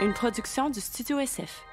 [0.00, 1.64] une production du Studio SF.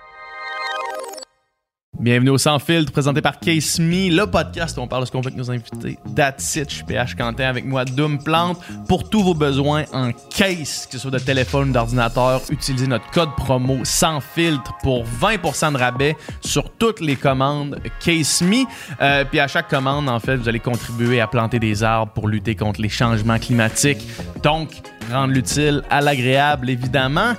[1.99, 5.11] Bienvenue au Sans Filtre, présenté par Case Me, le podcast où on parle de ce
[5.11, 5.97] qu'on veut avec nos invités.
[6.15, 8.59] That's je suis PH Quentin avec moi, Doom Plante.
[8.87, 13.33] Pour tous vos besoins en case, que ce soit de téléphone, d'ordinateur, utilisez notre code
[13.37, 18.65] promo Sans Filtre pour 20% de rabais sur toutes les commandes Case Me.
[19.01, 22.27] Euh, puis à chaque commande, en fait, vous allez contribuer à planter des arbres pour
[22.27, 24.05] lutter contre les changements climatiques.
[24.43, 24.69] Donc,
[25.11, 27.35] rendre l'utile à l'agréable, évidemment.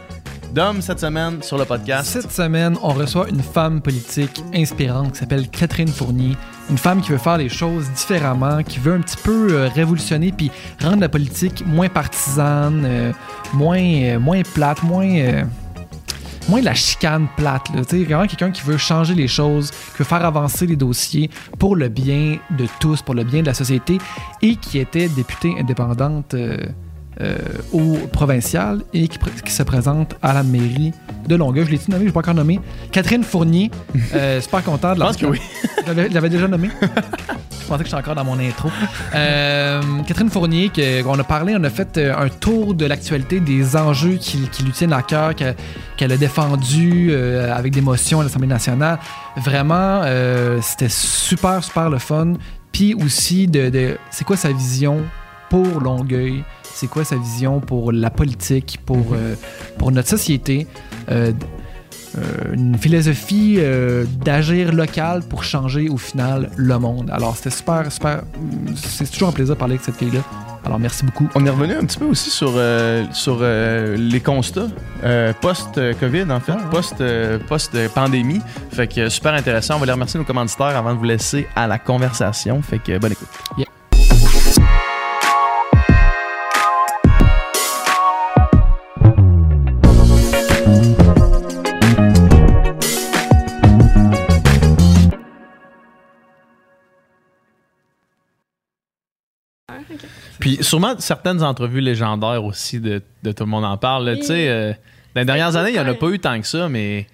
[0.81, 2.09] Cette semaine, sur le podcast.
[2.09, 6.35] Cette semaine, on reçoit une femme politique inspirante qui s'appelle Catherine Fournier.
[6.71, 10.33] Une femme qui veut faire les choses différemment, qui veut un petit peu euh, révolutionner
[10.33, 10.51] puis
[10.83, 13.13] rendre la politique moins partisane, euh,
[13.53, 15.45] moins, euh, moins plate, moins.
[16.49, 17.69] moins la chicane plate.
[17.75, 17.85] là.
[17.85, 21.29] Tu sais, vraiment quelqu'un qui veut changer les choses, qui veut faire avancer les dossiers
[21.59, 23.99] pour le bien de tous, pour le bien de la société,
[24.41, 26.35] et qui était députée indépendante
[27.21, 27.37] euh,
[27.73, 29.19] au provincial et qui,
[29.53, 30.93] se présente à la mairie
[31.27, 31.65] de Longueuil.
[31.67, 32.03] Je l'ai-tu nommé?
[32.05, 32.61] Je l'ai pas encore nommé.
[32.93, 33.71] Catherine Fournier.
[34.15, 35.41] Euh, super content de Je la pense que oui.
[35.87, 36.69] je l'avais- je déjà nommé.
[36.81, 38.71] Je pensais que j'étais encore dans mon intro.
[39.15, 43.75] Euh, Catherine Fournier, que- on a parlé, on a fait un tour de l'actualité des
[43.77, 45.53] enjeux qui, qui lui tiennent à cœur, que-
[45.97, 48.99] qu'elle a défendu avec d'émotion à l'Assemblée nationale.
[49.37, 50.03] Vraiment,
[50.63, 52.35] c'était super, super le fun.
[52.73, 54.99] Puis aussi, de, de- c'est quoi sa vision
[55.51, 56.45] pour Longueuil?
[56.79, 59.35] C'est quoi sa vision pour la politique, pour, euh,
[59.79, 60.67] pour notre société?
[61.11, 61.33] Euh,
[62.19, 67.11] euh, une philosophie euh, d'agir local pour changer au final le monde.
[67.11, 68.23] Alors c'était super, super.
[68.77, 70.21] C'est toujours un plaisir de parler avec cette fille-là.
[70.67, 71.29] Alors merci beaucoup.
[71.35, 74.69] On est revenu un petit peu aussi sur, euh, sur les constats
[75.41, 76.71] post-COVID, en fait, Ah ouais.
[76.71, 78.41] post, euh, post-pandémie.
[78.71, 79.77] Fait que super intéressant.
[79.77, 82.61] On va aller remercier nos commanditaires avant de vous laisser à la conversation.
[82.63, 83.29] Fait que bonne écoute.
[83.57, 83.66] Yeah.
[100.47, 104.09] Puis sûrement certaines entrevues légendaires aussi de, de Tout le monde en parle.
[104.11, 104.21] Oui.
[104.21, 104.73] Tu sais, euh,
[105.15, 107.07] dans les dernières années, il n'y en a pas eu tant que ça, mais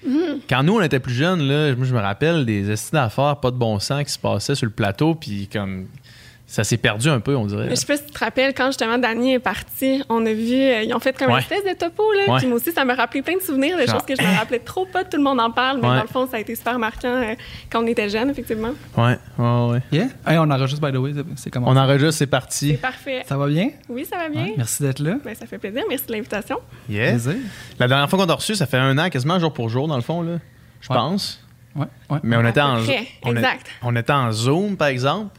[0.49, 3.51] quand nous, on était plus jeunes, là, moi, je me rappelle des estimes d'affaires, pas
[3.51, 5.87] de bon sens qui se passaient sur le plateau, puis comme
[6.53, 7.71] ça s'est perdu un peu, on dirait.
[7.71, 10.53] Je sais pas si tu te rappelles, quand justement Dany est parti, on a vu,
[10.55, 11.37] euh, ils ont fait comme Ouais.
[11.37, 12.31] une espèce de topo, là.
[12.35, 12.39] Ouais.
[12.41, 14.37] Puis moi aussi, ça m'a rappelé plein de souvenirs, de Genre, choses que je me
[14.37, 15.97] rappelais trop pas, tout le monde en parle, mais Ouais.
[15.97, 17.35] dans le fond, ça a été super marquant euh,
[17.71, 18.73] quand on était jeunes, effectivement.
[18.99, 19.83] Ouais, ouais, ouais.
[19.93, 20.09] Yeah.
[20.27, 21.13] Hey, on enregistre by the way.
[21.15, 21.69] c'est- C'est comment?
[21.71, 22.73] On enregistre, c'est C'est parti.
[22.75, 23.23] parfait.
[23.27, 23.71] Ça va bien?
[23.89, 24.43] Oui, ça va bien.
[24.45, 25.15] Ouais, merci d'être là.
[25.25, 25.83] Ben, ça fait plaisir.
[25.89, 26.59] Merci de l'invitation.
[26.87, 27.13] Yeah.
[27.13, 27.37] Plaisir.
[27.79, 29.97] La dernière fois qu'on t'a reçu, ça fait un an, quasiment jour pour jour, dans
[29.97, 30.37] le fond, là.
[30.83, 31.43] Je pense.
[31.75, 32.19] Ouais, ouais.
[32.23, 32.77] Mais on était en
[33.23, 33.67] on exact.
[33.83, 35.31] on était en Zoom, par exemple.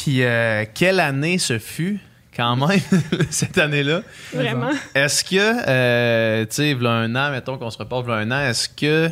[0.00, 1.98] Puis euh, quelle année ce fut,
[2.36, 2.78] quand même,
[3.30, 4.02] cette année-là?
[4.32, 4.70] Vraiment.
[4.94, 9.10] Est-ce que, euh, tu sais, un an, mettons qu'on se reporte un an, est-ce que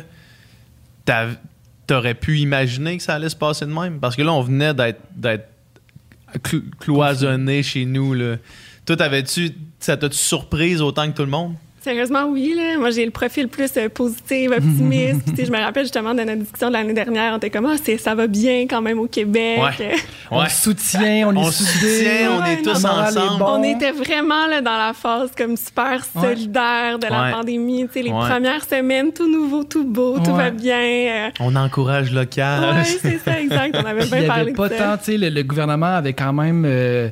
[1.87, 3.99] t'aurais pu imaginer que ça allait se passer de même?
[3.99, 5.49] Parce que là, on venait d'être d'être
[6.43, 8.37] cl- cloisonné chez nous, là.
[8.85, 11.55] Toi, t'avais-tu, ça t'a-tu surprise autant que tout le monde?
[11.87, 12.53] Sérieusement, oui.
[12.53, 12.77] Là.
[12.77, 15.21] Moi, j'ai le profil plus euh, positif, optimiste.
[15.23, 17.33] Puis, tu sais, je me rappelle justement de notre discussion de l'année dernière.
[17.33, 19.59] On était comme, ah, c'est- ça va bien quand même au Québec.
[19.79, 19.95] Ouais.
[20.31, 20.49] On Ouais.
[20.49, 23.39] soutient, on est On soutient, on est tous ensemble.
[23.39, 23.45] bon.
[23.47, 26.21] On était vraiment là, dans la phase comme super Ouais.
[26.35, 27.31] solidaire de la Ouais.
[27.31, 27.85] pandémie.
[27.87, 28.27] Tu sais, les Ouais.
[28.29, 30.37] premières semaines, tout nouveau, tout beau, tout Ouais.
[30.37, 31.31] va bien.
[31.39, 32.75] On encourage Euh, local.
[32.75, 33.77] ouais, c'est ça, exact.
[33.81, 34.97] On avait bien y parlé avait pas de tant, ça.
[34.97, 36.65] tu sais, le, le gouvernement avait quand même.
[36.65, 37.07] euh,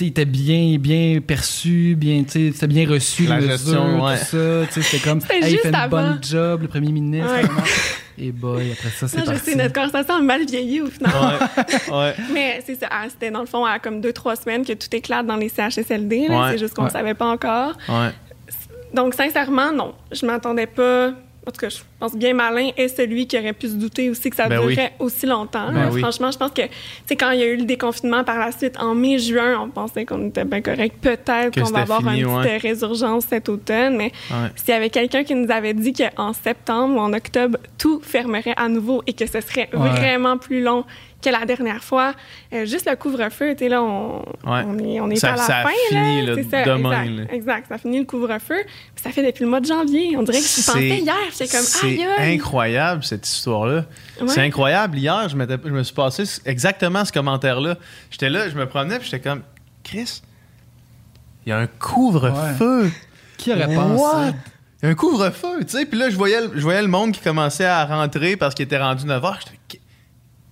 [0.00, 4.18] il était bien, bien perçu, bien, c'était bien reçu, La gestion, ouais.
[4.18, 4.66] tout ça.
[4.82, 7.32] C'était comme, hey, il juste fait une bonne job, le premier ministre.
[7.32, 7.42] Ouais.
[8.16, 9.50] Et boy, après ça, c'est Non, je parti.
[9.50, 11.12] sais, notre conversation a mal vieilli au final.
[11.12, 12.14] Ouais, ouais.
[12.32, 14.86] Mais c'est ça, ah, c'était dans le fond à comme deux, trois semaines que tout
[14.94, 16.28] éclate dans les CHSLD.
[16.28, 16.36] Ouais.
[16.52, 16.92] C'est juste qu'on ne Ouais.
[16.92, 17.76] savait pas encore.
[17.88, 18.10] ouais.
[18.92, 19.92] Donc, sincèrement, non.
[20.12, 21.12] Je m'attendais pas.
[21.46, 24.30] En tout cas, je pense bien malin est celui qui aurait pu se douter aussi
[24.30, 25.70] que ça Ben durerait aussi longtemps.
[25.72, 26.00] Ben oui.
[26.00, 26.68] Franchement, je pense que, tu
[27.06, 30.06] sais, quand il y a eu le déconfinement par la suite, en mai-juin, on pensait
[30.06, 30.96] qu'on était bien correct.
[31.02, 32.42] Peut-être qu'on va avoir fini, une ouais.
[32.44, 34.48] petite résurgence cet automne, mais Ouais.
[34.56, 38.54] s'il y avait quelqu'un qui nous avait dit qu'en septembre ou en octobre, tout fermerait
[38.56, 39.90] à nouveau et que ce serait Ouais.
[39.90, 40.84] vraiment plus long
[41.24, 42.12] que la dernière fois,
[42.52, 44.64] euh, juste le couvre-feu, tu sais, là, on, Ouais.
[44.66, 46.34] on est, on est Ça- à la ça a fin, fini, là.
[46.36, 47.34] C'est ça, demain, exact, là.
[47.34, 47.66] exact.
[47.68, 48.56] Ça finit le couvre-feu.
[49.02, 50.16] Ça fait depuis le mois de janvier.
[50.16, 51.14] On dirait que je C'est- pensais hier.
[51.32, 53.84] J'étais comme, C'est incroyable, cette histoire-là.
[54.20, 54.28] Ouais.
[54.28, 54.98] C'est incroyable.
[54.98, 57.76] Hier, je, je me suis passé exactement ce commentaire-là.
[58.10, 59.42] J'étais là, je me promenais, puis j'étais comme,
[59.82, 60.22] Chris,
[61.46, 62.90] il y a un couvre-feu.
[63.36, 63.74] Qui aurait What?
[63.74, 64.34] pensé?
[64.82, 65.86] Il y a un couvre-feu, tu sais.
[65.86, 68.64] Puis là, je voyais, le- je voyais le monde qui commençait à rentrer parce qu'il
[68.64, 69.34] était rendu 9 h.
[69.68, 69.80] J'étais,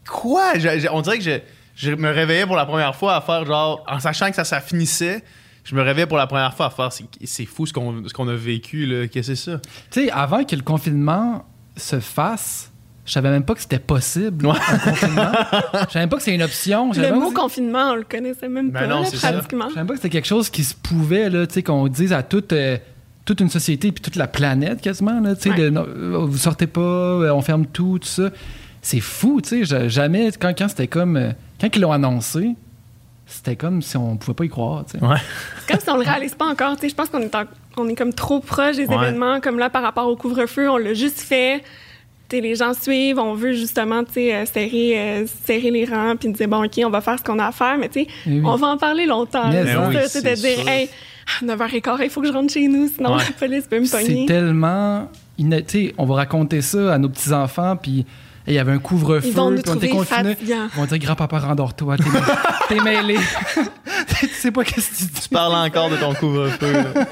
[0.09, 0.53] quoi?
[0.93, 1.39] On dirait que je,
[1.77, 4.61] je me réveillais pour la première fois à faire genre, en sachant que ça, ça
[4.61, 5.23] finissait.
[5.65, 8.13] je me réveille pour la première fois à faire, c'est- c'est fou ce qu'on ce
[8.13, 9.07] qu'on a vécu, là.
[9.07, 9.61] Qu'est-ce que c'est ça?
[9.93, 11.45] Tu sais, avant que le confinement
[11.77, 12.73] se fasse,
[13.07, 14.57] je savais même pas que c'était possible, Ouais.
[14.69, 15.33] un confinement.
[15.89, 16.91] Je savais même pas que c'était une option.
[16.93, 19.69] Le mot confinement, on le connaissait même Ben pas, non, là, c'est pratiquement.
[19.69, 22.13] Je savais pas que c'était quelque chose qui se pouvait, là, tu sais, qu'on dise
[22.13, 22.77] à toute, euh,
[23.25, 25.57] toute une société puis toute la planète quasiment, là, tu sais, Ouais.
[25.59, 28.31] de, non, euh, vous sortez pas, euh, on ferme tout, tout ça.
[28.85, 31.31] C'est fou, tu sais, ja- jamais, quand, quand c'était comme, euh,
[31.61, 32.51] quand ils l'ont annoncé,
[33.27, 35.05] c'était comme si on pouvait pas y croire, tu sais.
[35.05, 35.17] Ouais.
[35.61, 36.75] C'est comme si on le réalise pas encore.
[36.75, 36.89] tu sais.
[36.89, 37.45] Je pense qu'on est, en-
[37.77, 38.95] on est comme trop proche des Ouais.
[38.97, 39.41] événements.
[39.41, 41.63] Comme là, par rapport au couvre-feu, on l'a juste fait.
[42.29, 43.19] Tu sais, les gens suivent.
[43.21, 46.81] On veut justement tu sais, euh, serrer, euh, serrer les rangs puis dire, bon, OK,
[46.85, 47.79] on va faire ce qu'on a à faire.
[47.79, 48.43] Mais tu sais, Eh oui.
[48.45, 49.49] on va en parler longtemps.
[49.51, 50.69] Mais C'est oui, c'est de dire, sûr.
[50.69, 50.89] hey,
[51.41, 53.23] à 9h15, il faut que je rentre chez nous, sinon Ouais.
[53.25, 54.27] la police peut me C'est pogner.
[54.27, 55.09] tellement.
[55.39, 58.05] tu sais, on va raconter ça à nos petits-enfants, puis
[58.47, 60.35] il y avait un couvre-feu, Ils vont nous puis on était trouver confinés.
[60.35, 60.69] fatigants.
[60.75, 62.05] Ils vont dire grand-papa, rendors-toi, t'es,
[62.77, 63.19] t'es mêlé.
[64.21, 65.21] tu sais pas qu'est-ce que tu dis.
[65.23, 67.05] Tu parles encore de ton couvre-feu, là.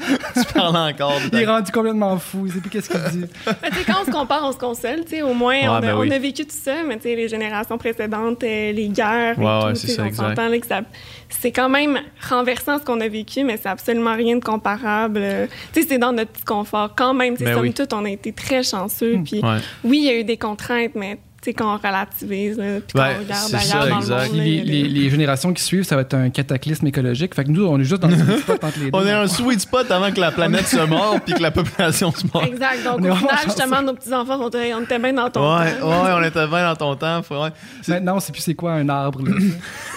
[0.34, 3.26] tu parles encore Il est rendu complètement fou, il sait plus qu'est-ce qu'il dit.
[3.62, 5.04] Mais tu sais, quand on se compare, on se console.
[5.04, 7.02] tu sais, Au moins, Ouais, on, a, ben on a vécu tout ça, mais tu
[7.04, 10.48] sais, les générations précédentes, euh, les guerres, et tout, ouais, c'est sais, ça, on s'entend
[10.48, 10.82] là que ça-
[11.28, 11.98] c'est quand même
[12.28, 15.20] renversant ce qu'on a vécu, mais c'est absolument rien de comparable.
[15.22, 16.94] Euh, Tu sais, c'est dans notre petit confort.
[16.96, 17.72] Quand même, tu sais, Ben somme oui.
[17.74, 19.18] toute, on a été très chanceux.
[19.24, 19.58] Puis Ouais.
[19.84, 23.00] oui, il y a eu des contraintes, mais sais, quand on relativise, là, puis quand
[23.02, 24.24] Ouais, on regarde ailleurs ça, dans exact.
[24.32, 27.34] le monde, les, les- générations qui suivent, ça va être un cataclysme écologique.
[27.34, 28.98] Fait que nous, on est juste dans le sweet spot entre les deux.
[28.98, 32.12] On est un sweet spot avant que la planète se morde puis que la population
[32.12, 32.46] se morde.
[32.46, 32.84] Exact.
[32.84, 35.72] Donc, On au final, justement, nos petits-enfants vont dire on était bien dans ton Ouais,
[35.78, 35.88] temps.
[36.04, 37.22] ouais, on était bien dans ton temps.
[37.22, 37.50] faut- ouais.
[37.82, 39.22] C'est- Maintenant, on sait plus c'est quoi un arbre.
[39.22, 39.32] là.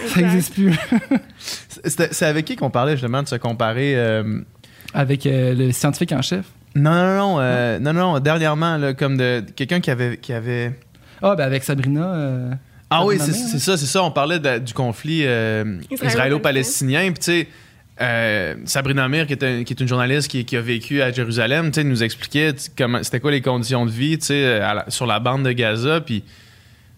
[0.08, 0.74] ça n'existe plus.
[1.84, 4.40] C'était- C'est avec qui qu'on parlait justement de se comparer euh,
[4.94, 6.46] Avec euh, le scientifique en chef?
[6.76, 10.72] Non, non, non, euh, non, non, dernièrement, là, comme de quelqu'un qui avait, qui avait.
[11.24, 12.14] Ah, ben avec Sabrina.
[12.14, 12.52] euh,
[12.90, 14.04] Ah oui, c'est ça, c'est ça.
[14.04, 17.06] On parlait de- du conflit euh, Israélo-palestinien.
[17.12, 17.48] Puis tu sais,
[18.02, 21.12] euh, Sabrina Mir, qui est, un- qui est une journaliste qui, qui a vécu à
[21.12, 25.06] Jérusalem, tu sais, nous expliquait comment c'était quoi les conditions de vie, tu sais, sur
[25.06, 26.02] la bande de Gaza.
[26.02, 26.24] Puis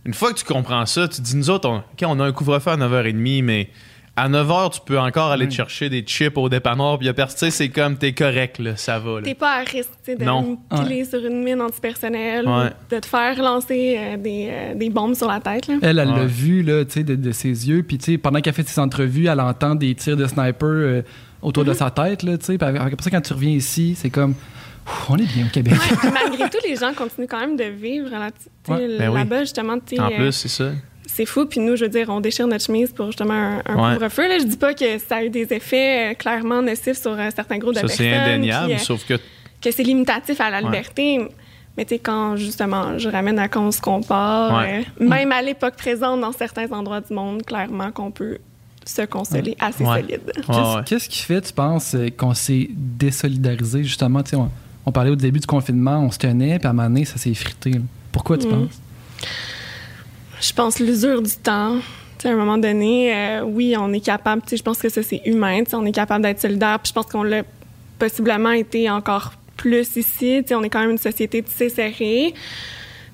[0.06, 2.26] une fois que tu comprends ça, tu te dis nous autres, on, ok, on a
[2.26, 3.70] un couvre-feu à 9h30, mais
[4.18, 6.98] à 9h, tu peux encore aller te chercher des chips au dépanneur.
[6.98, 9.22] Puis sais, c'est comme t'es correct, là, ça va.
[9.22, 10.58] T'es pas à risque tu sais, de Non.
[10.70, 12.70] piler sur une mine antipersonnelle, Ouais.
[12.90, 15.68] de te faire lancer euh, des, euh, des bombes sur la tête.
[15.68, 15.76] Là.
[15.82, 16.26] Elle, elle l'a Ouais.
[16.28, 17.84] vu là, tu sais, de, de ses yeux.
[17.84, 21.02] Puis tu sais, pendant qu'elle fait ses entrevues, elle entend des tirs de sniper euh,
[21.42, 21.78] autour de Mm-hmm.
[21.78, 22.24] sa tête.
[22.24, 22.58] Là, tu sais.
[22.58, 24.34] Puis après ça, quand tu reviens ici, c'est comme.
[24.88, 25.74] Ouf, on est bien au Québec.
[25.74, 29.10] Ouais, malgré tout, les gens continuent quand même de vivre là- tu sais, Ouais, ben
[29.10, 29.16] oui.
[29.18, 29.78] là-bas, justement.
[29.80, 30.72] tu sais, En plus, c'est ça.
[31.16, 31.46] C'est fou.
[31.46, 33.94] Puis nous, je veux dire, on déchire notre chemise pour justement un, un Ouais.
[33.96, 34.28] couvre-feu.
[34.28, 34.40] Là.
[34.40, 37.58] Je dis pas que ça a eu des effets euh, clairement nocifs sur euh, certains
[37.58, 38.06] groupes de Ça, personnes.
[38.06, 39.14] c'est indéniable, puis, euh, sauf que.
[39.62, 40.64] que c'est limitatif à la Ouais.
[40.64, 41.20] liberté.
[41.78, 44.86] Mais tu sais, quand justement, je ramène à quand on se compare, Ouais.
[45.02, 48.38] euh, même à l'époque présente, dans certains endroits du monde, clairement qu'on peut
[48.86, 50.02] se consoler assez Ouais.
[50.02, 50.22] solide.
[50.26, 50.82] Ouais, Qu'est-ce ouais.
[50.86, 54.22] qu'est-ce qui fait, tu penses, qu'on s'est désolidarisé, justement?
[54.24, 54.50] Tu sais, on,
[54.86, 57.18] on parlait au début du confinement, on se tenait, puis à un moment donné, ça
[57.18, 57.72] s'est effrité.
[58.12, 58.52] Pourquoi, tu Mm.
[58.52, 58.82] penses?
[60.42, 61.78] Je pense l'usure du temps.
[62.18, 65.04] Tu sais, à un moment donné, euh, oui, on est capable, je pense que ça,
[65.04, 67.44] c'est humain, on est capable d'être solidaire, puis je pense qu'on l'a
[68.00, 70.42] possiblement été encore plus ici.
[70.42, 72.34] Tu sais, on est quand même une société tissée serrée,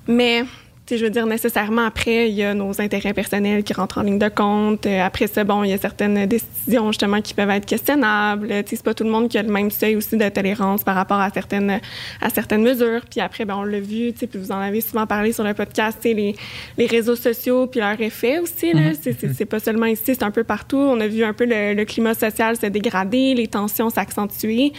[0.06, 0.44] mais
[0.90, 4.18] je veux dire, nécessairement, après, il y a nos intérêts personnels qui rentrent en ligne
[4.18, 4.84] de compte.
[4.84, 8.48] Euh, Après ça, bon, il y a certaines décisions, justement, qui peuvent être questionnables.
[8.48, 10.82] Tu sais, c'est pas tout le monde qui a le même seuil aussi de tolérance
[10.84, 11.80] par rapport à certaines,
[12.20, 13.00] à certaines mesures.
[13.10, 15.44] Puis après, ben, on l'a vu, tu sais, puis vous en avez souvent parlé sur
[15.44, 16.36] le podcast, tu sais, les,
[16.76, 18.92] les réseaux sociaux puis leur effet aussi, là.
[19.00, 20.76] C'est- C'est c'est pas seulement ici, c'est un peu partout.
[20.76, 24.72] On a vu un peu le, le climat social se dégrader, les tensions s'accentuer.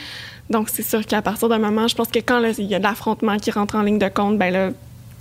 [0.49, 2.79] Donc, c'est sûr qu'à partir d'un moment, je pense que quand là, il y a
[2.79, 4.69] de l'affrontement qui rentre en ligne de compte, ben là,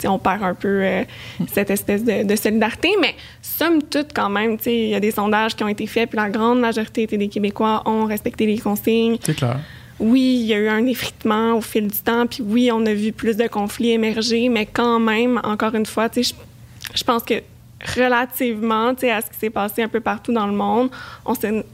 [0.09, 1.05] on perd un peu euh,
[1.53, 2.91] cette espèce de, de solidarité.
[3.01, 6.17] Mais somme toute, quand même, il y a des sondages qui ont été faits, puis
[6.17, 9.19] la grande majorité des Québécois ont respecté les consignes.
[9.23, 9.59] C'est clair.
[10.01, 12.95] Oui, il y a eu un effritement au fil du temps, puis oui, on a
[12.95, 17.35] vu plus de conflits émerger, mais quand même, encore une fois, je pense que
[17.97, 20.91] relativement, à ce qui s'est passé un peu partout dans le monde,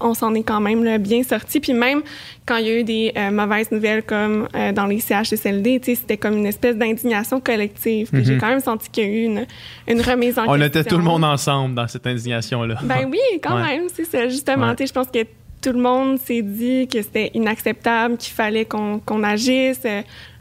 [0.01, 1.61] on s'en est quand même là, bien sorti.
[1.61, 2.03] Puis même
[2.47, 6.17] quand il y a eu des euh, mauvaises nouvelles comme euh, dans les CHSLD, c'était
[6.17, 8.09] comme une espèce d'indignation collective.
[8.13, 9.47] J'ai quand même senti qu'il y a eu une,
[9.87, 10.49] une remise en Mhm.
[10.49, 10.67] On question.
[10.81, 12.77] était tout le monde ensemble dans cette indignation-là.
[12.85, 13.79] Ben oui, quand Ouais.
[13.79, 14.29] même, c'est ça.
[14.29, 14.87] Justement, Ouais.
[14.87, 15.25] je pense que
[15.61, 19.83] tout le monde s'est dit que c'était inacceptable, qu'il fallait qu'on qu'on agisse.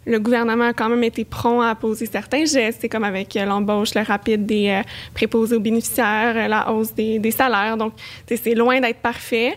[0.08, 2.80] Le gouvernement a quand même été prompt à poser certains gestes.
[2.82, 4.82] C'est comme avec euh, l'embauche le rapide des euh,
[5.14, 7.76] préposés aux bénéficiaires, euh, la hausse des, des salaires.
[7.78, 7.94] Donc,
[8.28, 9.56] c'est loin d'être parfait.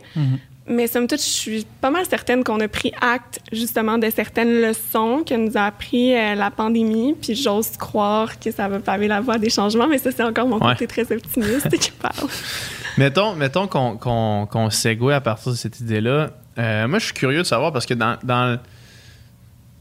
[0.67, 4.61] Mais somme toute, je suis pas mal certaine qu'on a pris acte justement de certaines
[4.61, 7.15] leçons que nous a appris euh, la pandémie.
[7.21, 10.47] Puis j'ose croire que ça va paver la voie des changements, mais ça, c'est encore
[10.47, 10.73] mon Ouais.
[10.75, 12.29] côté très optimiste qui parle.
[12.99, 16.31] Mettons, mettons qu'on segue à partir de cette idée-là.
[16.59, 18.59] Euh, moi, je suis curieux de savoir parce que dans, dans,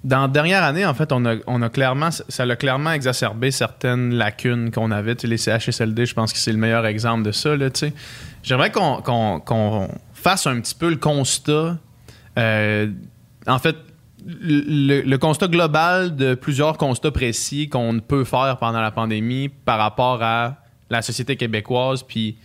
[0.03, 3.51] dans la dernière année, en fait, on a, on a clairement, ça l'a clairement exacerbé
[3.51, 5.15] certaines lacunes qu'on avait.
[5.15, 7.55] Tu les CHSLD, je pense que c'est le meilleur exemple de ça.
[7.57, 7.93] Là, tu sais.
[8.43, 11.77] J'aimerais qu'on qu'on- qu'on fasse un petit peu le constat.
[12.37, 12.87] euh,
[13.47, 13.75] en fait,
[14.25, 19.79] le, le constat global de plusieurs constats précis qu'on peut faire pendant la pandémie par
[19.79, 20.57] rapport à
[20.89, 22.37] la société québécoise, puis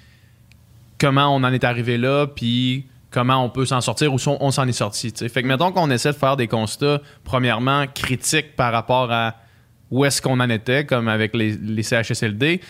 [0.99, 4.67] comment on en est arrivé là, puis comment on peut s'en sortir ou on, s'en
[4.67, 5.13] est sorti.
[5.17, 9.37] Fait que mettons qu'on essaie de faire des constats, premièrement, critiques par rapport à
[9.93, 12.61] où est-ce qu'on en était, comme avec les, CHSLD,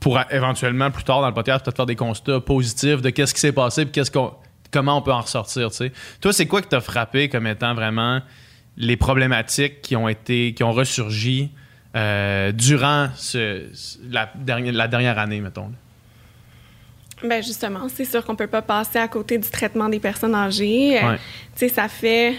[0.00, 3.38] pour éventuellement, plus tard dans le podcast, peut-être faire des constats positifs de qu'est-ce qui
[3.38, 4.32] s'est passé, puis qu'est-ce qu'on,
[4.72, 5.68] comment on peut en ressortir.
[6.20, 8.20] Toi, c'est quoi qui t'a frappé comme étant vraiment
[8.76, 11.50] les problématiques qui ont été, qui ont ressurgi
[11.94, 13.10] euh, durant
[14.10, 15.70] la, dernière, année, mettons?
[17.24, 20.98] Ben justement, c'est sûr qu'on peut pas passer à côté du traitement des personnes âgées.
[21.02, 21.14] Euh.
[21.56, 22.34] Tu sais, ça fait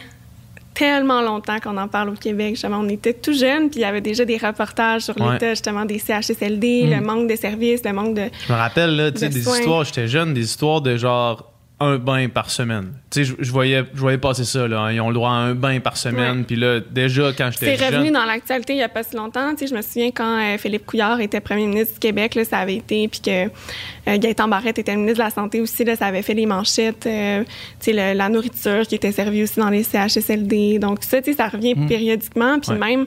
[0.74, 2.50] tellement longtemps qu'on en parle au Québec.
[2.56, 5.34] Justement, on était tout jeunes, puis il y avait déjà des reportages sur Ouais.
[5.34, 8.25] l'état justement des CHSLD, le manque de services, le manque de.
[8.48, 9.58] Je me rappelle, là, tu sais, De des soins.
[9.58, 11.50] histoires, j'étais jeune, des histoires de genre
[11.82, 12.94] un bain par semaine.
[13.12, 14.79] Tu sais, je, voyais, je voyais passer ça, là.
[14.79, 14.91] hein.
[14.94, 16.46] Ils ont le droit à un bain par semaine.
[16.46, 18.13] Puis là, déjà, quand C'est j'étais revenu jeune.
[18.13, 19.51] dans l'actualité il y a pas si longtemps.
[19.51, 22.46] Tu sais, je me souviens quand euh, Philippe Couillard était premier ministre du Québec, là,
[22.46, 25.98] ça avait été, puis que euh, Gaëtan Barrette était ministre de la Santé aussi, là,
[25.98, 27.05] ça avait fait les manchettes.
[27.08, 30.79] euh, tu sais, le- la nourriture qui était servie aussi dans les CHSLD.
[30.79, 32.58] Donc ça, tu sais, ça revient périodiquement.
[32.60, 32.77] Puis Ouais.
[32.77, 33.05] même,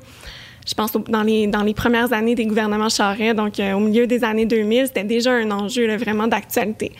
[0.67, 4.07] je pense dans les, dans les premières années des gouvernements Charest, donc euh, au milieu
[4.07, 6.93] des années 2000, c'était déjà un enjeu là, vraiment d'actualité.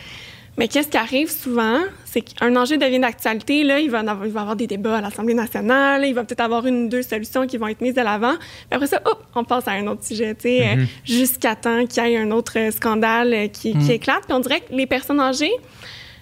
[0.59, 4.33] Mais qu'est-ce qui arrive souvent, c'est qu'un enjeu devient d'actualité, là, il va, avoir, il
[4.33, 7.01] va y avoir des débats à l'Assemblée nationale, il va peut-être avoir une ou deux
[7.01, 8.35] solutions qui vont être mises de l'avant.
[8.35, 11.85] Puis après ça, hop, on passe à un autre sujet, tu sais, euh, jusqu'à temps
[11.85, 14.25] qu'il y ait un autre scandale euh, qui, qui éclate.
[14.25, 15.53] Puis on dirait que les personnes âgées,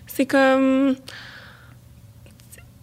[0.05, 0.95] c'est comme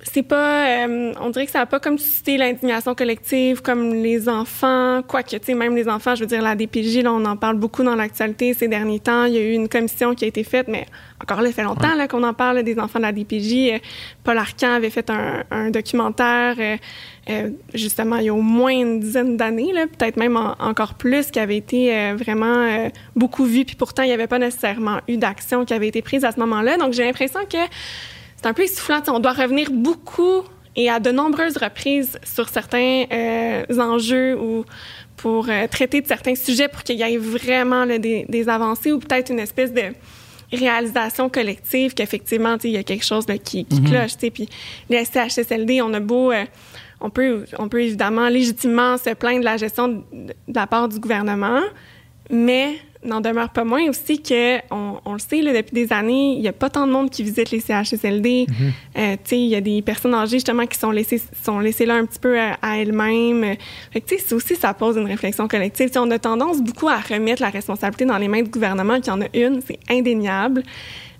[0.06, 4.28] c'est pas euh, on dirait que ça n'a pas comme suscité l'indignation collective comme les
[4.28, 7.37] enfants quoique tu sais même les enfants je veux dire la DPJ là on en
[7.37, 9.25] parle beaucoup dans l'actualité ces derniers temps.
[9.25, 10.87] Il y a eu une commission qui a été faite mais
[11.23, 13.70] encore là ça fait longtemps là qu'on en parle là, des enfants de la DPJ
[13.75, 13.78] Euh,
[14.25, 16.76] Paul Arcan avait fait un, un documentaire euh,
[17.30, 20.94] euh, justement il y a au moins une dizaine d'années là peut-être même en- encore
[20.94, 23.64] plus qui avait été euh, vraiment euh, beaucoup vu.
[23.64, 26.40] Puis pourtant il n'y avait pas nécessairement eu d'action qui avait été prise à ce
[26.40, 26.76] moment-là.
[26.76, 27.56] Donc j'ai l'impression que
[28.44, 29.00] c'est un peu essoufflant.
[29.08, 30.42] On doit revenir beaucoup
[30.76, 34.66] et à de nombreuses reprises sur certains euh, enjeux ou
[35.16, 38.92] pour euh, traiter de certains sujets pour qu'il y ait vraiment là, des, des avancées
[38.92, 39.84] ou peut-être une espèce de
[40.52, 44.12] réalisation collective qu'effectivement, il y a quelque chose là, qui, qui cloche.
[44.12, 44.30] tu sais.
[44.30, 44.48] Puis
[44.90, 46.30] les CHSLD, on a beau...
[46.30, 46.44] euh,
[47.00, 50.88] on peut, on peut évidemment légitimement se plaindre de la gestion de, de la part
[50.88, 51.60] du gouvernement,
[52.30, 56.34] mais n'en demeure pas moins aussi que on, on le sait là, depuis des années,
[56.34, 58.46] il n'y a pas tant de monde qui visite les CHSLD.
[58.96, 61.87] Euh, tu sais, il y a des personnes âgées justement qui sont laissées sont laissées
[61.87, 63.44] là un petit peu à, à elles-mêmes.
[63.44, 65.90] Euh, ça aussi ça pose une réflexion collective.
[65.96, 69.20] On a tendance beaucoup à remettre la responsabilité dans les mains du gouvernement, qui en
[69.20, 70.62] a une, c'est indéniable.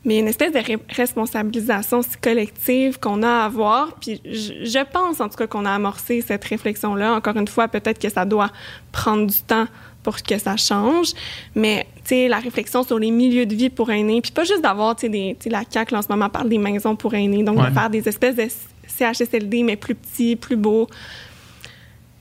[0.07, 3.95] Mais il y a une espèce de ré- responsabilisation collective qu'on a à avoir.
[3.95, 7.15] Puis je, je pense en tout cas qu'on a amorcé cette réflexion-là.
[7.15, 8.51] Encore une fois, peut-être que ça doit
[8.93, 9.67] prendre du temps
[10.05, 11.09] pour que ça change.
[11.57, 14.63] Mais, tu sais, la réflexion sur les milieux de vie pour aînés, puis pas juste
[14.63, 17.43] d'avoir, tu sais, des- la CAQ, là, en ce moment, parle des maisons pour aînés.
[17.43, 17.69] Donc, Ouais.
[17.71, 18.47] de faire des espèces de
[18.87, 20.87] CHSLD, mais plus petits, plus beaux.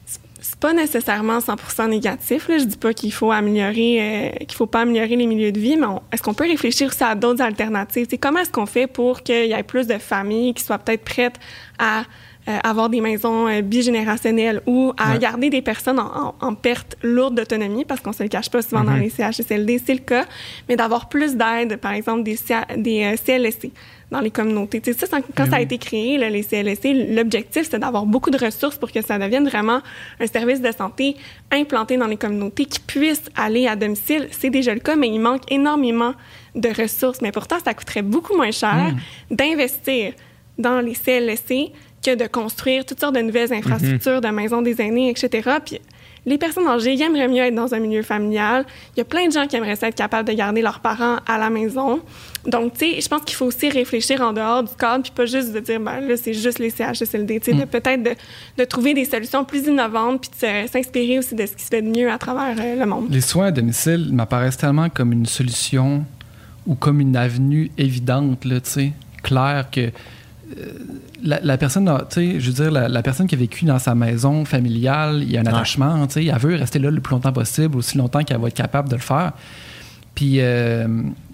[0.06, 2.48] C'est- pas nécessairement 100% négatif.
[2.48, 2.58] Là.
[2.58, 5.78] Je dis pas qu'il faut améliorer, euh, qu'il faut pas améliorer les milieux de vie,
[5.78, 8.08] mais est-ce qu'on peut réfléchir aussi à d'autres alternatives?
[8.10, 11.04] C'est comment est-ce qu'on fait pour qu'il y ait plus de familles qui soient peut-être
[11.04, 11.36] prêtes
[11.80, 12.04] à
[12.50, 15.20] euh, avoir des maisons euh, bigénérationnelles ou à Ouais.
[15.20, 18.62] garder des personnes en, en- en perte lourde d'autonomie, parce qu'on se le cache pas
[18.62, 20.26] souvent dans les CHSLD, c'est le cas,
[20.68, 23.72] mais d'avoir plus d'aide, par exemple des, CA des euh, CLSC
[24.12, 24.80] dans les communautés.
[24.82, 28.30] Tu sais, ça, quand ça a été créé, là, les CLSC, l'objectif, c'était d'avoir beaucoup
[28.30, 29.80] de ressources pour que ça devienne vraiment
[30.20, 31.16] un service de santé
[31.52, 34.28] implanté dans les communautés qui puisse aller à domicile.
[34.32, 36.14] C'est déjà le cas, mais il manque énormément
[36.54, 37.22] de ressources.
[37.22, 38.94] Mais pourtant, ça coûterait beaucoup moins cher
[39.32, 40.14] d'investir
[40.60, 41.72] dans les CLSC
[42.04, 45.50] que de construire toutes sortes de nouvelles infrastructures, de maisons des aînés, etc.
[45.66, 45.80] Puis
[46.26, 48.66] les personnes âgées, ils aimeraient mieux être dans un milieu familial.
[48.96, 51.18] Il y a plein de gens qui aimeraient ça être capables de garder leurs parents
[51.28, 52.00] à la maison.
[52.46, 55.26] Donc, tu sais, je pense qu'il faut aussi réfléchir en dehors du cadre, puis pas
[55.26, 57.40] juste de dire, ben là, c'est juste les CHSLD.
[57.40, 58.12] Tu sais, de peut-être de,
[58.58, 61.82] de trouver des solutions plus innovantes, puis de s'inspirer aussi de ce qui se fait
[61.82, 63.08] de mieux à travers euh, le monde.
[63.10, 66.06] Les soins à domicile m'apparaissent tellement comme une solution
[66.66, 68.92] ou comme une avenue évidente, tu sais.
[69.22, 69.92] clair que
[71.24, 73.66] la, la personne, a- tu sais, je veux dire, la, la personne qui a vécu
[73.66, 75.50] dans sa maison familiale, il y a un Ouais.
[75.50, 78.48] attachement, tu sais, elle veut rester là le plus longtemps possible, aussi longtemps qu'elle va
[78.48, 79.34] être capable de le faire.
[80.16, 80.88] Puis, euh,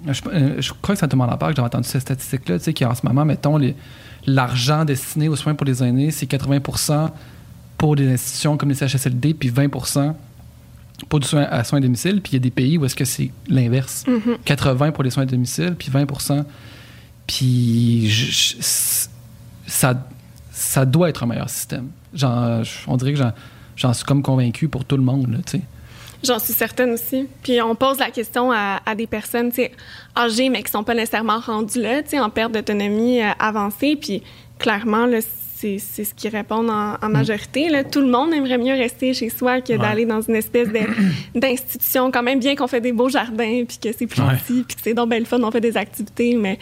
[0.07, 2.73] je, euh, je crois que le monde en parle, j'avais entendu cette statistique-là, tu sais,
[2.73, 3.59] qu'en ce moment, mettons,
[4.25, 7.09] l'argent destiné aux soins pour les aînés, c'est 80%
[7.77, 10.13] pour des institutions comme les CHSLD, puis 20%
[11.07, 12.21] pour du soin à soins à domicile.
[12.21, 14.03] Puis il y a des pays où est-ce que c'est l'inverse.
[14.45, 16.05] 80 pour les soins à domicile, puis 20
[17.29, 18.55] Puis je- je-
[19.67, 19.93] ça,
[20.51, 21.89] ça doit être un meilleur système.
[22.11, 23.19] J'en- on dirait que
[23.75, 25.61] j'en, suis comme convaincu pour tout le monde, là, tu sais.
[26.23, 27.27] J'en suis certaine aussi.
[27.43, 29.51] Puis on pose la question à, à des personnes
[30.17, 33.95] âgées, mais qui sont pas nécessairement rendues là, en perte d'autonomie euh, avancée.
[33.95, 34.23] Puis
[34.57, 35.07] clairement,
[35.55, 37.69] c'est, ce qu'ils répondent en, en majorité.
[37.69, 37.83] Là.
[37.83, 39.77] Tout le monde aimerait mieux rester chez soi que Ouais.
[39.79, 40.67] d'aller dans une espèce
[41.35, 42.11] d'institution.
[42.11, 44.35] Quand même bien qu'on fait des beaux jardins, puis que c'est plus Ouais.
[44.35, 46.57] petit, puis que c'est donc belle fun, on fait des activités, mais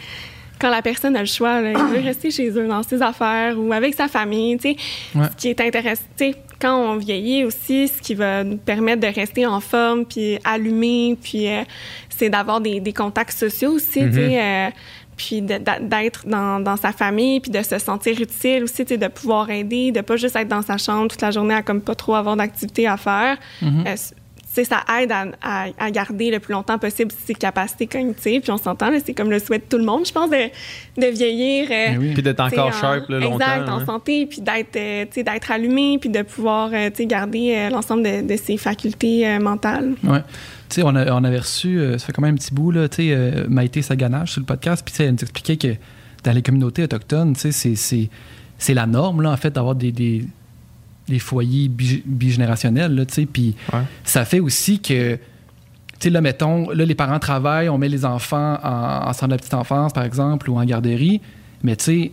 [0.58, 3.58] quand la personne a le choix, là, elle veut rester chez eux, dans ses affaires
[3.58, 4.76] ou avec sa famille, tu sais.
[5.14, 5.26] Ouais.
[5.30, 9.00] Ce qui est intéressant, tu sais, quand on vieillit aussi, ce qui va nous permettre
[9.00, 11.62] de rester en forme, puis allumé, puis euh,
[12.08, 14.70] c'est d'avoir des, des contacts sociaux aussi, tu sais, euh,
[15.16, 19.08] puis d'être dans, dans sa famille, puis de se sentir utile aussi, tu sais, de
[19.08, 21.94] pouvoir aider, de pas juste être dans sa chambre toute la journée à comme pas
[21.94, 23.36] trop avoir d'activité à faire.
[23.62, 24.14] Euh, tu sais,
[24.64, 28.42] ça aide à, à- à garder le plus longtemps possible ses capacités cognitives.
[28.42, 30.36] Puis on s'entend, c'est comme le souhait de tout le monde, je pense, de,
[31.00, 31.68] de vieillir.
[31.70, 32.14] euh, Mais oui.
[32.14, 33.34] Puis d'être encore T'sais, en- sharp là, longtemps.
[33.36, 33.86] Exact, en hein.
[33.86, 38.02] santé, puis d'être, euh, t'sais, d'être allumé, puis de pouvoir euh, t'sais, garder euh, l'ensemble
[38.02, 39.94] de, de ses facultés euh, mentales.
[40.04, 40.20] Ouais.
[40.68, 42.70] Tu sais, on, a- on avait reçu, euh, ça fait quand même un petit bout,
[42.70, 45.56] là, tu sais, euh, Maïté Saganage sur le podcast, puis tu sais, elle nous expliquait
[45.56, 45.74] que
[46.24, 48.10] dans les communautés autochtones, tu sais, c'est- c'est,
[48.58, 50.24] c'est la norme, là, en fait, d'avoir des, des,
[51.08, 53.80] des foyers bi- bigénérationnels, là, tu sais, puis Ouais.
[54.04, 55.20] ça fait aussi que, tu
[56.00, 59.32] sais, là, mettons, là, les parents travaillent, on met les enfants en, en centre de
[59.32, 61.20] la petite enfance, par exemple, ou en garderie,
[61.62, 62.12] mais tu sais,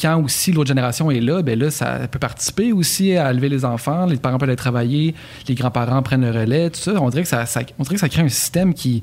[0.00, 3.64] quand aussi l'autre génération est là, ben là, ça peut participer aussi à élever les
[3.64, 4.04] enfants.
[4.04, 5.14] Les parents peuvent aller travailler,
[5.48, 7.00] les grands-parents prennent le relais, tout ça.
[7.00, 9.02] On dirait que ça, ça- on dirait que ça crée un système qui,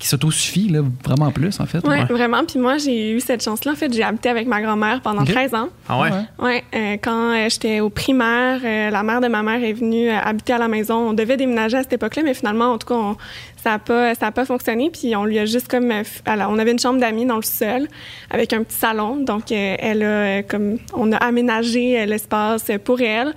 [0.00, 1.78] qui s'autosuffit, là, vraiment plus, en fait.
[1.84, 2.04] Oui, Ouais.
[2.06, 2.44] vraiment.
[2.44, 3.72] Puis moi, j'ai eu cette chance-là.
[3.72, 5.30] En fait, j'ai habité avec ma grand-mère pendant Ok.
[5.30, 5.68] 13 ans.
[5.88, 6.10] Ah ouais?
[6.40, 10.08] Ouais, euh, quand euh, j'étais au primaire, euh, la mère de ma mère est venue
[10.08, 11.10] euh, habiter à la maison.
[11.10, 13.16] On devait déménager à cette époque-là, mais finalement, en tout cas, on-
[13.62, 14.88] ça n'a pas, ça a pas fonctionné.
[14.90, 17.42] Puis on lui a juste comme, euh, alors, on avait une chambre d'amis dans le
[17.42, 17.86] sol
[18.30, 19.16] avec un petit salon.
[19.16, 23.34] Donc, euh, elle a euh, comme, on a aménagé euh, l'espace pour elle.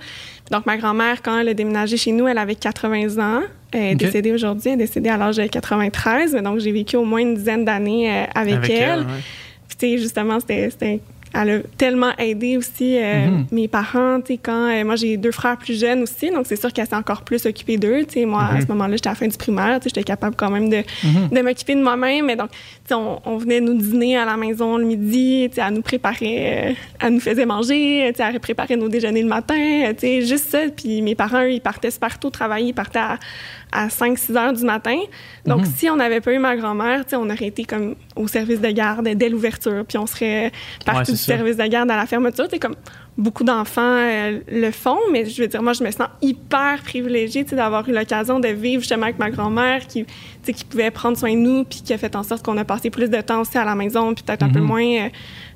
[0.50, 3.42] Donc, ma grand-mère, quand elle a déménagé chez nous, elle avait 80 ans.
[3.72, 4.68] Elle est décédée aujourd'hui.
[4.70, 6.34] Elle est décédée à l'âge de 93.
[6.34, 8.98] Mais donc, j'ai vécu au moins une dizaine d'années euh, avec, Avec elle, elle.
[9.00, 9.04] ouais.
[9.68, 11.00] Puis, tu sais, justement, c'était-
[11.34, 13.46] elle a tellement aidé aussi euh, Mhm.
[13.52, 16.56] mes parents, tu sais, quand euh, moi j'ai deux frères plus jeunes aussi, donc c'est
[16.56, 18.04] sûr qu'elle s'est encore plus occupée d'eux.
[18.06, 20.04] Tu sais, moi, à ce moment-là, j'étais à la fin du primaire, tu sais, j'étais
[20.04, 20.82] capable quand même de,
[21.32, 24.36] de m'occuper de moi-même, mais donc, tu sais, on, on venait nous dîner à la
[24.36, 28.28] maison le midi, tu sais, elle nous préparait, euh, elle nous faisait manger, tu sais,
[28.32, 29.54] elle préparait nos déjeuners le matin,
[29.92, 30.58] tu sais, juste ça.
[30.76, 33.18] Puis mes parents, eux, ils partaient tôt travailler, ils partaient à,
[33.74, 34.98] à 5-6 heures du matin.
[35.44, 38.70] Donc, si on n'avait pas eu ma grand-mère, on aurait été comme au service de
[38.70, 40.52] garde dès l'ouverture, puis on serait
[40.86, 41.36] parti Ouais, du ça.
[41.36, 42.46] service de garde à la fermeture.
[42.50, 42.76] C'est comme
[43.16, 47.44] beaucoup d'enfants euh, le font, mais je veux dire, moi, je me sens hyper privilégiée
[47.44, 50.04] d'avoir eu l'occasion de vivre justement avec ma grand-mère qui,
[50.68, 53.08] pouvait prendre soin de nous, puis qui a fait en sorte qu'on a passé plus
[53.08, 54.66] de temps aussi à la maison, puis peut-être un peu Mhm.
[54.66, 55.08] moins euh,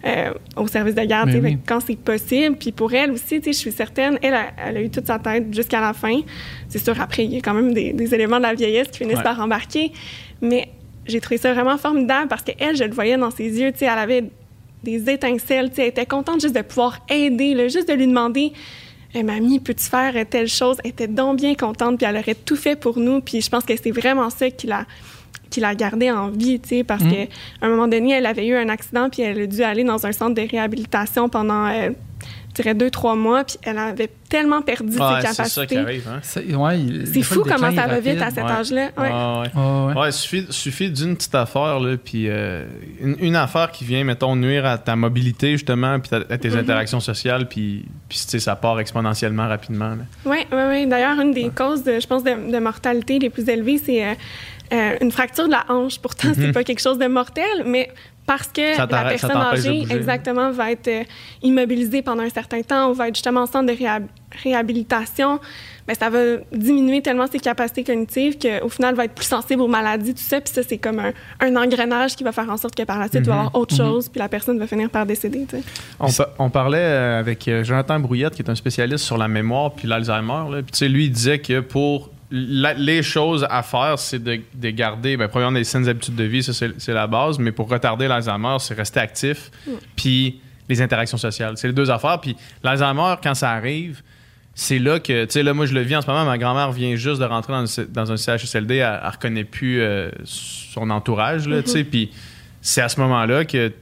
[0.06, 1.58] euh, au service de garde, oui.
[1.66, 2.56] quand c'est possible.
[2.56, 5.52] Puis pour elle aussi, je suis certaine, elle a, elle a eu toute sa tête
[5.52, 6.20] jusqu'à la fin.
[6.68, 8.98] C'est sûr, après, il y a quand même des, des éléments de la vieillesse qui
[8.98, 9.22] finissent Ouais.
[9.24, 9.90] par embarquer,
[10.40, 10.68] mais
[11.06, 13.86] j'ai trouvé ça vraiment formidable parce qu'elle, je le voyais dans ses yeux, tu sais,
[13.86, 14.24] elle avait
[14.84, 18.06] des étincelles, tu sais, elle était contente juste de pouvoir aider, là, juste de lui
[18.06, 18.52] demander
[19.14, 20.76] Eh, Mamie, peux-tu faire telle chose?
[20.84, 23.20] Elle était donc bien contente, puis elle aurait tout fait pour nous.
[23.22, 24.84] Puis je pense que c'est vraiment ça qui l'a
[25.50, 27.10] qui l'a gardée en vie, tu sais, parce Mhm.
[27.10, 27.26] qu'à
[27.62, 30.12] un moment donné, elle avait eu un accident, puis elle a dû aller dans un
[30.12, 31.88] centre de réhabilitation pendant, euh,
[32.62, 35.48] dirais, deux, trois mois, puis elle avait tellement perdu ses Ouais, c'est capacités.
[35.48, 36.06] ça qui arrive.
[36.08, 36.18] Hein?
[36.22, 38.50] C'est ouais, fou comment ça va vite à cet Ouais.
[38.50, 38.90] âge-là.
[38.96, 39.02] Ouais.
[39.04, 39.62] Ouais, ouais.
[39.62, 40.00] Ouais, ouais.
[40.02, 42.66] Ouais, il suffit, suffit d'une petite affaire, là, puis euh,
[43.00, 46.58] une, une affaire qui vient, mettons, nuire à ta mobilité, justement, puis à tes Mhm.
[46.58, 49.96] interactions sociales, puis, puis tu sais, ça part exponentiellement rapidement.
[50.26, 50.86] Oui, oui, oui.
[50.86, 54.12] D'ailleurs, une des causes, de, je pense, de, de mortalité les plus élevées, c'est euh,
[54.72, 55.98] euh, une fracture de la hanche.
[55.98, 57.90] Pourtant, c'est pas quelque chose de mortel, mais
[58.26, 58.88] parce que Mhm.
[58.90, 61.02] La personne âgée, exactement, va être euh,
[61.42, 64.08] immobilisée pendant un certain temps ou va être justement en centre de réhab-
[64.42, 65.40] réhabilitation,
[65.86, 66.18] ben, ça va
[66.52, 70.20] diminuer tellement ses capacités cognitives qu'au final, elle va être plus sensible aux maladies, tout
[70.22, 70.40] ça.
[70.42, 73.08] Puis ça, c'est comme un, un engrenage qui va faire en sorte que par la
[73.08, 73.46] suite, il va y Mhm.
[73.46, 75.46] avoir autre chose, puis la personne va finir par décéder.
[75.48, 75.62] tu sais.
[75.98, 79.72] On, pa- on parlait euh, avec Jonathan Brouillette, qui est un spécialiste sur la mémoire
[79.72, 80.42] puis l'Alzheimer.
[80.62, 84.40] Puis tu sais, lui, il disait que pour la- les choses à faire, c'est de,
[84.54, 87.68] de garder, ben, premièrement, des saines habitudes de vie, ça c'est la base, mais pour
[87.70, 89.50] retarder l'Alzheimer, c'est rester actif,
[89.96, 91.54] puis les interactions sociales.
[91.56, 92.20] C'est les deux affaires.
[92.20, 94.02] Puis l'Alzheimer, quand ça arrive,
[94.54, 96.24] c'est là que, tu sais, là, moi, je le vis en ce moment.
[96.26, 98.76] Ma grand-mère vient juste de rentrer dans, le- dans un CHSLD.
[98.76, 101.84] Elle, elle reconnaît plus euh, son entourage, là, tu sais.
[101.84, 102.10] Puis
[102.60, 103.72] c'est à ce moment-là que,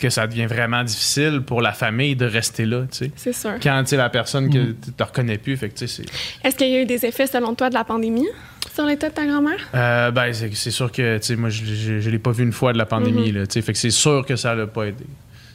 [0.00, 3.10] que ça devient vraiment difficile pour la famille de rester là, tu sais.
[3.16, 3.52] C'est sûr.
[3.62, 6.46] Quand, tu sais, la personne que tu te reconnais plus, fait que, tu sais, c'est...
[6.46, 8.28] Est-ce qu'il y a eu des effets, selon toi, de la pandémie
[8.74, 9.58] sur l'état de ta grand-mère?
[9.74, 12.44] Euh, ben, c'est c'est sûr que, tu sais, moi, je, je, je l'ai pas vu
[12.44, 13.62] une fois de la pandémie, là, tu sais.
[13.62, 15.04] Fait que c'est sûr que ça l'a pas aidé.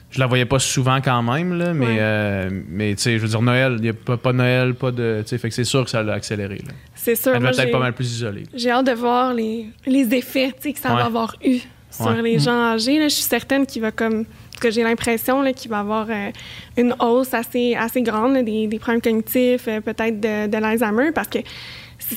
[0.10, 1.98] Je la voyais pas souvent quand même, là, mais, Ouais.
[2.00, 4.74] euh, mais tu sais, je veux dire, Noël, il y a pas, pas de Noël,
[4.74, 5.22] pas de.
[5.22, 6.74] Tu sais, fait que c'est sûr que ça l'a accéléré, là.
[6.96, 7.34] C'est sûr.
[7.36, 8.44] Elle devait être pas mal plus isolée.
[8.54, 10.96] J'ai hâte de voir les, les effets tu sais, que ça Ouais.
[11.00, 11.60] va avoir eu
[11.92, 12.22] sur Ouais.
[12.22, 12.98] les gens âgés.
[13.00, 13.08] là.
[13.10, 14.26] Je suis certaine qu'il va comme
[14.60, 16.30] que j'ai l'impression qu'il va avoir euh,
[16.78, 21.12] une hausse assez, assez grande là, des, des problèmes cognitifs, euh, peut-être de, de l'Alzheimer,
[21.12, 21.40] parce que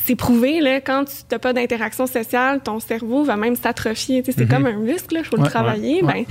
[0.05, 4.23] c'est prouvé, là, quand tu n'as pas d'interaction sociale, ton cerveau va même s'atrophier.
[4.25, 4.49] C'est Mhm.
[4.49, 6.03] comme un muscle, il faut le travailler.
[6.03, 6.25] ouais, Ben,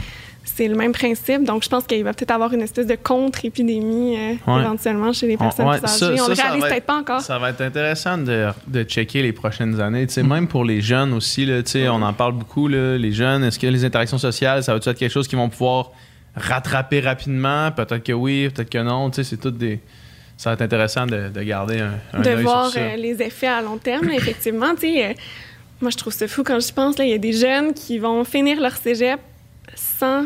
[0.46, 1.44] c'est le même principe.
[1.44, 4.62] Donc, je pense qu'il va peut-être avoir une espèce de contre-épidémie euh, Ouais.
[4.62, 6.20] éventuellement chez les personnes Ouais, plus âgées.
[6.22, 7.22] On ça, le ça réalise peut-être être- pas encore.
[7.22, 10.06] Ça va être intéressant de, de checker les prochaines années.
[10.16, 10.22] Mm.
[10.28, 13.44] Même pour les jeunes aussi, là, on en parle beaucoup, là, les jeunes.
[13.44, 15.92] Est-ce que les interactions sociales, ça va être quelque chose qu'ils vont pouvoir
[16.36, 17.72] rattraper rapidement?
[17.72, 19.12] Peut-être que oui, peut-être que non.
[19.14, 19.80] C'est tout des.
[20.36, 22.86] Ça va être intéressant de, de garder un, un de œil voir sur ça.
[22.88, 24.10] euh, les effets à long terme.
[24.10, 25.14] effectivement, euh,
[25.80, 28.00] moi, je trouve ça fou quand je pense, là, il y a des jeunes qui
[28.00, 29.20] vont finir leur cégep
[29.76, 30.26] sans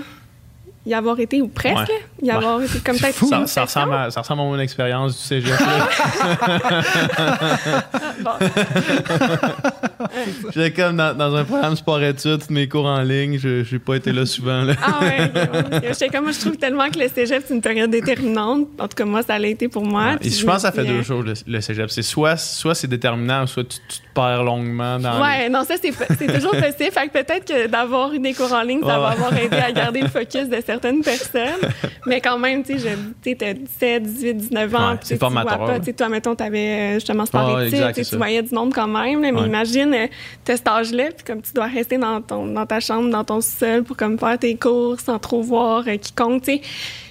[0.86, 2.06] y avoir été, ou presque, Ouais.
[2.22, 5.22] Y avoir été comme peut-être ça, ça ressemble à, ça ressemble à mon expérience du
[5.24, 5.54] cégep.
[8.22, 8.32] Bon,
[10.56, 13.38] J'étais comme dans, dans un programme sport-études, mes cours en ligne.
[13.38, 14.64] Je j'ai pas été là souvent.
[14.64, 14.74] Là.
[14.82, 17.44] ah ouais, ok, ouais, parce que j'étais comme, moi, je trouve tellement que le cégep,
[17.48, 18.68] c'est une période déterminante.
[18.80, 20.16] En tout cas, moi, ça l'a été pour moi.
[20.22, 21.90] Et je pense que ça fait deux choses, le, le cégep.
[21.90, 25.64] C'est soit, soit c'est déterminant, soit tu, tu te perds longuement dans les- Ouais, non,
[25.64, 26.92] ça, c'est c'est toujours possible.
[26.92, 29.58] Fait que peut-être que d'avoir eu des cours en ligne, ça Ouais, va avoir aidé
[29.58, 31.60] à garder le focus de certaines personnes.
[32.08, 34.92] Mais quand même, tu sais, t'as 17, 18, 19 ans.
[34.92, 35.72] Ouais, puis c'est tu vois formateur, pas.
[35.74, 35.80] là.
[35.80, 38.74] Tu sais, toi, mettons, t'avais euh, justement sport Ouais, études, exact, tu voyais du monde
[38.74, 39.22] quand même.
[39.22, 39.48] là, mais Ouais.
[39.48, 40.08] imagine, euh,
[40.44, 43.42] t'as cet âge-là, puis comme tu dois rester dans, ton, dans ta chambre, dans ton
[43.42, 46.62] sol pour comme faire tes cours sans trop voir euh, quiconque, tu sais.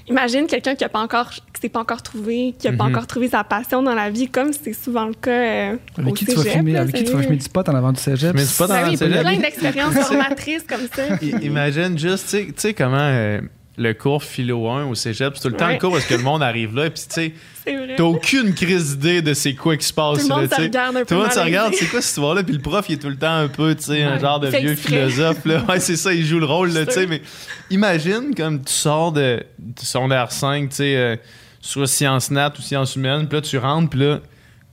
[0.08, 2.90] Imagine quelqu'un qui a pas encore qui s'est pas encore trouvé, qui a pas Mhm.
[2.92, 6.14] encore trouvé sa passion dans la vie, comme c'est souvent le cas euh, Avec au
[6.14, 7.92] qui tu vas cégep, fumer, là, avec qui tu vas fumer du pot en avant
[7.92, 8.32] du cégep?
[8.34, 9.20] Mais c'est pas dans Ben le oui, cégep.
[9.20, 11.02] plein d'expériences formatrices comme ça.
[11.42, 13.40] Imagine juste, tu sais- tu sais comment euh,
[13.78, 16.22] le cours philo 1 au cégep, c'est tout le temps le cours parce que le
[16.22, 17.34] monde arrive là, puis tu sais,
[17.96, 20.18] t'as aucune crise d'idée de c'est quoi qui se passe.
[20.18, 21.56] Tout le monde là, se regarde un peu Tout le monde se malaisé.
[21.56, 23.74] regarde, c'est quoi cette histoire-là, puis le prof, il est tout le temps un peu,
[23.74, 25.08] tu sais, un genre de vieux exprès.
[25.08, 25.64] philosophe, là.
[25.68, 27.20] Ouais, c'est ça, il joue le rôle, tu sais, mais
[27.70, 31.16] imagine comme tu sors de, du secondaire 5, tu sais, euh,
[31.60, 34.20] soit sciences nat ou sciences humaines, puis là, tu rentres, puis là,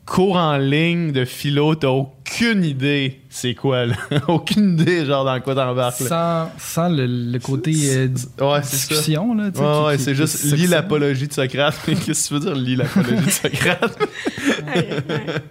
[0.05, 3.95] cours en ligne de philo, t'as aucune idée c'est quoi, là.
[4.27, 6.49] aucune idée, genre, dans quoi t'embarques, là.
[6.57, 8.07] Sans, sans le, le côté euh,
[8.39, 8.87] Ouais, c'est ça.
[8.87, 9.49] discussion, là.
[9.55, 11.75] Ouais, ouais, c'est juste lis l'apologie de Socrate.
[11.87, 13.97] Mais Qu'est-ce que tu veux dire, lis l'apologie de Socrate?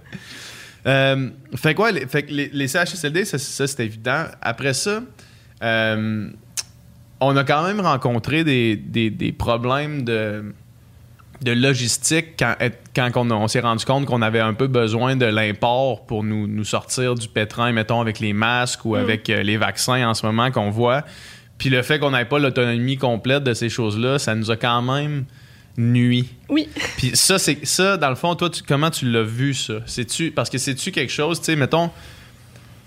[0.84, 4.24] Euh, fait quoi, les, fait que les, les CHSLD, ça, ça, c'est évident.
[4.40, 5.00] Après ça,
[5.62, 6.28] euh,
[7.20, 10.52] on a quand même rencontré des, des- des problèmes de,
[11.42, 12.54] de logistique quand,
[12.94, 16.64] quand on, s'est rendu compte qu'on avait un peu besoin de l'import pour nous, nous
[16.64, 20.50] sortir du pétrin, mettons, avec les masques ou avec euh, les vaccins en ce moment
[20.50, 21.02] qu'on voit.
[21.58, 24.82] Puis le fait qu'on n'ait pas l'autonomie complète de ces choses-là, ça nous a quand
[24.82, 25.24] même
[25.76, 26.28] nuit.
[26.48, 26.68] Oui.
[26.96, 29.74] Puis ça, c'est ça, dans le fond, toi, tu- comment tu l'as vu, ça?
[29.86, 31.90] C'est-tu, parce que c'est-tu quelque chose, tu sais, mettons,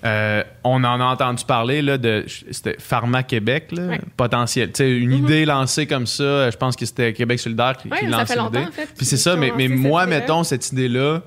[0.05, 3.99] euh, on en a entendu parler, là, de, c'était Pharma Québec, là, Ouais.
[4.15, 4.71] potentiel.
[4.79, 5.25] Une Mhm.
[5.25, 8.35] idée lancée comme ça, je pense que c'était Québec solidaire qui, Ouais, qui ça lançait
[8.39, 8.59] l'idée.
[8.67, 11.21] en fait, Puis c'est ça, mais, mais moi, mettons, cette idée-là,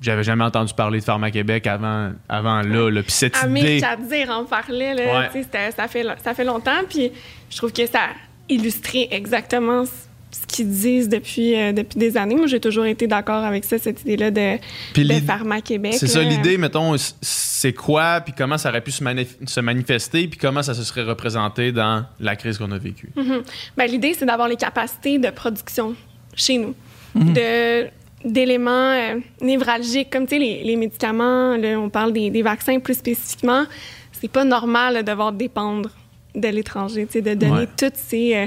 [0.00, 3.02] j'avais jamais entendu parler de Pharma Québec avant, avant là, là.
[3.02, 3.80] Puis cette Amir idée...
[3.80, 5.42] Kadir en parlait, là, Ouais.
[5.76, 7.10] ça, fait, ça fait longtemps, puis
[7.50, 8.00] je trouve que ça
[8.48, 9.84] illustrait exactement
[10.30, 12.34] ce qu'ils disent depuis, euh, depuis des années.
[12.34, 14.56] Moi, j'ai toujours été d'accord avec ça, cette idée-là de,
[14.94, 15.94] de l'id- Pharma Québec.
[15.96, 20.28] C'est ça l'idée, mettons, c'est quoi, puis comment ça aurait pu se, manif- se manifester,
[20.28, 23.08] puis comment ça se serait représenté dans la crise qu'on a vécue.
[23.16, 23.42] Mhm.
[23.76, 25.94] Ben, L'idée, c'est d'avoir les capacités de production
[26.34, 26.74] chez nous,
[27.14, 27.32] Mhm.
[27.32, 27.86] de
[28.24, 32.80] d'éléments euh, névralgiques, comme tu sais, les, les médicaments, là, on parle des, des vaccins
[32.80, 33.64] plus spécifiquement,
[34.12, 35.88] c'est pas normal là, de devoir dépendre
[36.34, 37.68] de l'étranger, tu sais, de donner Ouais.
[37.78, 38.46] toutes ces, euh,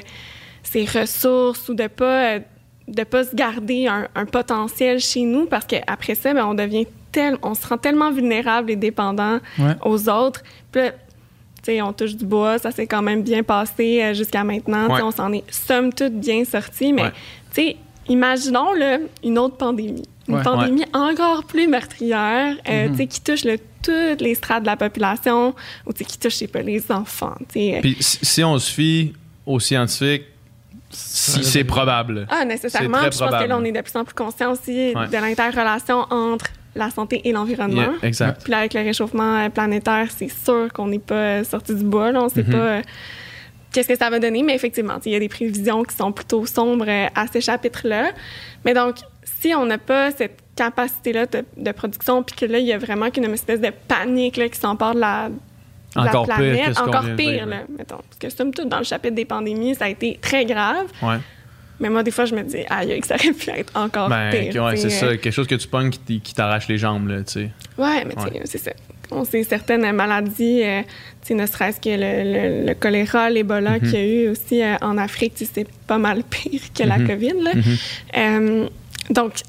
[0.64, 2.40] ces ressources ou de pas, euh,
[2.88, 6.86] de pas se garder un, un potentiel chez nous parce qu'après ça, ben, on devient
[7.12, 9.76] tel, on se rend tellement vulnérable et dépendant Ouais.
[9.84, 10.42] aux autres.
[10.72, 10.98] Puis là, tu
[11.64, 14.88] sais, on touche du bois, ça s'est quand même bien passé euh, jusqu'à maintenant.
[14.94, 15.02] Ouais.
[15.04, 17.12] On s'en est somme toute bien sorti, mais Ouais.
[17.54, 20.04] tu sais, imaginons là, une autre pandémie.
[20.28, 20.44] une Ouais.
[20.44, 24.78] pandémie encore plus meurtrière, euh, tu sais, qui touche le- toutes les strates de la
[24.78, 25.56] population,
[25.88, 27.36] ou tu sais, qui touche, je sais pas, les enfants.
[27.52, 27.80] tu sais.
[27.82, 29.14] Puis si, si on se fie
[29.46, 30.24] aux scientifiques,
[30.92, 32.28] si c'est probable.
[32.30, 32.98] Ah, nécessairement.
[33.00, 35.08] Très je pense que là, on est de plus en plus conscient aussi Ouais.
[35.08, 37.82] de l'interrelation entre la santé et l'environnement.
[37.82, 38.44] Yeah, exact.
[38.44, 41.84] Puis là, avec le réchauffement euh, planétaire, c'est sûr qu'on n'est pas euh, sorti du
[41.84, 42.12] bois.
[42.12, 42.22] Là.
[42.24, 42.52] On sait Mhm.
[42.52, 42.82] pas euh,
[43.74, 46.46] qu'est-ce que ça va donner, mais effectivement, il y a des prévisions qui sont plutôt
[46.46, 48.12] sombres à ce chapitre-là.
[48.66, 48.96] Mais donc,
[49.42, 52.78] si on n'a pas cette capacité-là de, de production, puis que là, il y a
[52.78, 55.30] vraiment qu'une espèce de panique là, qui s'empare de la,
[55.96, 57.98] de la Encore pire planète, que qu'on encore pire, dire, là, mettons.
[57.98, 60.86] Parce que somme toute, dans le chapitre des pandémies, ça a été très grave.
[61.02, 61.18] Ouais.
[61.80, 64.30] Mais moi, des fois, je me dis, aïe, que ça aurait pu être encore Ben,
[64.52, 64.64] pire.
[64.64, 65.08] ouais, c'est ça.
[65.18, 67.50] Quelque chose que tu pognes qui t'arrache les jambes, là, tu sais.
[67.78, 68.72] Ouais, mais tu sais, c'est ça.
[69.14, 73.80] On sait certaines maladies, euh, tu sais, ne serait-ce que le, le- le choléra, l'Ebola
[73.80, 77.08] qu'il y a eu aussi euh, en Afrique, c'est pas mal pire que la Mhm.
[77.08, 77.34] COVID.
[77.42, 77.52] Là.
[78.18, 78.70] Euh,
[79.10, 79.42] donc, tu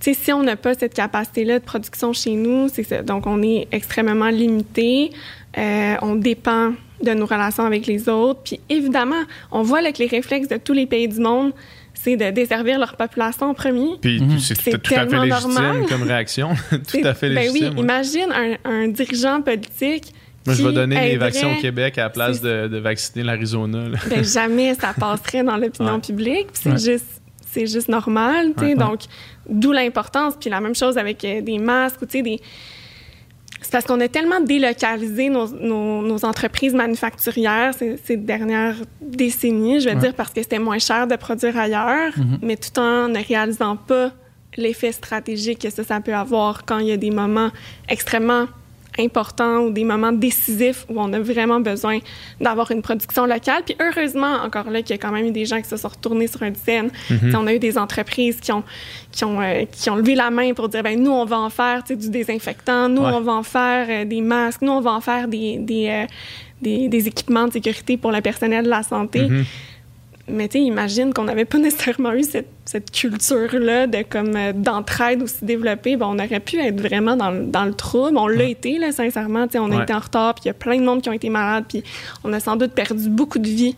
[0.00, 3.02] sais, si on n'a pas cette capacité-là de production chez nous, c'est ça.
[3.02, 5.10] Donc, on est extrêmement limité.
[5.58, 8.40] Euh, on dépend de nos relations avec les autres.
[8.44, 11.52] Puis, évidemment, on voit là, que les réflexes de tous les pays du monde,
[11.94, 13.96] c'est de desservir leur population en premier.
[14.00, 14.38] Puis Mhm.
[14.38, 15.86] c'est tout à fait tellement légitime normal.
[15.88, 16.50] comme réaction.
[16.70, 17.68] tout à fait ben légitime.
[17.70, 17.80] oui, ouais.
[17.82, 20.12] imagine un, un dirigeant politique.
[20.46, 23.24] Moi, je qui vais donner mes vaccins au Québec à la place de, de vacciner
[23.24, 23.88] l'Arizona.
[24.08, 26.00] Ben, jamais ça passerait dans l'opinion Ouais.
[26.00, 26.46] publique.
[26.52, 26.78] puis C'est Ouais.
[26.92, 28.66] juste, c'est juste normal, tu sais.
[28.70, 28.74] Ouais.
[28.76, 29.00] Donc,
[29.48, 30.34] d'où l'importance.
[30.40, 32.40] Puis la même chose avec euh, des masques ou tu sais des.
[33.70, 39.78] C'est parce qu'on a tellement délocalisé nos, nos- nos entreprises manufacturières ces, ces dernières décennies,
[39.78, 40.00] je vais Ouais.
[40.00, 42.38] dire parce que c'était moins cher de produire ailleurs, Mhm.
[42.42, 44.10] mais tout en ne réalisant pas
[44.56, 47.50] l'effet stratégique que ça, ça peut avoir quand il y a des moments
[47.88, 48.46] extrêmement
[49.00, 51.98] importants ou des moments décisifs où on a vraiment besoin
[52.40, 53.62] d'avoir une production locale.
[53.64, 55.88] Puis heureusement, encore là, qu'il y a quand même eu des gens qui se sont
[55.88, 56.90] retournés sur une scène.
[57.10, 57.34] Mhm.
[57.36, 58.62] On a eu des entreprises qui ont,
[59.10, 61.50] qui, ont, euh, qui ont levé la main pour dire, ben nous, on va en
[61.50, 63.12] faire du désinfectant, nous, Ouais.
[63.14, 66.06] on va en faire euh, des masques, nous, on va en faire des, des, euh,
[66.60, 69.22] des, des équipements de sécurité pour le personnel de la santé.
[69.22, 69.44] Mhm.
[70.32, 74.52] Mais tu sais, imagine qu'on n'avait pas nécessairement eu cette, cette culture-là de comme euh,
[74.52, 75.96] d'entraide aussi développée.
[75.96, 78.16] Ben, on aurait pu être vraiment dans, le- dans le trouble.
[78.16, 79.46] On l'a été, là, sincèrement.
[79.46, 79.82] Tu sais, on a Ouais.
[79.82, 81.82] été en retard, puis il y a plein de monde qui ont été malades, puis
[82.24, 83.76] on a sans doute perdu beaucoup de vies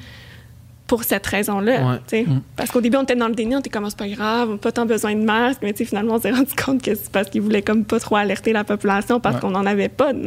[0.86, 1.98] pour cette raison-là.
[2.12, 2.22] Ouais.
[2.24, 2.40] Mm.
[2.54, 4.48] Parce qu'au début, on était dans le déni, on était comme, Ah, c'est pas grave,
[4.50, 5.60] on n'a pas tant besoin de masques.
[5.62, 8.52] Mais finalement, on s'est rendu compte que c'est parce qu'ils voulaient comme pas trop alerter
[8.52, 10.18] la population parce qu'on n'en avait pas de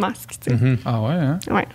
[0.44, 0.54] sais.
[0.56, 0.78] Mhm.
[0.86, 1.40] Ah ouais, hein?
[1.52, 1.68] Ouais.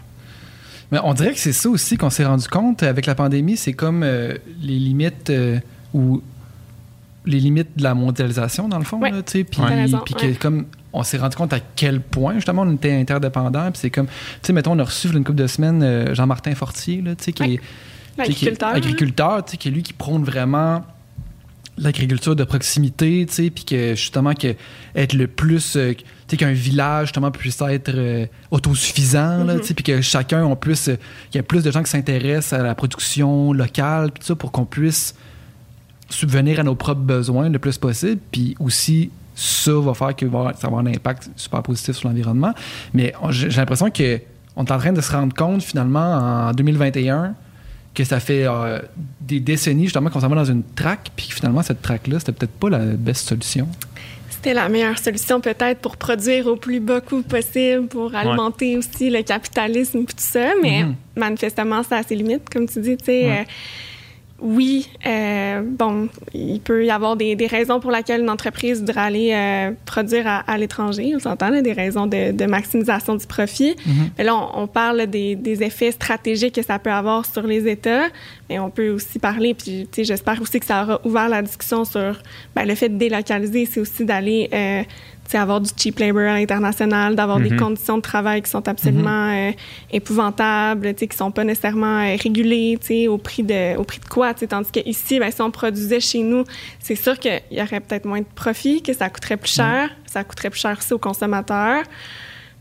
[0.93, 3.73] Mais on dirait que c'est ça aussi qu'on s'est rendu compte avec la pandémie, c'est
[3.75, 5.59] comme euh, les limites euh,
[5.95, 6.23] ou
[7.27, 9.11] les limites de la mondialisation dans le fond, Ouais.
[9.11, 10.35] là, tu sais, puis ouais.
[10.41, 14.07] comme on s'est rendu compte à quel point justement on était interdépendants, puis c'est comme
[14.07, 16.55] tu sais mettons on a reçu il y a une couple de semaines euh, Jean-Martin
[16.55, 17.55] Fortier là, tu sais qui Ouais.
[17.55, 17.61] est
[18.19, 18.69] L'agriculteur.
[18.71, 18.75] hein.
[18.75, 20.83] agriculteur, tu sais, qui est lui qui prône vraiment
[21.79, 24.55] l'agriculture de proximité, tu sais, puis que justement que
[24.95, 25.77] être le plus,
[26.31, 29.61] sais, qu'un village justement puisse être euh, autosuffisant, Mhm.
[29.61, 30.97] puis que chacun on puisse, euh,
[31.31, 34.35] qu'il y a plus de gens qui s'intéressent à la production locale, puis tout ça
[34.35, 35.15] pour qu'on puisse
[36.09, 40.53] subvenir à nos propres besoins le plus possible, puis aussi ça va faire que va-
[40.55, 42.53] ça va avoir un impact super positif sur l'environnement.
[42.93, 44.21] Mais j'ai l'impression que
[44.57, 47.35] on est en train de se rendre compte finalement en 2021
[47.95, 48.81] que ça fait euh,
[49.21, 52.53] des décennies justement qu'on s'en va dans une traque, puis finalement cette traque-là, c'était peut-être
[52.53, 53.69] pas la best solution.
[54.43, 59.11] C'était la meilleure solution peut-être pour produire au plus bas coût possible, pour alimenter aussi
[59.11, 60.95] le capitalisme et tout ça, mais Mhm.
[61.15, 62.97] manifestement, ça a ses limites, comme tu dis.
[62.97, 63.25] tu sais.
[63.27, 63.41] Ouais.
[63.41, 63.45] Euh,
[64.43, 69.01] oui, euh, bon, il peut y avoir des, des raisons pour lesquelles une entreprise voudrait
[69.01, 73.77] aller euh, produire à, à l'étranger, on s'entend, des raisons de, de maximisation du profit.
[73.87, 74.11] Mhm.
[74.17, 77.69] Mais là, on, on parle des, des effets stratégiques que ça peut avoir sur les
[77.69, 78.09] États,
[78.49, 81.43] mais on peut aussi parler, puis tu sais, j'espère aussi que ça aura ouvert la
[81.43, 82.21] discussion sur
[82.55, 84.83] ben, le fait de délocaliser, c'est aussi d'aller euh,
[85.37, 87.59] avoir du cheap labor à l'international, d'avoir des Mhm.
[87.59, 89.53] conditions de travail qui sont absolument euh,
[89.93, 93.85] épouvantables, tu sais, qui sont pas nécessairement euh, régulées, tu sais, au prix de au
[93.85, 96.45] prix de quoi, tu sais, tandis que ici, ben, si on produisait chez nous,
[96.79, 100.25] c'est sûr qu'il y aurait peut-être moins de profit, que ça coûterait plus cher, ça
[100.25, 101.83] coûterait plus cher aussi aux consommateurs.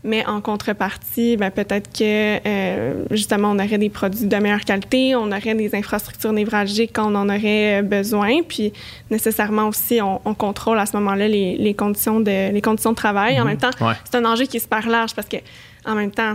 [0.02, 5.14] Mais en contrepartie, ben, peut-être que euh, justement, on aurait des produits de meilleure qualité,
[5.14, 8.72] on aurait des infrastructures névralgiques quand on en aurait euh, besoin, puis
[9.10, 12.96] nécessairement aussi, on, on contrôle à ce moment-là les, les conditions de les conditions de
[12.96, 13.38] travail.
[13.40, 13.92] En même temps, Ouais.
[14.10, 15.36] c'est un enjeu qui est super large parce que
[15.84, 16.34] en même temps,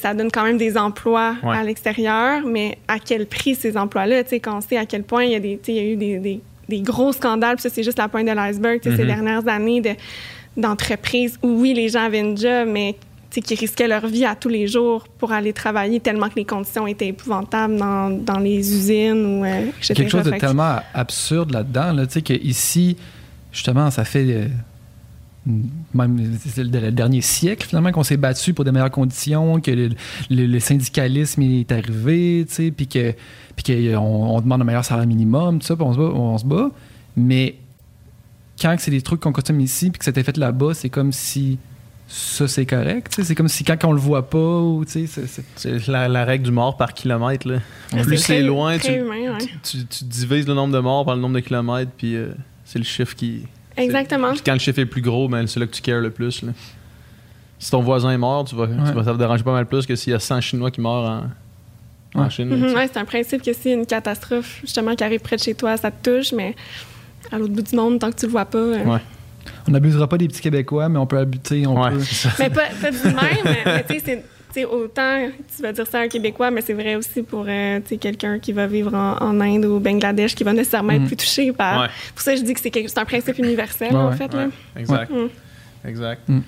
[0.00, 1.56] ça donne quand même des emplois Ouais.
[1.56, 4.24] à l'extérieur, mais à quel prix ces emplois-là?
[4.24, 5.82] Tu sais, Quand on sait à quel point il y a, des, il y a
[5.84, 8.96] eu des, des- des gros scandales, puis ça, c'est juste la pointe de l'iceberg, sais,
[8.96, 9.06] ces Mhm.
[9.08, 9.90] dernières années de-
[10.56, 12.96] d'entreprises où, oui, les gens avaient une job, mais
[13.30, 16.86] qui risquaient leur vie à tous les jours pour aller travailler tellement que les conditions
[16.86, 19.94] étaient épouvantables dans, dans les usines ou euh, etc.
[19.94, 22.94] Quelque chose de tellement absurde là-dedans, là, tu sais, que ici,
[23.50, 24.48] justement, ça fait euh,
[25.94, 26.18] même
[26.56, 29.88] le, dernier siècle finalement qu'on s'est battu pour des meilleures conditions, que le,
[30.30, 33.14] le- le syndicalisme est arrivé, tu sais, puis que
[33.56, 36.36] puis qu'on on demande un meilleur salaire minimum, tout ça, puis on se bat, on
[36.38, 36.70] se bat.
[37.16, 37.56] Mais
[38.60, 41.58] quand c'est des trucs qu'on consomme ici, puis que c'était fait là-bas, c'est comme si
[42.08, 45.88] ça c'est correct, c'est comme si quand on le voit pas, ou c'est- c'est- C'est
[45.88, 47.48] la, la règle du mort par kilomètre.
[47.48, 47.58] Là.
[47.90, 49.46] Plus c'est c'est très- loin, très tu, humain, ouais.
[49.62, 52.28] tu, tu divises le nombre de morts par le nombre de kilomètres, puis euh,
[52.64, 53.46] c'est le chiffre qui.
[53.76, 54.32] Exactement.
[54.32, 56.42] Puis quand le chiffre est plus gros, ben, c'est là que tu cares le plus.
[56.42, 56.52] Là.
[57.58, 59.66] Si ton voisin est mort, tu vas, tu vas- ça va te déranger pas mal
[59.66, 61.24] plus que s'il y a 100 Chinois qui meurent
[62.14, 62.28] en.
[62.28, 62.50] Chine.
[62.50, 65.78] Mhm, c'est un principe que si une catastrophe justement qui arrive près de chez toi,
[65.78, 66.54] ça te touche, mais
[67.32, 68.58] à l'autre bout du monde, tant que tu le vois pas.
[68.58, 69.00] euh, Ouais.
[69.66, 72.02] on n'abusera pas des petits Québécois, mais on peut abuser, on Ouais, peut.
[72.38, 73.16] Mais pas, pas du même,
[73.64, 76.94] mais, tu sais, c'est- autant tu vas dire ça à un Québécois, mais c'est vrai
[76.94, 80.34] aussi pour euh, tu sais, quelqu'un qui va vivre en, en Inde ou au Bangladesh
[80.34, 81.80] qui va nécessairement être plus touché par.
[81.82, 81.88] Ouais.
[82.14, 84.16] Pour ça, je dis que c'est quelque- c'est un principe universel, Ouais, en ouais.
[84.16, 84.32] fait.
[84.34, 84.48] Là.
[84.76, 85.10] Exact.
[85.10, 85.88] Mm.
[85.88, 86.28] Exact.
[86.28, 86.38] Mm.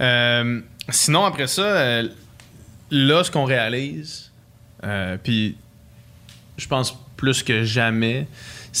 [0.00, 2.08] Euh, sinon, après ça, euh,
[2.92, 4.30] là, ce qu'on réalise,
[4.84, 5.56] euh, puis
[6.56, 8.28] je pense plus que jamais,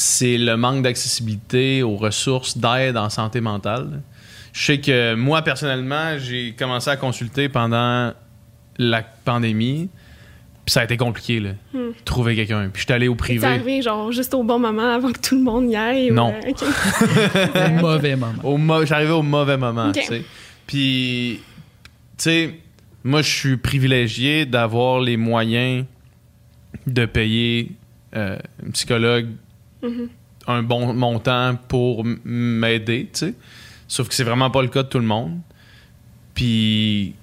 [0.00, 4.00] c'est le manque d'accessibilité aux ressources d'aide en santé mentale.
[4.52, 8.12] Je sais que moi, personnellement, j'ai commencé à consulter pendant
[8.78, 9.88] la pandémie,
[10.64, 11.78] puis ça a été compliqué, là, Mm.
[12.04, 12.68] trouver quelqu'un.
[12.72, 13.46] Puis je suis allé au C'est privé.
[13.46, 16.10] arrivé genre juste au bon moment avant que tout le monde y aille.
[16.12, 16.32] Non.
[16.32, 17.50] euh.
[17.54, 18.34] Un mauvais moment.
[18.44, 20.22] Au mo- J'arrivais au mauvais moment, tu sais.
[20.66, 21.40] Puis,
[22.16, 22.54] tu sais,
[23.02, 25.84] moi, je suis privilégié d'avoir les moyens
[26.86, 27.72] de payer
[28.14, 29.28] euh, un psychologue
[29.82, 30.08] Mhm.
[30.46, 33.34] un bon montant pour m'aider, tu sais.
[33.86, 35.38] Sauf que c'est vraiment pas le cas de tout le monde.
[36.34, 37.14] Puis,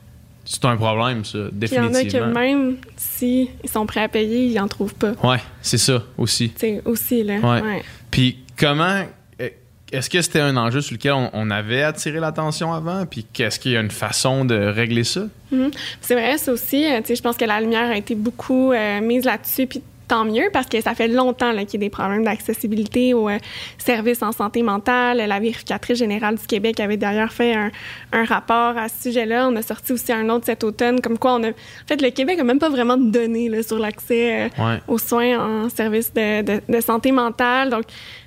[0.43, 2.27] c'est un problème, ça, Puis il y en a que définitivement.
[2.27, 5.13] même si ils sont prêts à payer, ils en trouvent pas.
[5.23, 6.51] Ouais, c'est ça aussi.
[6.55, 7.35] Sais, aussi, là.
[7.39, 7.61] Ouais.
[7.61, 7.83] Ouais.
[8.11, 9.03] Puis comment.
[9.41, 9.49] euh,
[9.91, 13.05] Est-ce que c'était un enjeu sur lequel on, on avait attiré l'attention avant?
[13.05, 15.27] Puis qu'est-ce qu'il y a une façon de régler ça?
[15.51, 15.71] Mhm.
[16.01, 16.85] C'est vrai, ça aussi.
[16.85, 19.81] euh, tu sais, je pense que la lumière a été beaucoup euh, mise là-dessus, puis
[20.07, 23.37] tant mieux, parce que ça fait longtemps qu'il y a des problèmes d'accessibilité aux euh,
[23.77, 25.17] services en santé mentale.
[25.17, 27.71] La vérificatrice générale du Québec avait d'ailleurs fait un,
[28.11, 29.47] un rapport à ce sujet-là.
[29.49, 31.49] On a sorti aussi un autre cet automne, comme quoi on a...
[31.49, 34.79] En fait, le Québec a même pas vraiment de données là, sur l'accès euh, Ouais.
[34.87, 37.69] aux soins en service de, de- de santé mentale.
[37.69, 37.83] Donc,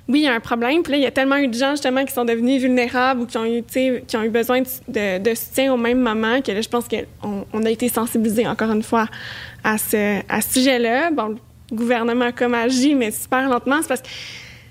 [0.07, 0.81] oui, il y a un problème.
[0.83, 3.25] Puis là, il y a tellement eu de gens, justement, qui sont devenus vulnérables ou
[3.25, 6.69] qui ont eu, qui ont eu besoin de, soutien au même moment que là, je
[6.69, 9.05] pense qu'on on a été sensibilisés, encore une fois,
[9.63, 11.11] à ce, à ce sujet-là.
[11.11, 11.35] Bon,
[11.71, 13.77] gouvernement comme agi, mais super lentement.
[13.81, 14.07] C'est parce que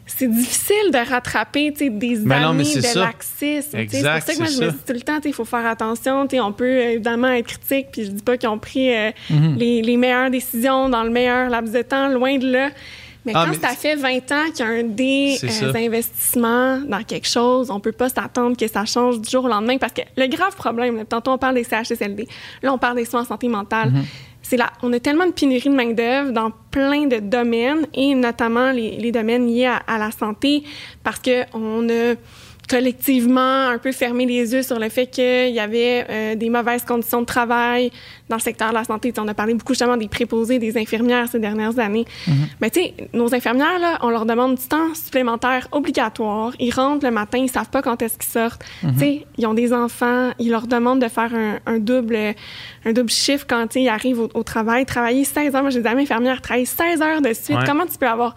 [0.06, 3.00] c'est difficile de rattraper, des Ben non, mais années de ça.
[3.00, 3.68] laxisme.
[3.72, 6.26] C'est pour ça que moi, je me dis tout le temps, il faut faire attention.
[6.32, 9.56] On peut euh, évidemment être critique, puis je dis pas qu'ils ont pris euh, Mhm.
[9.56, 12.70] les, les meilleures décisions dans le meilleur laps de temps, loin de là.
[13.26, 14.84] Mais Ah, quand mais ça fait 20 ans qu'il y a un
[15.72, 19.76] désinvestissement dans quelque chose, on peut pas s'attendre que ça change du jour au lendemain
[19.78, 22.26] parce que le grave problème, là, tantôt on parle des CHSLD,
[22.62, 24.04] là on parle des soins en santé mentale, Mhm.
[24.42, 28.70] C'est là, on a tellement de pénurie de main-d'œuvre dans plein de domaines et notamment
[28.72, 30.62] les, domaines liés à, à la santé
[31.02, 32.14] parce que on a
[32.68, 36.84] collectivement un peu fermé les yeux sur le fait qu'il y avait euh, des mauvaises
[36.84, 37.90] conditions de travail
[38.28, 39.10] dans le secteur de la santé.
[39.10, 42.04] Tu sais, on a parlé beaucoup justement des préposés, des infirmières ces dernières années.
[42.60, 46.52] Mais tu sais, nos infirmières, là, on leur demande du temps supplémentaire obligatoire.
[46.58, 48.62] Ils rentrent le matin, ils savent pas quand est-ce qu'ils sortent.
[48.82, 52.34] Tu sais, ils ont des enfants, ils leur demandent de faire un, un double
[52.84, 55.62] un double chiffre quand tu sais, ils arrivent au, au travail, travailler 16 heures.
[55.62, 57.56] Moi, j'ai des amis infirmières travailler 16 heures de suite.
[57.58, 57.64] Ouais.
[57.66, 58.34] Comment tu peux avoir...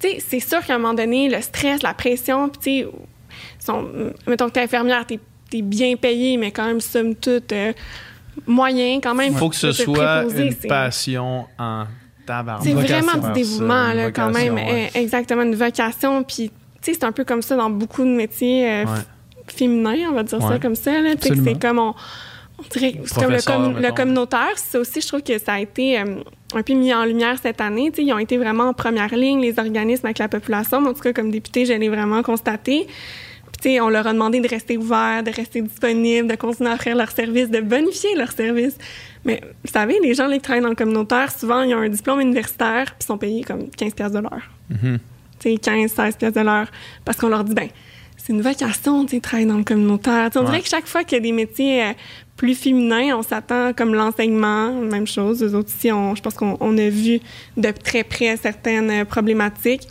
[0.00, 2.90] Tu sais, c'est sûr qu'à un moment donné, le stress, la pression, puis tu sais,
[3.64, 3.88] sont,
[4.26, 5.18] mettons que t'es infirmière, t'es
[5.52, 7.72] es bien payé, mais quand même, somme toute, euh,
[8.46, 9.32] moyen quand même.
[9.32, 11.84] Il faut que ce soit préposer, une c'est- passion en
[12.26, 12.64] tabarnak.
[12.64, 14.66] C'est vraiment du dévouement, là, quand vocation, même.
[14.66, 14.90] ouais.
[14.96, 16.22] Euh, exactement, une vocation.
[16.24, 16.50] Puis,
[16.82, 18.90] tu sais, c'est un peu comme ça dans beaucoup de métiers euh, Ouais.
[19.46, 21.00] féminins, on va dire ça comme ça.
[21.00, 21.14] là.
[21.14, 21.44] Tu sais, que Absolument.
[21.52, 21.94] C'est comme on.
[22.58, 23.32] on dirait- c'est comme
[23.76, 24.56] le, com- communautaire.
[24.56, 26.16] Ça aussi, je trouve que ça a été euh,
[26.54, 27.90] un peu mis en lumière cette année.
[27.90, 30.78] Tu sais, ils ont été vraiment en première ligne, les organismes avec la population.
[30.78, 32.86] En tout cas, comme députée, je l'ai vraiment constaté.
[33.80, 37.10] On leur a demandé de rester ouverts, de rester disponibles, de continuer à offrir leurs
[37.10, 38.76] services, de bonifier leurs services.
[39.24, 41.88] Mais vous savez, les gens là, qui travaillent dans le communautaire, souvent, ils ont un
[41.88, 44.50] diplôme universitaire puis sont payés comme 15 pièces de l'heure.
[45.40, 46.68] Tu sais, 15, 16 pièces de l'heure.
[47.04, 47.68] Parce qu'on leur dit, ben,
[48.16, 50.26] c'est une vocation, tu travailler dans le communautaire.
[50.30, 50.50] Tu sais, on Ouais.
[50.50, 51.92] dirait que chaque fois qu'il y a des métiers euh,
[52.36, 55.42] plus féminins, on s'attend comme l'enseignement, même chose.
[55.42, 57.20] Eux autres ici, on- je pense qu'on on a vu
[57.56, 59.86] de très près certaines euh, problématiques.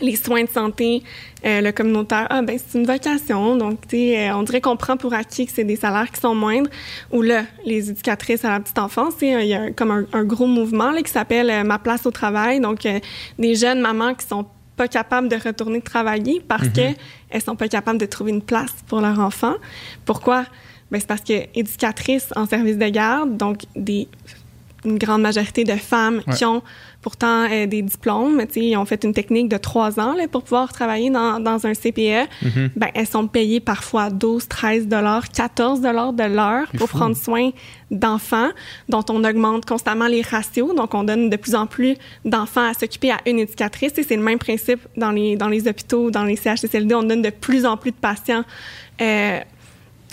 [0.00, 1.02] Les soins de santé,
[1.44, 4.76] euh, le communautaire, ah ben c'est une vocation, donc tu sais, euh, on dirait qu'on
[4.76, 6.68] prend pour acquis que c'est des salaires qui sont moindres.
[7.12, 10.24] Ou là, les éducatrices à la petite enfance, sais, il y a comme un, un
[10.24, 13.00] gros mouvement là, qui s'appelle euh, Ma place au travail, donc euh,
[13.38, 16.82] des jeunes mamans qui sont pas capables de retourner travailler parce que
[17.30, 19.54] elles sont pas capables de trouver une place pour leur enfant.
[20.04, 20.44] Pourquoi?
[20.90, 24.06] Ben, c'est parce que éducatrices en service de garde, donc des
[24.84, 26.34] une grande majorité de femmes Ouais.
[26.34, 26.62] qui ont
[27.06, 30.26] pourtant euh, des diplômes, tu sais, ils ont fait une technique de trois ans là,
[30.26, 32.26] pour pouvoir travailler dans, dans un CPE,
[32.74, 36.98] ben, elles sont payées parfois 12, 13 dollars, 14 dollars de l'heure pour fou.
[36.98, 37.50] prendre soin
[37.92, 38.50] d'enfants
[38.88, 40.74] dont on augmente constamment les ratios.
[40.74, 41.94] Donc, on donne de plus en plus
[42.24, 43.92] d'enfants à s'occuper à une éducatrice.
[43.98, 46.92] Et c'est le même principe dans les, dans les hôpitaux, dans les CHSLD.
[46.92, 48.42] On donne de plus en plus de patients
[49.00, 49.38] euh,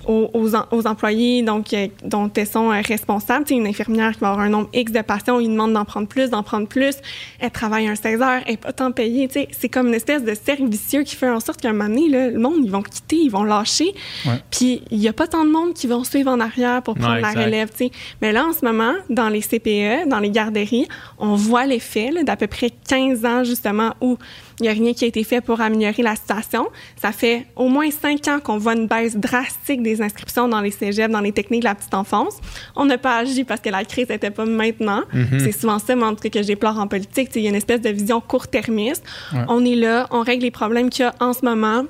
[0.07, 3.45] aux, aux, em- aux employés donc, euh, dont elles sont euh, responsables.
[3.45, 5.73] Tu sais, une infirmière qui va avoir un nombre X de patients, on lui demande
[5.73, 6.95] d'en prendre plus, d'en prendre plus.
[7.39, 9.29] Elle travaille un 16 heures, elle n'est pas tant payée.
[9.51, 12.09] C'est comme une espèce de cercle vicieux qui fait en sorte qu'à un moment donné,
[12.09, 13.93] là, le monde, ils vont quitter, ils vont lâcher.
[14.25, 14.33] Ouais.
[14.51, 17.15] Puis il n'y a pas tant de monde qui vont suivre en arrière pour prendre
[17.15, 17.69] Ouais, la relève.
[17.71, 17.91] tu sais.
[18.21, 20.87] Mais là, en ce moment, dans les CPE, dans les garderies,
[21.19, 24.17] on voit l'effet d'à peu près 15 ans, justement, où
[24.59, 26.67] il n'y a rien qui a été fait pour améliorer la situation.
[27.01, 30.71] Ça fait au moins cinq ans qu'on voit une baisse drastique des inscriptions dans les
[30.71, 32.39] cégeps, dans les techniques de la petite enfance.
[32.75, 35.01] On n'a pas agi parce que la crise n'était pas maintenant.
[35.39, 37.29] C'est souvent ça, moi, en tout cas, que je déplore en politique.
[37.35, 39.03] Il y a une espèce de vision court-termiste.
[39.33, 39.39] Ouais.
[39.47, 41.85] On est là, on règle les problèmes qu'il y a en ce moment.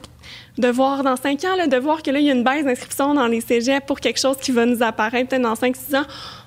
[0.57, 2.63] De voir dans cinq ans, là, de voir que là, il y a une baisse
[2.63, 5.95] d'inscription dans les cégeps pour quelque chose qui va nous apparaître peut-être dans cinq, six
[5.95, 6.05] ans.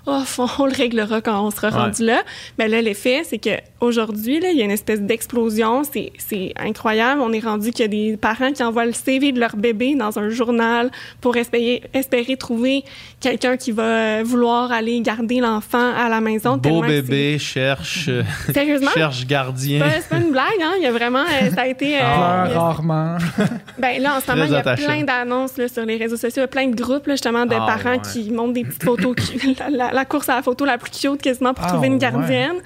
[0.09, 0.23] Oh,
[0.61, 1.75] on le réglera quand on sera Ouais.
[1.75, 2.23] rendu là.
[2.59, 5.83] Mais là, l'effet, c'est qu'aujourd'hui, il y a une espèce d'explosion.
[5.85, 7.21] C'est incroyable.
[7.21, 9.95] On est rendu qu'il y a des parents qui envoient le CV de leur bébé
[9.97, 10.91] dans un journal
[11.21, 12.85] pour espérer, espérer trouver
[13.21, 16.57] quelqu'un qui va euh, vouloir aller garder l'enfant à la maison.
[16.57, 18.23] Beau bébé cherche, euh,
[18.55, 18.91] Sérieusement?
[18.95, 19.81] cherche gardien.
[19.85, 20.75] C'est pas- C'est pas une blague, hein?
[20.79, 21.97] Il y a vraiment, euh, ça a été.
[21.97, 23.17] euh, Pleure il y a- rarement.
[23.79, 24.85] ben là, en ce moment, il y a attachant.
[24.85, 27.55] plein d'annonces sur les réseaux sociaux, il y a plein de groupes là, justement de
[27.55, 28.03] Ah, parents ouais.
[28.13, 30.91] qui montrent des petites photos, qui- la, la- la course à la photo la plus
[30.91, 31.99] cute quasiment pour Ah, trouver une ouais.
[31.99, 32.57] gardienne.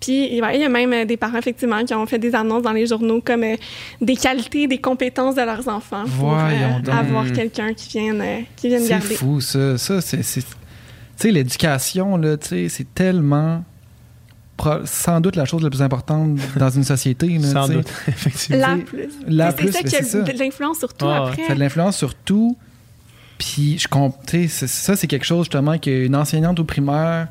[0.00, 2.62] Puis ouais, il y a même euh, des parents effectivement qui ont fait des annonces
[2.62, 3.56] dans les journaux comme euh,
[4.00, 8.68] des qualités, des compétences de leurs enfants pour euh, avoir quelqu'un qui vienne, euh, qui
[8.68, 9.14] vienne C'est garder.
[9.14, 9.78] fou, ça.
[9.78, 10.22] Ça, c'est.
[10.22, 13.62] c'est- Tu sais, l'éducation, là, tu sais, c'est tellement.
[14.84, 17.26] Sans doute la chose la plus importante dans une société.
[17.38, 18.58] là, Sans doute, effectivement.
[18.60, 19.08] La C'est- plus.
[19.26, 21.44] la C'est ça qui a c'est de l'influence sur tout Ah, après.
[21.46, 22.58] Ça a de l'influence sur tout.
[23.40, 27.28] Puis, je comp- tu sais, c'est- ça, c'est quelque chose, justement, qu'une enseignante au primaire,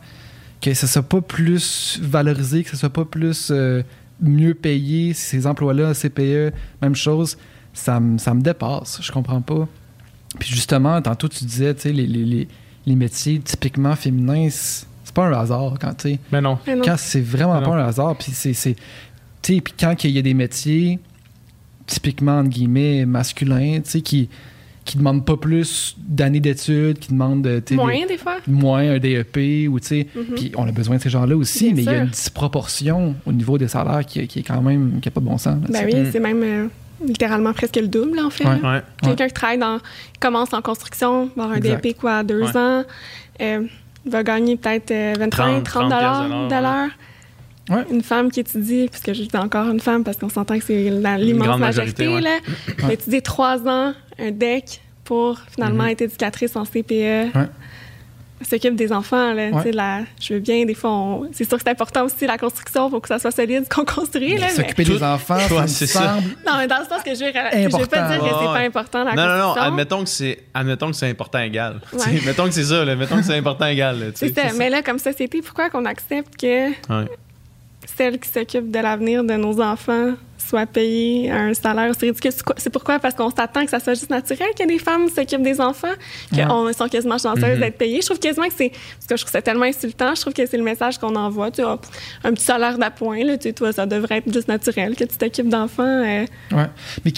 [0.59, 3.83] que ça soit pas plus valorisé, que ça soit pas plus euh,
[4.19, 6.51] mieux payé, ces emplois-là, CPE,
[6.81, 7.37] même chose,
[7.75, 8.97] ça, me- ça me dépasse.
[9.03, 9.67] Je comprends pas.
[10.39, 12.47] Puis, justement, tantôt, tu disais, tu sais, les, les, les,
[12.87, 16.57] les métiers typiquement féminins, c'est pas un hasard quand, tu sais, Mais non.
[16.65, 16.81] Mais non.
[16.85, 18.53] quand c'est vraiment pas un hasard, puis c'est.
[18.53, 18.75] c'est-
[19.43, 20.97] Tu sais, puis quand il y a des métiers
[21.85, 24.27] typiquement, entre guillemets, masculins, tu sais, qui,
[24.89, 27.47] qui demandent pas plus d'années d'études, qui demandent.
[27.71, 28.37] Moins des fois.
[28.47, 30.07] moins un DEP, ou tu sais.
[30.15, 30.35] Mhm.
[30.35, 33.15] Puis on a besoin de ces gens-là aussi, Bien mais il y a une disproportion
[33.25, 34.99] au niveau des salaires qui, qui est quand même.
[35.01, 35.57] qui a pas de bon sens.
[35.61, 36.67] là, Ben oui, c'est même euh,
[37.05, 38.45] littéralement presque le double en fait.
[38.45, 38.59] Ouais.
[38.61, 38.73] là.
[38.75, 38.81] Ouais.
[39.03, 39.77] Quelqu'un qui travaille dans,
[40.19, 41.83] commence en construction, va avoir un Exact.
[41.83, 42.57] DEP quoi, à deux Ouais.
[42.57, 42.83] ans,
[43.41, 43.63] euh,
[44.05, 46.89] va gagner peut-être euh, 25, 30 30 dollars piastres de l'heure.
[47.69, 47.85] Ouais.
[47.91, 50.89] Une femme qui étudie, puisque je dis encore une femme parce qu'on s'entend que c'est
[50.89, 52.21] la- l'immense majorité, majorité, ouais.
[52.79, 55.89] là, va étudier trois ans, un DEC pour finalement Mhm.
[55.89, 57.33] être éducatrice en CPE.
[57.35, 57.47] Ouais.
[58.49, 59.51] S'occupe des enfants, là, Ouais.
[59.57, 62.25] tu sais, la- je veux bien, des fois, on- c'est sûr que c'est important aussi
[62.25, 65.35] la construction pour que ça soit solide ce qu'on construit, là, mais- S'occuper des enfants,
[65.35, 66.15] Ouais, c'est ça.
[66.15, 66.27] semble.
[66.47, 68.45] non, mais dans le sens que je veux, je veux pas dire que c'est Ouais,
[68.45, 68.65] pas ouais.
[68.65, 69.61] important la Non, non, non, construction.
[69.71, 71.81] admettons que c'est, admettons que c'est important égal.
[71.91, 72.21] Ouais.
[72.25, 72.95] Mettons que c'est ça, là.
[72.95, 73.99] Mettons que c'est important égal.
[73.99, 74.43] là.
[74.57, 76.69] Mais là, comme société, pourquoi qu'on accepte que
[77.89, 77.95] Ouais.
[77.97, 82.31] celles qui s'occupent de l'avenir de nos enfants soient payées un salaire aussi ridicule?
[82.31, 82.97] C'est quoi- C'est pourquoi?
[82.99, 85.87] Parce qu'on s'attend que ça soit juste naturel que des femmes s'occupent des enfants,
[86.31, 86.37] Ouais.
[86.37, 87.59] qu'elles sont quasiment chanceuses Mhm.
[87.59, 88.01] d'être payées.
[88.01, 88.69] Je trouve quasiment que c'est...
[88.69, 90.15] Parce que je trouve ça tellement insultant.
[90.15, 91.51] Je trouve que c'est le message qu'on envoie.
[91.51, 91.85] Tu hop,
[92.23, 95.49] un petit salaire d'appoint, là, tu toi, ça devrait être juste naturel que tu t'occupes
[95.49, 95.83] d'enfants.
[95.83, 96.67] euh, Ouais.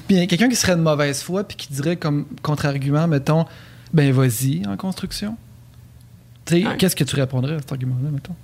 [0.09, 3.45] Mais quelqu'un qui serait de mauvaise foi puis qui dirait comme contre-argument, mettons,
[3.93, 5.37] ben vas-y en construction.
[6.45, 6.77] Tu sais, Ouais.
[6.77, 8.35] qu'est-ce que tu répondrais à cet argument-là, mettons?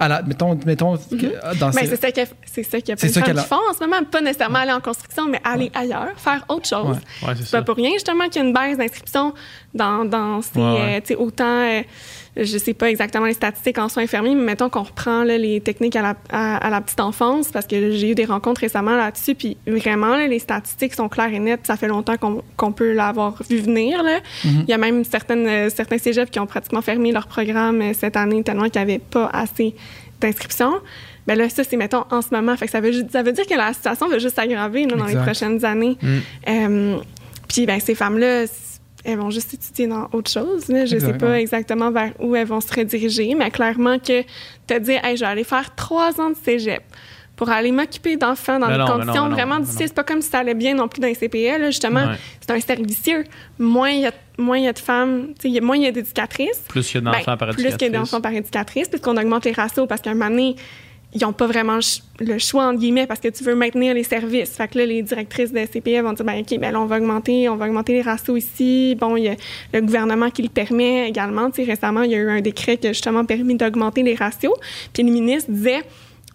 [0.00, 2.80] À la, mettons, mettons que- dans Ben, ces- c'est ça qu'il y a- c'est ça
[2.80, 4.02] qu'il y a C'est plein de femmes qui font en ce moment.
[4.10, 6.96] Pas nécessairement aller en construction, mais aller ailleurs, faire autre chose.
[7.22, 7.34] Ouais.
[7.36, 7.62] C'est pas ça.
[7.62, 9.34] pour rien, justement, qu'il y a une baisse d'inscription
[9.74, 10.58] dans, dans ces.
[10.58, 11.44] Euh, autant.
[11.44, 11.82] euh,
[12.36, 15.60] je sais pas exactement les statistiques en soins infirmiers, mais mettons qu'on reprend là, les
[15.60, 18.96] techniques à la, à, à la petite enfance, parce que j'ai eu des rencontres récemment
[18.96, 21.66] là-dessus, puis vraiment, là, les statistiques sont claires et nettes.
[21.66, 22.14] Ça fait longtemps
[22.56, 24.02] qu'on peut l'avoir vu venir.
[24.02, 24.20] Là.
[24.44, 24.64] Mhm.
[24.66, 27.92] Il y a même certaines, euh, certains cégeps qui ont pratiquement fermé leur programme euh,
[27.94, 29.74] cette année tellement qu'il n'y avait pas assez
[30.20, 30.74] d'inscriptions.
[31.26, 32.56] Ben là, ça, c'est, mettons, en ce moment.
[32.56, 35.04] Fait que ça veut, ju- ça veut dire que la situation va juste s'aggraver dans
[35.04, 35.96] les prochaines années.
[36.02, 36.18] Mm.
[36.48, 36.96] Euh,
[37.48, 38.44] puis, ben, ces femmes-là,
[39.04, 40.68] elles vont juste étudier dans autre chose.
[40.68, 40.84] là.
[40.84, 44.22] Je sais Exact, pas exactement vers où elles vont se rediriger, mais clairement que
[44.66, 46.82] te dire, hey, je vais aller faire trois ans de cégep
[47.36, 49.86] pour aller m'occuper d'enfants dans Mais des non, mais non, conditions non, vraiment difficiles.
[49.88, 51.64] C'est pas comme si ça allait bien non plus dans les CPE.
[51.66, 52.16] Justement, Ouais.
[52.40, 53.24] c'est un servicieux.
[53.58, 55.86] Moins il y a, moins il y a de femmes, sais, il moins il y
[55.86, 56.62] a d'éducatrices.
[56.68, 57.92] Plus qu'il y a d'enfants Ben, par Plus qu'il y a éducatrice.
[58.10, 60.56] d'enfants par éducatrice, puisqu'on augmente les ratios parce qu'à un moment donné,
[61.12, 63.94] ils n'ont pas vraiment le ch- le choix, entre guillemets, parce que tu veux maintenir
[63.94, 64.50] les services.
[64.50, 66.98] Fait que là, les directrices de CPE vont dire, ben, OK, ben là, on va
[66.98, 68.94] augmenter, on va augmenter les ratios ici.
[68.98, 69.34] Bon, il y a
[69.72, 71.50] le gouvernement qui le permet également.
[71.50, 74.14] Tu sais, récemment, il y a eu un décret qui a justement permis d'augmenter les
[74.14, 74.54] ratios.
[74.92, 75.82] Puis le ministre disait,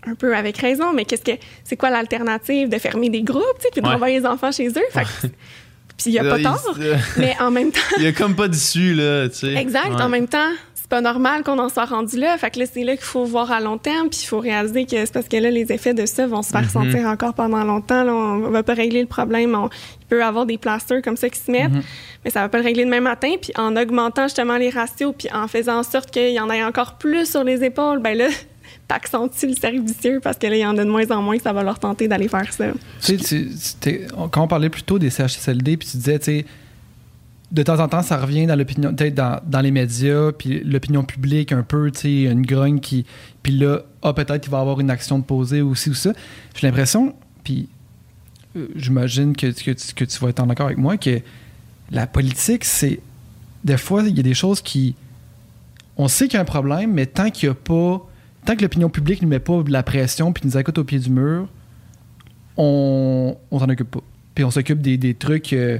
[0.08, 3.64] un peu avec raison, mais qu'est-ce que c'est quoi l'alternative de fermer des groupes, tu
[3.64, 3.94] sais, puis de Ouais.
[3.94, 4.84] renvoyer les enfants chez eux?
[4.92, 5.28] Fait que-
[5.98, 8.12] puis il n'y a pas Euh, tort, il- mais en même temps, Il y a
[8.12, 9.54] comme pas d'issue, là, tu sais.
[9.56, 9.96] Exact.
[9.96, 10.02] Ouais.
[10.02, 10.52] En même temps,
[10.88, 12.38] c'est pas normal qu'on en soit rendu là.
[12.38, 14.86] Fait que là, c'est là qu'il faut voir à long terme, puis il faut réaliser
[14.86, 16.70] que c'est parce que là, les effets de ça vont se faire Mhm.
[16.70, 18.04] sentir encore pendant longtemps.
[18.04, 19.56] Là, on va pas régler le problème.
[19.56, 19.68] On-
[20.02, 21.72] il peut y avoir des plasters comme ça qui se mettent,
[22.24, 23.32] mais ça va pas le régler demain matin.
[23.42, 26.64] Puis en augmentant justement les ratios, puis en faisant en sorte qu'il y en ait
[26.64, 28.28] encore plus sur les épaules, ben là,
[28.88, 31.38] t'accentue le cercle vicieux parce que là, il y en a de moins en moins
[31.38, 32.66] que ça va leur tenter d'aller faire ça?
[33.02, 36.26] Tu sais, tu- c'était- quand on parlait plus tôt des CHSLD, puis tu disais, tu
[36.26, 36.46] sais,
[37.56, 41.51] de temps en temps, ça revient dans l'opinion, dans, dans les médias, puis l'opinion publique
[41.51, 43.06] un peu, tu sais, une grogne qui.
[43.43, 46.12] Puis là, ah, peut-être qu'il va avoir une action de poser aussi ou ça.
[46.56, 47.70] J'ai l'impression, puis
[48.58, 51.22] euh, j'imagine que, que, tu- que tu vas être en accord avec moi, que
[51.91, 52.99] la politique, c'est.
[53.64, 54.95] Des fois, il y a des choses qui.
[55.97, 58.06] On sait qu'il y a un problème, mais tant qu'il n'y a pas.
[58.45, 60.99] Tant que l'opinion publique ne met pas de la pression puis nous écoute au pied
[60.99, 61.47] du mur,
[62.58, 64.01] on, on s'en occupe pas.
[64.34, 65.80] Puis on s'occupe des, des trucs, euh,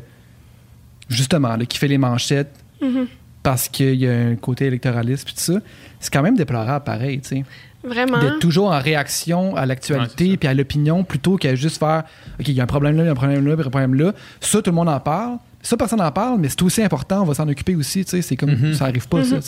[1.10, 2.52] justement, là, qui fait les manchettes
[2.82, 3.08] Mhm.
[3.44, 5.60] parce qu'il y a un côté électoraliste puis tout ça.
[6.00, 7.44] C'est quand même déplorable, pareil, tu sais.
[7.84, 8.20] Vraiment.
[8.20, 12.04] D'être toujours en réaction à l'actualité puis à l'opinion plutôt qu'à juste faire
[12.40, 13.70] OK, il y a un problème là, il y a un problème là, puis un
[13.70, 14.14] problème là.
[14.42, 15.38] Ça, tout le monde en parle.
[15.62, 18.22] Ça, personne n'en parle, mais c'est aussi important, on va s'en occuper aussi, tu sais.
[18.24, 18.74] C'est comme, Mhm.
[18.74, 19.42] ça arrive pas, ça, Mhm.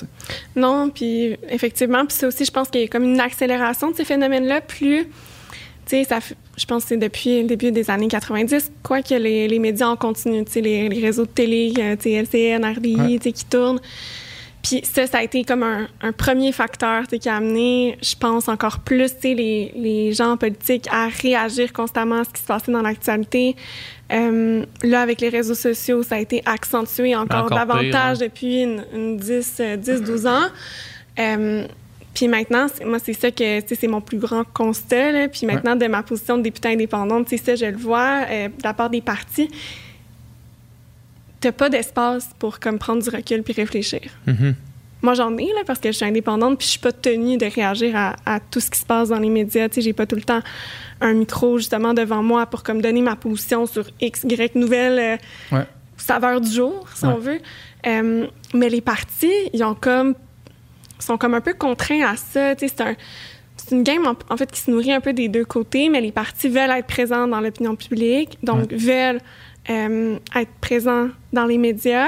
[0.55, 3.95] Non, puis effectivement, puis c'est aussi, je pense qu'il y a comme une accélération de
[3.95, 4.61] ces phénomènes-là.
[4.61, 5.07] Plus,
[5.89, 6.19] tu sais,
[6.57, 9.87] je pense que c'est depuis le début des années 90, quoi que les, les médias
[9.87, 13.17] en continuent, tu sais, les, les réseaux de télé, euh, tu sais, LCN, RDI, Ouais.
[13.17, 13.79] tu sais, qui tournent.
[14.63, 18.49] Puis ça, ça a été comme un, un premier facteur qui a amené, je pense,
[18.49, 22.81] encore plus les, les gens politiques à réagir constamment à ce qui se passait dans
[22.81, 23.55] l'actualité.
[24.11, 28.25] Euh, là, avec les réseaux sociaux, ça a été accentué encore, Encore pire, davantage hein.
[28.25, 30.47] depuis une, une 10, euh, 10, 12 ans.
[31.19, 31.65] Euh,
[32.17, 35.11] puis maintenant, c'est- moi, c'est ça que c'est mon plus grand constat.
[35.11, 35.27] là.
[35.27, 38.63] Puis maintenant, de ma position de députée indépendante, sais, ça, je le vois euh, de
[38.63, 39.51] la part des partis.
[41.39, 44.01] T'as pas d'espace pour comme prendre du recul puis réfléchir.
[44.25, 44.55] Mhm.
[45.03, 47.45] Moi, j'en ai, là, parce que je suis indépendante, puis je suis pas tenue de
[47.45, 49.69] réagir à, à tout ce qui se passe dans les médias.
[49.69, 50.41] Tu sais, j'ai pas tout le temps
[51.01, 54.97] un micro, justement, devant moi pour comme donner ma position sur X, Y nouvelle
[55.51, 55.65] euh, Ouais.
[55.97, 57.13] saveur du jour, si Ouais.
[57.15, 57.39] on veut.
[57.85, 60.15] Euh, mais les partis, ils ont comme
[60.99, 62.53] sont comme un peu contraints à ça.
[62.57, 62.95] C'est un
[63.71, 66.11] une game en, en fait qui se nourrit un peu des deux côtés, mais les
[66.13, 69.19] partis veulent être présents dans l'opinion publique, donc veulent
[69.69, 72.07] euh, être présents dans les médias.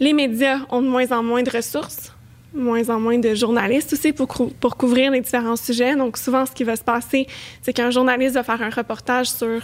[0.00, 2.14] Les médias ont de moins en moins de ressources,
[2.54, 5.96] moins en moins de journalistes aussi pour, cou- pour couvrir les différents sujets.
[5.96, 7.26] Donc souvent, ce qui va se passer,
[7.60, 9.60] c'est qu'un journaliste va faire un reportage sur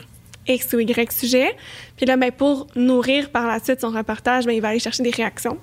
[0.48, 1.56] X ou Y sujet.
[1.96, 5.02] Puis là, ben, pour nourrir par la suite son reportage, ben, il va aller chercher
[5.04, 5.56] des réactions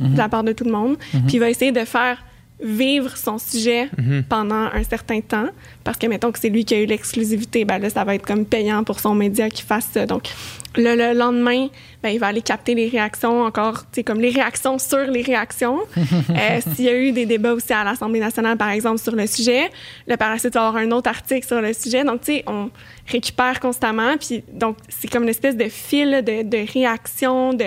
[0.00, 0.96] de la part de tout le monde.
[1.12, 2.22] Puis il va essayer de faire
[2.62, 3.90] vivre son sujet
[4.28, 5.48] pendant un certain temps.
[5.82, 8.26] Parce que, mettons que c'est lui qui a eu l'exclusivité, ben là, ça va être
[8.26, 10.06] comme payant pour son média qui fasse ça.
[10.06, 10.28] Donc,
[10.76, 11.68] le, le lendemain,
[12.02, 15.80] ben, il va aller capter les réactions encore, tu comme les réactions sur les réactions.
[16.30, 19.26] Euh, S'il y a eu des débats aussi à l'Assemblée nationale, par exemple, sur le
[19.26, 19.70] sujet,
[20.06, 22.04] le par la suite, il va avoir un autre article sur le sujet.
[22.04, 22.70] Donc, tu sais, on
[23.06, 24.16] récupère constamment.
[24.16, 27.52] Puis, donc, c'est comme une espèce de fil de, de réaction.
[27.52, 27.66] De...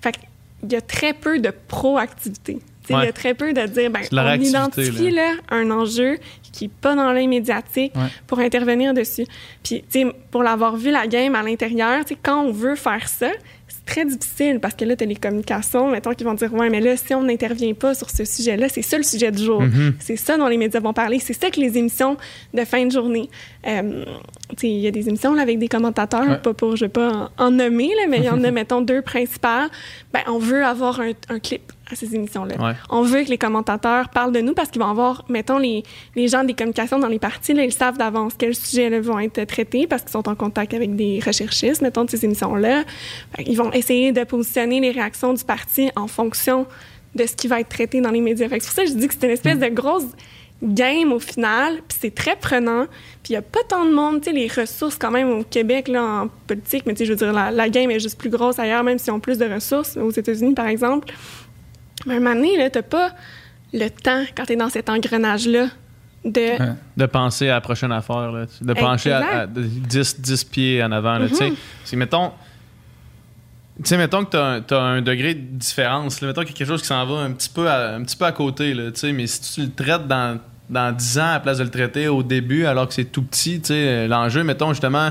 [0.00, 2.58] Fait qu'il y a très peu de proactivité.
[2.90, 6.18] Il y a très peu de dire, ben, on identifie là, un enjeu
[6.52, 8.02] qui n'est pas dans l'œil médiatique Ouais.
[8.26, 9.26] pour intervenir dessus.
[9.62, 9.82] Puis,
[10.30, 13.30] pour l'avoir vu la game à l'intérieur, quand on veut faire ça,
[13.66, 16.70] c'est très difficile parce que là, tu as les communications, mettons, qui vont dire, ouais,
[16.70, 19.62] mais là, si on n'intervient pas sur ce sujet-là, c'est ça le sujet du jour.
[19.62, 19.94] Mhm.
[19.98, 21.18] C'est ça dont les médias vont parler.
[21.18, 22.16] C'est ça que les émissions
[22.52, 23.28] de fin de journée.
[23.66, 24.04] Euh,
[24.62, 26.38] il y a des émissions là, avec des commentateurs, Ouais.
[26.38, 28.50] pas pour, je ne vais pas en, en nommer, là, mais il y en a,
[28.52, 29.68] mettons, deux principales.
[30.12, 32.54] Ben, on veut avoir un, un clip à ces émissions-là.
[32.58, 32.72] Ouais.
[32.88, 35.82] On veut que les commentateurs parlent de nous parce qu'ils vont avoir, mettons, les,
[36.16, 39.18] les gens des communications dans les partis, là, ils savent d'avance quels sujets là, vont
[39.18, 42.84] être traités parce qu'ils sont en contact avec des recherchistes, mettons, de ces émissions-là.
[43.44, 46.66] Qu'ils vont essayer de positionner les réactions du parti en fonction
[47.14, 48.48] de ce qui va être traité dans les médias.
[48.50, 50.04] C'est pour ça que je dis que c'est une espèce de grosse
[50.64, 52.86] game au final, puis c'est très prenant,
[53.22, 55.42] puis il n'y a pas tant de monde, tu sais, les ressources quand même au
[55.44, 58.18] Québec, là, en politique, mais tu sais, je veux dire, la, la game est juste
[58.18, 61.12] plus grosse ailleurs, même s'ils ont plus de ressources, aux États-Unis, par exemple.
[62.06, 63.12] Mais à un moment donné, là, t'as pas
[63.72, 65.68] le temps, quand t'es dans cet engrenage-là,
[66.24, 66.40] de.
[66.40, 66.72] Ouais.
[66.96, 70.82] De penser à la prochaine affaire, là, de pencher à, à- de 10, 10 pieds
[70.82, 71.18] en avant.
[71.18, 71.52] là, tu sais.
[71.84, 72.30] C'est, mettons,
[73.78, 76.20] tu sais, mettons que t'as, un- t'as un degré de différence.
[76.20, 76.28] là.
[76.28, 78.16] mettons qu'il y a quelque chose qui s'en va un petit peu à, un petit
[78.16, 78.72] peu à côté.
[78.72, 80.38] Là, tu sais, mais si tu le traites dans,
[80.74, 83.22] dans 10 ans à la place de le traiter au début alors que c'est tout
[83.22, 85.10] petit, tu sais, l'enjeu, mettons justement,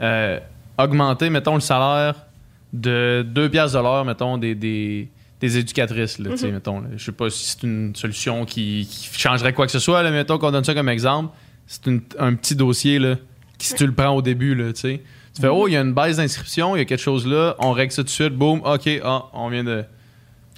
[0.00, 0.38] euh,
[0.78, 2.14] augmenter, mettons, le salaire
[2.72, 5.08] de 2 piastres de l'heure, mettons, des, des,
[5.40, 6.80] des éducatrices, là, tu sais, mettons.
[6.80, 6.88] là.
[6.96, 10.10] Je sais pas si c'est une solution qui, qui changerait quoi que ce soit, là,
[10.10, 11.34] mettons qu'on donne ça comme exemple.
[11.66, 13.14] C'est une- un petit dossier, là,
[13.58, 15.02] qui, si tu le prends au début, là, tu sais,
[15.34, 17.54] tu fais, oh, il y a une baisse d'inscription, il y a quelque chose là,
[17.58, 19.84] on règle ça tout de suite, boum, ok, ah, on vient de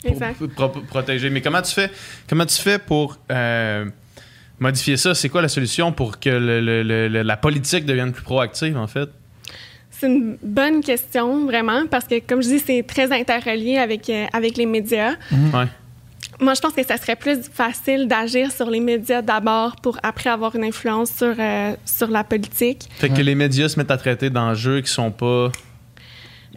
[0.02, 0.36] pour- Exact.
[0.54, 1.30] pour- pour protéger.
[1.30, 1.90] Mais comment tu fais,
[2.28, 3.86] comment tu fais pour euh,
[4.58, 5.14] modifier ça?
[5.14, 8.76] C'est quoi la solution pour que le- le- le- le- la politique devienne plus proactive,
[8.76, 9.08] en fait?
[9.90, 14.26] C'est une bonne question, vraiment, parce que, comme je dis, c'est très interrelié avec, euh,
[14.32, 15.12] avec les médias.
[15.32, 15.64] Ouais.
[16.38, 20.28] Moi, je pense que ça serait plus facile d'agir sur les médias d'abord pour après
[20.28, 22.88] avoir une influence sur, euh, sur la politique.
[22.98, 25.50] Fait que les médias se mettent à traiter d'enjeux qui sont pas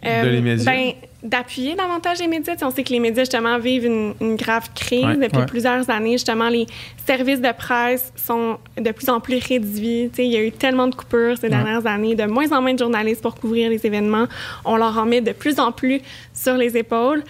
[0.02, 0.64] de les médias.
[0.64, 0.92] ben,
[1.22, 2.54] d'appuyer davantage les médias.
[2.54, 5.16] Tu sais, on sait que les médias, justement, vivent une, une grave crise Ouais.
[5.16, 5.46] depuis Ouais.
[5.46, 6.12] plusieurs années.
[6.12, 6.66] Justement, les
[7.06, 10.08] services de presse sont de plus en plus réduits.
[10.10, 12.62] Tu sais, il y a eu tellement de coupures ces dernières années, de moins en
[12.62, 14.26] moins de journalistes pour couvrir les événements.
[14.64, 16.00] On leur en met de plus en plus
[16.32, 17.22] sur les épaules.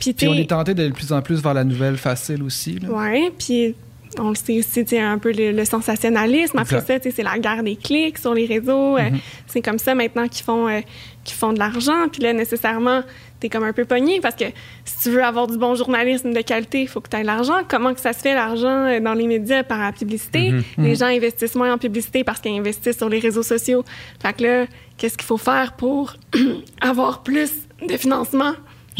[0.00, 2.78] Puis, Puis on est tenté de plus en plus vers la nouvelle facile aussi.
[2.88, 3.74] Ouais, puis
[4.18, 6.58] on le sait aussi, tu sais, un peu le, le sensationnalisme.
[6.58, 6.94] Après Exact.
[6.94, 8.96] ça, tu sais, c'est la guerre des clics sur les réseaux.
[8.96, 9.10] Euh,
[9.46, 10.80] c'est comme ça maintenant qu'ils font, euh,
[11.24, 12.08] qu'ils font de l'argent.
[12.10, 13.02] Puis là, nécessairement,
[13.38, 14.46] t'es comme un peu pogné parce que
[14.84, 17.60] si tu veux avoir du bon journalisme de qualité, il faut que tu aies l'argent.
[17.68, 19.62] Comment que ça se fait, l'argent euh, dans les médias?
[19.62, 20.52] Par la publicité?
[20.78, 23.84] Les gens investissent moins en publicité parce qu'ils investissent sur les réseaux sociaux.
[24.20, 26.14] Fait que là, qu'est-ce qu'il faut faire pour
[26.80, 27.50] avoir plus
[27.86, 28.52] de financement?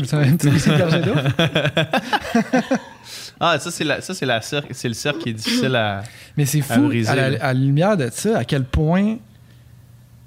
[0.03, 1.15] C'est un petit peu gorgée d'eau.
[3.41, 6.03] Ah, ça, c'est la, ça, c'est la cercle, c'est le cercle qui est difficile à.
[6.36, 7.38] Mais c'est À fou, briser, à la, là.
[7.41, 9.16] à la lumière de ça, à quel point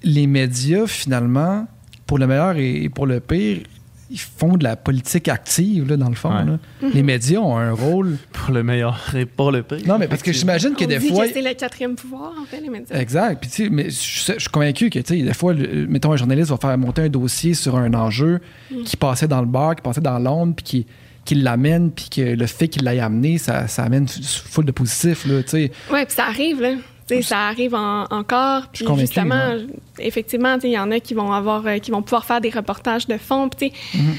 [0.03, 1.68] les médias, finalement,
[2.05, 3.59] pour le meilleur et pour le pire,
[4.09, 6.30] ils font de la politique active, là, dans le fond.
[6.36, 6.45] Ouais.
[6.45, 6.59] là.
[6.93, 8.18] Les médias ont un rôle.
[8.32, 9.80] Pour le meilleur et pour le pire.
[9.88, 11.26] Non, mais parce que j'imagine que On des dit fois.
[11.28, 12.95] que c'est le quatrième pouvoir, en fait, les médias.
[12.99, 13.39] Exact.
[13.41, 16.18] Puis, tu sais, mais je, suis convaincu que, tu sais, des fois, le- mettons, un
[16.18, 18.39] journaliste va faire monter un dossier sur un enjeu
[18.86, 20.86] qui passait dans le bar, qui passait dans l'ombre, puis qui,
[21.26, 25.26] qui l'amène, puis que le fait qu'il l'ait amené, ça, ça amène full de positif,
[25.26, 25.72] là, tu sais.
[25.92, 26.74] Oui, puis ça arrive, là.
[27.22, 28.68] Ça arrive en- encore.
[28.74, 29.68] Puis justement, ouais.
[30.00, 33.06] effectivement, il y en a qui vont avoir, euh, qui vont pouvoir faire des reportages
[33.08, 33.50] de fond.
[33.50, 34.16] Puis, Mhm.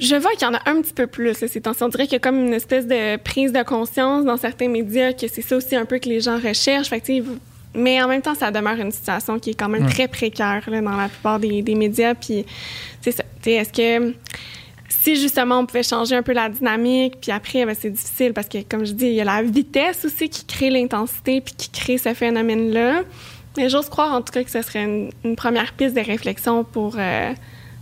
[0.00, 1.34] je vois qu'il y en a un petit peu plus.
[1.34, 1.62] Ces.
[1.80, 5.12] On dirait qu'il y a comme une espèce de prise de conscience dans certains médias
[5.12, 6.88] que c'est ça aussi un peu que les gens recherchent.
[6.88, 7.12] Fait que,
[7.74, 9.90] mais en même temps, ça demeure une situation qui est quand même Ouais.
[9.92, 12.14] très précaire là, dans la plupart des, des médias.
[12.14, 12.44] Puis,
[13.02, 13.22] c'est ça.
[13.46, 14.14] Est-ce que
[15.02, 18.48] si justement on pouvait changer un peu la dynamique, puis après, ben, c'est difficile parce
[18.48, 21.70] que, comme je dis, il y a la vitesse aussi qui crée l'intensité puis qui
[21.70, 23.02] crée ce phénomène-là.
[23.56, 26.62] Mais j'ose croire en tout cas que ce serait une, une première piste de réflexion
[26.64, 27.32] pour euh,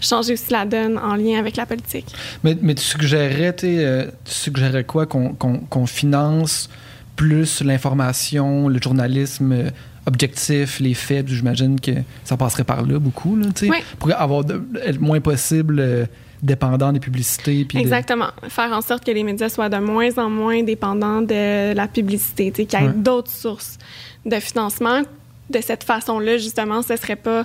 [0.01, 2.07] changer aussi la donne en lien avec la politique.
[2.45, 5.07] Mais, mais tu suggérerais, tu sais, euh, tu suggérerais quoi?
[5.07, 6.71] Qu'on finance
[7.17, 9.71] plus l'information, le journalisme euh,
[10.07, 11.91] objectif, les faits, j'imagine que
[12.25, 13.83] ça passerait par là beaucoup, là, Ouais.
[13.99, 14.45] pour avoir
[14.85, 16.07] être moins possible euh,
[16.47, 17.65] dépendant des publicités.
[17.65, 18.29] puis Exactement.
[18.49, 22.51] Faire en sorte que les médias soient de moins en moins dépendants de la publicité,
[22.53, 22.93] qu'il y ait Ouais.
[22.95, 23.77] d'autres sources
[24.25, 25.03] de financement.
[25.49, 27.45] De cette façon-là, justement, ce serait pas,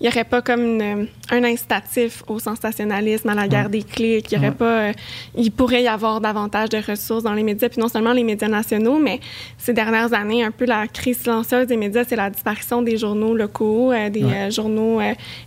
[0.00, 4.32] il n'y aurait pas comme une- un incitatif au sensationnalisme, à la guerre des clics.
[4.32, 4.92] Il y aurait pas, euh,
[5.36, 8.48] il pourrait y avoir davantage de ressources dans les médias, puis non seulement les médias
[8.48, 9.20] nationaux, mais
[9.58, 13.34] ces dernières années, un peu la crise silencieuse des médias, c'est la disparition des journaux
[13.34, 14.34] locaux, euh, des Ouais.
[14.46, 15.00] euh, journaux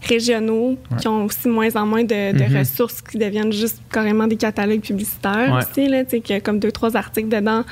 [0.08, 2.58] régionaux qui ont aussi moins en moins de, de Mhm.
[2.60, 5.64] ressources qui deviennent juste carrément des catalogues publicitaires Ouais.
[5.72, 7.64] aussi, là, tu sais, qu'il y a comme deux, trois articles dedans,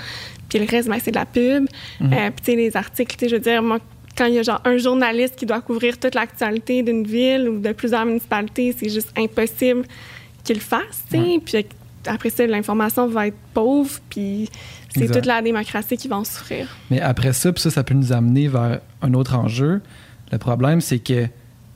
[0.49, 1.67] puis le reste, ben, c'est de la pub.
[2.01, 3.77] Euh, puis, tu sais, les articles, tu sais, je veux dire, moi,
[4.15, 7.59] quand il y a genre un journaliste qui doit couvrir toute l'actualité d'une ville ou
[7.59, 9.85] de plusieurs municipalités, c'est juste impossible
[10.43, 11.39] qu'il le fasse, tu sais.
[11.43, 11.65] Puis
[12.05, 14.49] après ça, l'information va être pauvre, puis
[14.95, 16.67] c'est toute la démocratie qui va en souffrir.
[16.91, 19.81] Mais après ça, puis ça, ça peut nous amener vers un autre enjeu.
[20.31, 21.27] Le problème, c'est que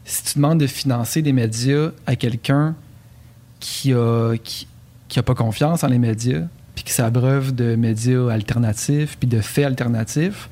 [0.05, 2.75] si tu demandes de financer des médias à quelqu'un
[3.59, 4.67] qui a, qui,
[5.07, 6.43] qui a pas confiance en les médias,
[6.75, 10.49] puis qui s'abreuve de médias alternatifs, puis de faits alternatifs,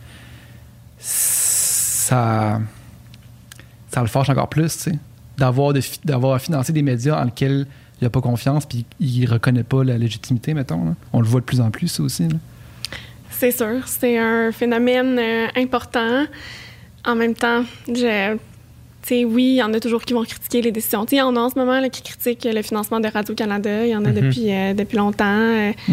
[2.06, 2.60] ça,
[3.92, 5.00] ça le fâche encore plus, tu sais.
[5.38, 7.66] D'avoir, de d'avoir à financer des médias en lesquels
[8.00, 10.86] il n'a pas confiance, puis il reconnaît pas la légitimité, mettons.
[10.86, 10.96] là.
[11.14, 12.24] On le voit de plus en plus, ça aussi.
[12.28, 12.36] là.
[13.32, 16.26] C'est sûr, c'est un phénomène euh, important.
[17.06, 18.38] En même temps, je,
[19.12, 21.06] oui, il y en a toujours qui vont critiquer les décisions.
[21.12, 23.86] Il y en a en ce moment là, qui critiquent le financement de Radio-Canada.
[23.86, 24.16] Il y en a Mhm.
[24.22, 25.26] depuis, euh, depuis longtemps.
[25.26, 25.92] Euh, que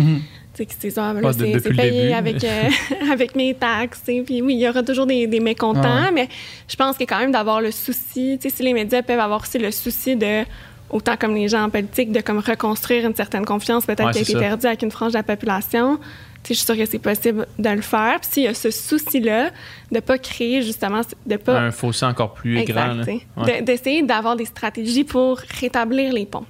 [0.54, 2.68] c'est ça, de- c'est payé avec, euh,
[3.12, 4.02] avec mes taxes.
[4.04, 6.12] Puis oui, il y aura toujours des, des mécontents, Ouais.
[6.12, 6.28] mais
[6.68, 9.70] je pense que quand même d'avoir le souci, si les médias peuvent avoir aussi le
[9.70, 10.44] souci de,
[10.90, 14.18] autant comme les gens en politique, de comme reconstruire une certaine confiance peut-être Ouais, qui
[14.18, 15.98] a été perdue avec une frange de la population,
[16.46, 18.18] je suis sûre que c'est possible de le faire.
[18.20, 19.50] Puis s'il y a ce souci-là,
[19.90, 23.44] de pas créer justement, de pas Un fossé encore plus Exact, grand.
[23.46, 26.44] De- D'essayer d'avoir des stratégies pour rétablir les ponts.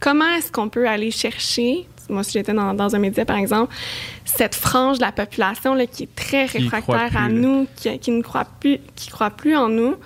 [0.00, 3.74] Comment est-ce qu'on peut aller chercher, moi si j'étais dans, dans un média par exemple,
[4.24, 8.10] cette frange de la population là, qui est très réfractaire à plus, nous, qui, qui
[8.10, 9.96] ne croit plus, qui croit plus en nous,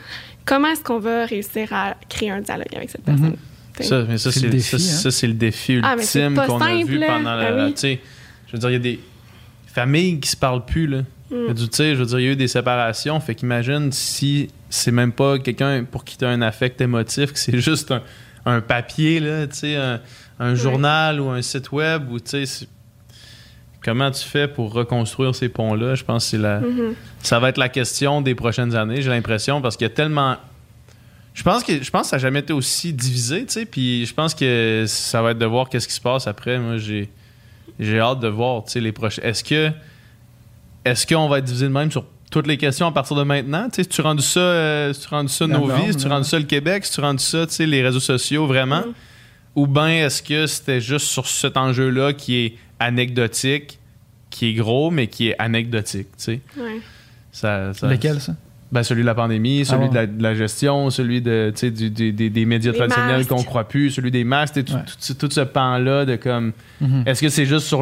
[0.44, 3.36] comment est-ce qu'on va réussir à créer un dialogue avec cette personne?
[3.78, 3.84] Sais.
[3.84, 4.98] Ça, mais ça, C'est c'est le défi, ça, hein?
[4.98, 7.62] ça, c'est le défi Ah, mais c'est ultime pas qu'on a simple, vu pendant la.
[7.62, 7.72] Ah oui.
[7.74, 8.00] sais,
[8.48, 9.00] je veux dire, il y a des
[9.66, 10.98] familles qui se parlent plus, là.
[10.98, 11.05] Mm.
[11.30, 13.18] Il y a du- Tu sais, je veux dire, il y a eu des séparations.
[13.20, 17.38] Fait qu'imagine si c'est même pas quelqu'un pour qui tu as un affect émotif, que
[17.38, 18.03] c'est juste un,
[18.44, 20.00] un papier, là, tu sais, un,
[20.43, 22.66] un journal ou un site web, ou tu sais,
[23.84, 25.95] comment tu fais pour reconstruire ces ponts-là?
[25.95, 26.61] Je pense que c'est la.
[26.61, 26.95] Mhm.
[27.22, 30.36] Ça va être la question des prochaines années, j'ai l'impression, parce qu'il y a tellement.
[31.34, 34.05] Je pense que je pense que ça n'a jamais été aussi divisé, tu sais, puis
[34.05, 36.59] je pense que ça va être de voir qu'est-ce qui se passe après.
[36.59, 37.09] Moi, j'ai
[37.80, 39.22] j'ai hâte de voir, tu sais, les prochains.
[39.22, 39.70] Est-ce que
[40.84, 43.68] est-ce qu'on va être divisé de même sur toutes les questions à partir de maintenant?
[43.70, 46.16] Tu sais, tu rendu ça, euh, tu rendu ça nos vies, tu là.
[46.16, 48.93] rendu ça le Québec, tu rendu ça, tu sais, les réseaux sociaux vraiment, Mm.
[49.55, 53.78] Ou bien est-ce que c'était juste sur cet enjeu-là qui est anecdotique,
[54.30, 56.40] qui est gros, mais qui est anecdotique, tu sais?
[56.57, 56.80] Ouais.
[57.32, 58.34] Ça, ça- Lequel, ça?
[58.70, 59.88] ben, celui de la pandémie, celui Ah ouais.
[59.90, 62.78] de, la, de la gestion, celui de, tu sais, du- du- des, des médias Les
[62.78, 64.80] traditionnels qu'on croit plus, celui des masques, tout, Ouais.
[64.86, 66.53] tout ce- tout ce pan-là de comme.
[66.80, 67.03] Mhm.
[67.07, 67.80] Est-ce que c'est juste sur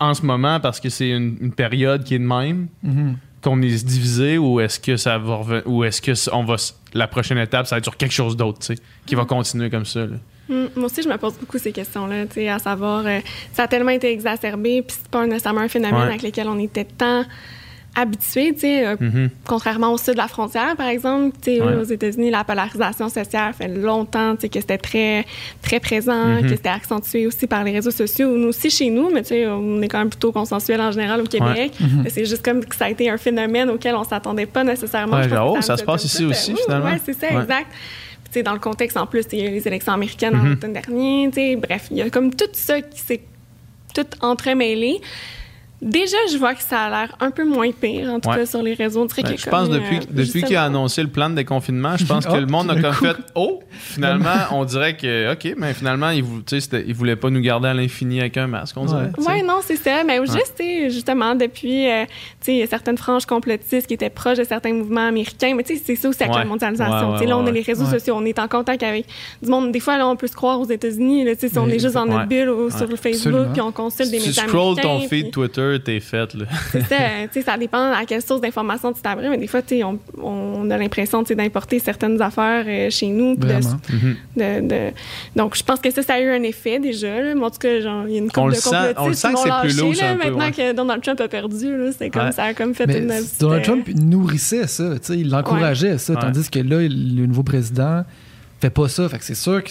[0.00, 3.16] en ce moment parce que c'est une, une période qui est de même Mhm.
[3.42, 6.56] qu'on est divisé ou est-ce que ça va reven- ou est-ce que on va
[6.94, 9.70] la prochaine étape ça va être sur quelque chose d'autre, tu sais, qui va continuer
[9.70, 10.00] comme ça.
[10.00, 10.16] là?
[10.48, 12.24] Mm, Moi aussi, je me pose beaucoup ces questions-là,
[12.54, 13.18] à savoir, euh,
[13.52, 16.06] ça a tellement été exacerbé, puis c'est pas nécessairement un phénomène Ouais.
[16.08, 17.24] avec lequel on était tant
[17.98, 19.30] habitués, tu sais, euh, Mhm.
[19.46, 21.76] contrairement au sud de la frontière, par exemple, tu sais, Ouais.
[21.76, 25.24] aux États-Unis, la polarisation sociale fait longtemps, tu sais, que c'était très,
[25.62, 26.42] très présent, Mhm.
[26.42, 28.36] que c'était accentué aussi par les réseaux sociaux.
[28.36, 31.22] Nous aussi chez nous, mais tu sais, on est quand même plutôt consensuel en général
[31.22, 31.72] au Québec.
[31.80, 32.02] Mhm.
[32.04, 35.16] Mais C'est juste comme que ça a été un phénomène auquel on s'attendait pas nécessairement.
[35.16, 36.90] Ouais, genre, oh, ça se passe ici aussi, finalement.
[36.90, 37.66] Ouais, c'est ça, exact.
[38.36, 40.52] Sais, dans le contexte, en plus, il y a eu les élections américaines en Mhm.
[40.52, 41.28] automne dernier.
[41.32, 43.22] tu sais, Bref, il y a comme tout ça qui s'est
[43.94, 45.00] tout entremêlé.
[45.82, 48.36] Déjà, je vois que ça a l'air un peu moins pire, en tout Ouais.
[48.36, 49.02] cas sur les réseaux.
[49.02, 51.34] On dirait a je pense comme, depuis, euh, depuis qu'il a annoncé le plan de
[51.34, 53.04] déconfinement, je pense que Oh, le monde a comme coup.
[53.04, 56.94] fait Oh, finalement, on dirait que OK, mais finalement, il, vou- tu sais, c'était- il
[56.94, 59.10] voulait pas nous garder à l'infini avec un masque, on dirait.
[59.18, 59.24] Ouais.
[59.28, 60.02] Oui, non, c'est ça.
[60.04, 62.10] Mais juste, justement, depuis, euh, tu
[62.40, 65.54] sais, il y a certaines franges complotistes qui étaient proches de certains mouvements américains.
[65.54, 66.40] Mais c'est ça aussi avec Ouais.
[66.40, 67.12] la mondialisation.
[67.12, 67.90] Là, ouais, on a les réseaux Ouais.
[67.98, 69.04] sociaux, on est en contact avec
[69.42, 69.72] du monde.
[69.72, 71.26] Des fois, là, on peut se croire aux États-Unis.
[71.38, 74.18] si on est juste dans notre bulle ou sur le Facebook, puis on consulte des
[74.18, 75.30] Si tu médias scrolls ton feed puis-
[75.84, 76.44] T'es fait, là.
[76.72, 79.60] C'est ça, tu sais, ça dépend à quelle source d'information tu t'abreuves, mais des fois,
[79.84, 83.36] on, on a l'impression d'importer certaines affaires euh, chez nous.
[83.36, 83.46] de-.
[83.46, 84.16] Mhm.
[84.36, 84.92] de- de-
[85.34, 87.20] Donc, je pense que ça, ça a eu un effet déjà.
[87.20, 87.34] là.
[87.34, 89.12] Mais en tout cas, il y a une On couple le de complotistes on le
[89.12, 90.52] qui sent que m'ont c'est plus lâché, louche là, un peu, Maintenant ouais.
[90.52, 92.32] que Donald Trump a perdu, là, c'est comme Ouais.
[92.32, 93.12] ça a comme fait Mais une...
[93.40, 96.20] Donald Trump nourrissait ça, il l'encourageait ça, Ouais.
[96.20, 98.04] tandis que là, le nouveau président
[98.60, 99.08] fait pas ça.
[99.08, 99.70] Fait que c'est sûr que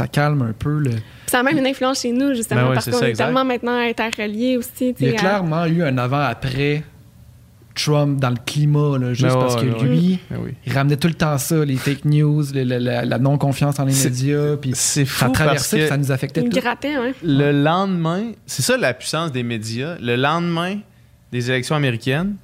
[0.00, 0.90] ça calme un peu le.
[1.26, 3.44] Ça a même une influence chez nous, justement, Ben ouais, parce c'est qu'on est tellement
[3.44, 4.94] maintenant interreliés aussi.
[4.98, 6.82] Il y a à- clairement eu un avant-après
[7.74, 9.88] Trump dans le climat, là, juste Ben ouais, parce que ouais, ouais.
[9.88, 10.54] lui, Ben oui.
[10.66, 14.56] il ramenait tout le temps ça, les fake news, la, la non-confiance en les médias,
[14.56, 16.48] puis C'est ça fou parce traversait, que puis ça nous affectait tout.
[16.60, 17.12] grattait, hein.
[17.22, 19.96] le lendemain, c'est ça la puissance des médias.
[20.00, 20.78] Le lendemain
[21.30, 22.34] des élections américaines,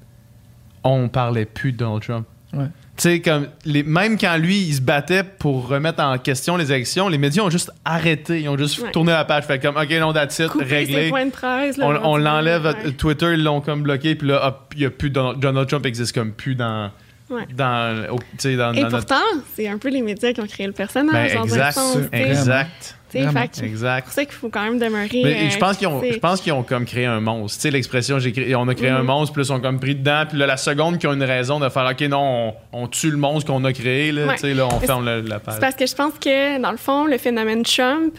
[0.84, 2.26] on parlait plus de Donald Trump.
[2.52, 2.66] Ouais.
[2.98, 7.08] Sais, comme les, même quand lui, il se battait pour remettre en question les élections,
[7.08, 8.40] les médias ont juste arrêté.
[8.40, 8.90] Ils ont juste Ouais.
[8.90, 9.44] tourné la page.
[9.44, 11.02] Fait comme, OK, non, that's it, Couper réglé.
[11.04, 11.76] ses points de presse.
[11.76, 12.64] là, On, l'enlève.
[12.64, 12.92] ouais.
[12.92, 14.14] Twitter, ils l'ont comme bloqué.
[14.14, 16.90] Puis là, hop, il y a plus Donald, Donald Trump existe comme plus dans.
[17.28, 17.42] Ouais.
[17.54, 19.06] Dans, au- tu sais, dans, Et dans notre.
[19.06, 19.24] pourtant,
[19.54, 21.34] c'est un peu les médias qui ont créé le personnage.
[21.34, 21.72] Ben, exact.
[21.72, 21.96] sens.
[22.12, 22.96] Exact.
[23.10, 24.04] Fait que C'est Exact.
[24.04, 25.22] pour ça qu'il faut quand même demeurer.
[25.24, 27.56] Mais euh, je pense qu'ils ont, je pense qu'ils ont comme créé un monstre.
[27.58, 29.06] Tu sais, l'expression, j'ai créé, on a créé un Mhm.
[29.06, 31.22] monstre, puis là, ils sont comme pris dedans, puis là, la seconde qu'ils ont une
[31.24, 34.34] raison de faire, OK, non, on, on tue le monstre qu'on a créé, là, Ouais.
[34.34, 35.54] tu sais, là, on ferme la, la page.
[35.54, 38.14] C'est parce que je pense que, dans le fond, le phénomène Trump,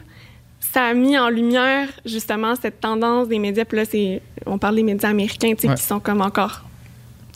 [0.59, 3.65] ça a mis en lumière, justement, cette tendance des médias.
[3.65, 5.75] Puis là, c'est, on parle des médias américains, tu sais, Ouais.
[5.75, 6.63] qui sont comme encore.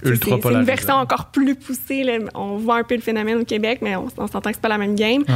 [0.03, 2.03] Ultra c'est, une version encore plus poussée.
[2.03, 2.17] là.
[2.35, 4.67] On voit un peu le phénomène au Québec, mais on, on s'entend que c'est pas
[4.69, 5.23] la même game.
[5.27, 5.35] Ouais.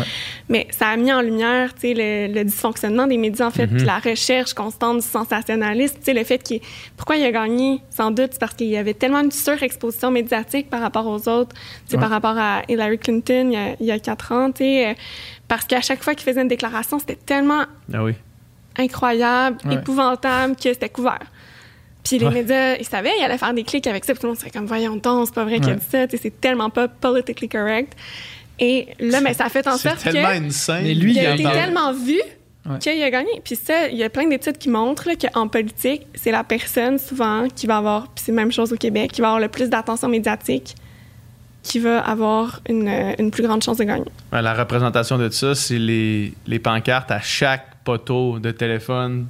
[0.49, 3.99] Mais ça a mis en lumière, le, le dysfonctionnement des médias, en fait, puis la
[3.99, 5.97] recherche constante du sensationnalisme.
[6.07, 6.61] Le fait qu'il...
[6.97, 7.81] Pourquoi il a gagné?
[7.89, 11.55] Sans doute, c'est parce qu'il y avait tellement une surexposition médiatique par rapport aux autres.
[11.91, 11.99] Ouais.
[11.99, 14.93] par rapport à Hillary Clinton, il y a, il y a quatre ans, euh,
[15.47, 17.63] parce qu'à chaque fois qu'il faisait une déclaration, c'était tellement
[17.93, 18.13] Ah oui.
[18.77, 19.75] incroyable, Ouais.
[19.75, 21.19] épouvantable, que c'était couvert.
[22.05, 22.33] Puis les Ouais.
[22.33, 24.51] médias, ils savaient, ils allaient faire des clics avec ça, puis tout le monde serait
[24.51, 25.75] comme, voyons donc, c'est pas vrai qu'il a Ouais.
[25.75, 27.93] dit ça, c'est tellement pas politically correct.
[28.59, 30.83] Et là, mais ça a fait en sorte que tellement insane.
[30.83, 32.21] Mais lui, il il a été tellement vu
[32.67, 32.79] Ouais.
[32.79, 33.41] qu'il a gagné.
[33.43, 37.47] Puis ça, il y a plein d'études qui montrent qu'en politique, c'est la personne souvent
[37.53, 39.69] qui va avoir, puis c'est la même chose au Québec, qui va avoir le plus
[39.69, 40.73] d'attention médiatique,
[41.63, 44.05] qui va avoir une, euh, une plus grande chance de gagner.
[44.31, 49.27] Ouais, La représentation de ça, c'est les, les pancartes à chaque poteau de téléphone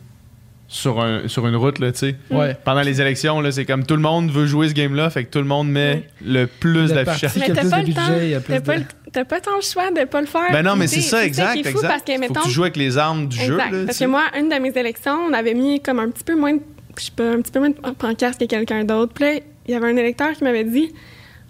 [0.67, 2.15] sur, un, sur une route, là, tu sais.
[2.31, 2.55] Ouais.
[2.63, 5.29] Pendant les élections, là, c'est comme tout le monde veut jouer ce game-là, fait que
[5.29, 7.31] tout le monde met le plus d'affichage.
[7.37, 8.07] Mais t'as pas le temps.
[8.09, 10.51] budget, T'as de- pas, le- t'as pas tant le choix de pas le faire.
[10.51, 11.87] Ben non, mais c'est ça, exact, est fou exact.
[11.87, 14.05] Parce que, Faut mettons, que tu joues avec les armes du jeu, là, Parce que
[14.05, 16.61] moi, une de mes élections, on avait mis comme un petit peu moins de,
[16.97, 19.13] je sais pas, un petit peu moins de pancartes que quelqu'un d'autre.
[19.13, 19.31] Puis là,
[19.67, 20.91] il y avait un électeur qui m'avait dit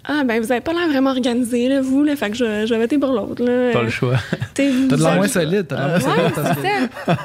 [0.08, 2.72] Ah, ben, vous avez pas l'air vraiment organisé, là, vous, là, fait que je, je
[2.74, 3.42] vais voter pour l'autre.
[3.44, 3.72] là.
[3.72, 4.14] Pas le choix.
[4.14, 4.62] Vous- T'as
[4.96, 5.66] de l'air vous- moins solide.
[5.68, 6.54] T'as de moins solide c'est ça.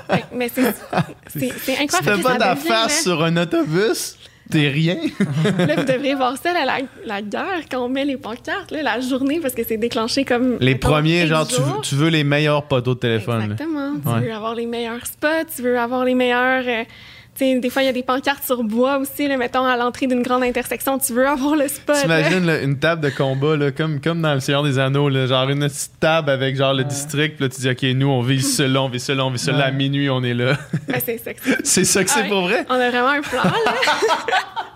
[0.09, 0.63] Fait que- Mais c'est
[1.27, 2.23] c'est- c'est Si incroyable.
[2.23, 4.17] t'as pas ta face sur un autobus,
[4.49, 4.97] t'es rien.
[5.59, 8.81] là, vous devriez voir ça, là, la, la guerre, quand on met les pancartes, là,
[8.81, 10.57] la journée, parce que c'est déclenché comme.
[10.59, 11.81] Les mettons, premiers, genre, tu veux, jours.
[11.81, 13.39] tu veux les meilleurs poteaux de téléphone.
[13.39, 13.45] là.
[13.45, 13.93] Exactement.
[14.03, 14.19] Tu Ouais.
[14.27, 16.63] veux avoir les meilleurs spots, tu veux avoir les meilleurs.
[16.67, 16.83] euh,
[17.35, 19.77] tu sais, des fois, il y a des pancartes sur bois aussi, là, mettons, à
[19.77, 21.95] l'entrée d'une grande intersection, tu veux avoir le spot.
[22.01, 25.25] T'imagines là, une table de combat, là, comme, comme dans Le Seigneur des Anneaux, là,
[25.27, 28.21] genre une petite table avec genre le district, puis là tu dis, OK, nous, on
[28.21, 29.63] vise cela, on vise cela, on vise cela, Ouais.
[29.63, 30.57] à minuit, on est là.
[31.05, 31.33] C'est ça.
[31.33, 31.57] que c'est.
[31.65, 32.29] c'est ça que c'est Ouais.
[32.29, 32.65] pour vrai?
[32.69, 33.73] On a vraiment un plan, là.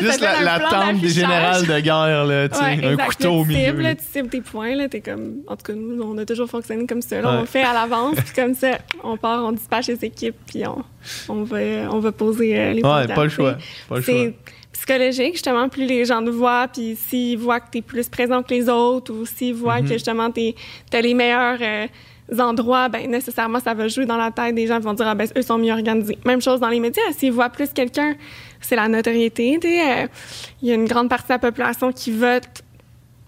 [0.00, 3.66] Juste la, tente des générales de guerre, là, tu sais, Ouais, un couteau au milieu.
[3.66, 3.88] cibles, là.
[3.90, 5.36] là, tu cibles tes points, là, t'es comme...
[5.46, 7.20] En tout cas, nous, on a toujours fonctionné comme ça.
[7.20, 7.30] là.
[7.30, 7.36] Ouais.
[7.38, 10.62] On le fait à l'avance, puis comme ça, on part, on dispatche les équipes, puis
[10.66, 10.82] on,
[11.28, 11.58] on, va,
[11.90, 13.56] on va poser euh, les Ouais, pancartes, pas le choix.
[13.88, 14.14] Pas le choix.
[14.14, 14.34] C'est
[14.72, 18.42] psychologique, justement, plus les gens te voient, puis s'ils voient que tu es plus présent
[18.42, 19.86] que les autres, ou s'ils voient Mhm.
[19.88, 20.54] que justement tu
[20.92, 21.86] as les meilleurs euh,
[22.40, 25.14] endroits, ben nécessairement, ça va jouer dans la tête des gens qui vont dire, ah
[25.14, 26.18] ben, eux sont mieux organisés.
[26.24, 28.14] Même chose dans les médias, s'ils voient plus quelqu'un,
[28.62, 29.58] c'est la notoriété.
[29.62, 30.06] euh,
[30.62, 32.44] Il y a une grande partie de la population qui vote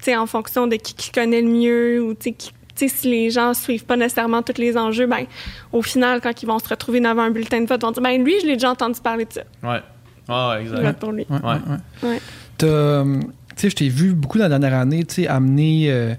[0.08, 2.34] en fonction de qui, qui connaît le mieux, ou qui-
[2.76, 5.24] si les gens suivent pas nécessairement tous les enjeux, ben,
[5.72, 8.02] au final, quand ils vont se retrouver devant un bulletin de vote, ils vont dire,
[8.02, 9.42] ben, lui, je l'ai déjà entendu parler de ça.
[9.62, 9.80] Ouais.
[10.28, 10.82] Ah, ouais, Je exact.
[10.82, 11.26] vote pour lui.
[11.30, 11.42] Ouais, Ouais.
[11.52, 11.58] ouais,
[12.02, 12.08] ouais.
[12.10, 12.20] Ouais.
[12.58, 13.26] T'as, euh, tu
[13.56, 16.14] sais, je t'ai vu beaucoup dans la dernière année, amener, euh,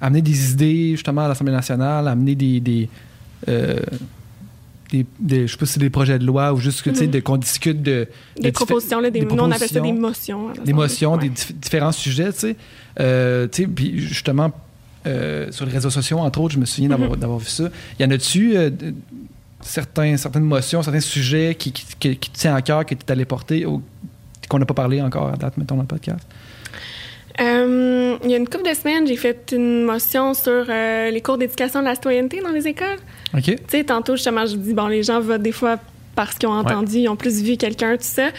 [0.00, 2.88] amener des idées justement à l'Assemblée nationale, amener des, des,
[3.48, 3.76] euh,
[4.90, 7.10] des, des- je sais pas si c'est des projets de loi ou juste que, Mhm.
[7.10, 8.08] de- qu'on discute de
[8.40, 10.62] Des de propositions, là, des, des nous, on appelle ça des propositions, motions.
[10.62, 11.18] à des motions, Ouais.
[11.20, 12.56] des dif- différents sujets, tu sais.
[13.00, 14.50] Euh, tu sais, puis justement,
[15.06, 17.68] euh, sur les réseaux sociaux, entre autres, je me souviens d'avoir, d'avoir vu ça.
[18.00, 18.70] Y en a-tu euh,
[19.60, 23.00] certains, certaines motions, certains sujets qui, qui, qui- qui te tiennent à cœur, que tu
[23.06, 23.64] es allé porter,
[24.48, 26.26] qu'on n'a pas parlé encore à date, mettons, dans le podcast?
[27.40, 31.20] Euh, il y a une couple de semaines, j'ai fait une motion sur euh, les
[31.20, 32.98] cours d'éducation de la citoyenneté dans les écoles.
[33.34, 33.42] OK?
[33.44, 35.78] Tu sais, tantôt, justement, je dis, bon, les gens votent des fois
[36.14, 38.30] parce qu'ils ont entendu, ils ont plus vu quelqu'un, tout ça.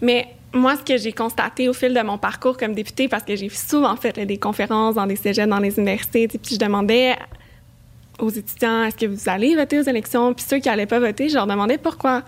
[0.00, 3.34] Mais moi, ce que j'ai constaté au fil de mon parcours comme députée, parce que
[3.34, 7.16] j'ai souvent fait là, des conférences dans des cégeps, dans les universités, puis je demandais
[8.18, 10.32] aux étudiants, est-ce que vous allez voter aux élections?
[10.34, 12.22] Puis ceux qui n'allaient pas voter, je leur demandais pourquoi.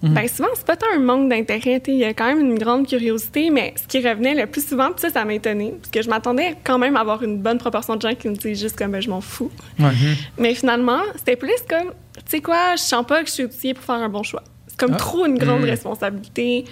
[0.00, 0.14] Mhm.
[0.14, 1.80] Ben souvent, c'est pas tant un manque d'intérêt.
[1.80, 4.46] tu sais, Il y a quand même une grande curiosité, mais ce qui revenait le
[4.46, 7.22] plus souvent, puis ça, ça m'a étonnée, parce que je m'attendais quand même à avoir
[7.24, 9.50] une bonne proportion de gens qui me disent juste comme, ben, je m'en fous.
[9.80, 9.90] Ouais.
[10.38, 13.74] Mais finalement, c'était plus comme, tu sais quoi, je sens pas que je suis outillée
[13.74, 14.44] pour faire un bon choix.
[14.68, 14.98] C'est comme Ah.
[14.98, 15.70] trop une grande Mm.
[15.70, 16.64] responsabilité.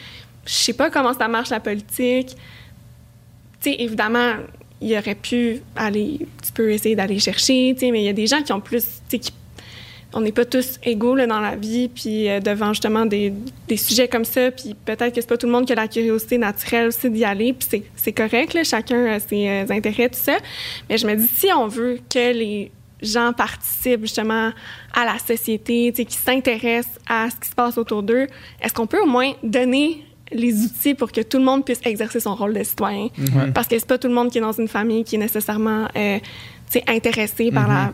[0.45, 2.29] Je sais pas comment ça marche la politique.
[3.61, 4.35] Tu sais, évidemment,
[4.81, 8.12] il aurait pu aller, tu peux essayer d'aller chercher, tu sais, mais il y a
[8.12, 9.33] des gens qui ont plus, tu sais, qui
[10.17, 13.35] on n'est pas tous égaux là, dans la vie, puis euh, devant justement des,
[13.69, 15.89] des sujets comme ça, puis peut-être que c'est pas tout le monde qui a la
[15.89, 20.09] curiosité naturelle aussi d'y aller, puis c'est- c'est correct, là, chacun a ses euh, intérêts,
[20.09, 20.39] tout ça.
[20.89, 22.71] Mais je me dis, si on veut que les
[23.03, 24.53] gens participent justement
[24.95, 28.27] à la société, qui s'intéressent à ce qui se passe autour d'eux,
[28.62, 30.03] est-ce qu'on peut au moins donner
[30.33, 33.09] les outils pour que tout le monde puisse exercer son rôle de citoyen?
[33.53, 35.89] Parce que c'est pas tout le monde qui est dans une famille qui est nécessairement
[35.95, 36.19] euh,
[36.89, 37.93] intéressé par, la,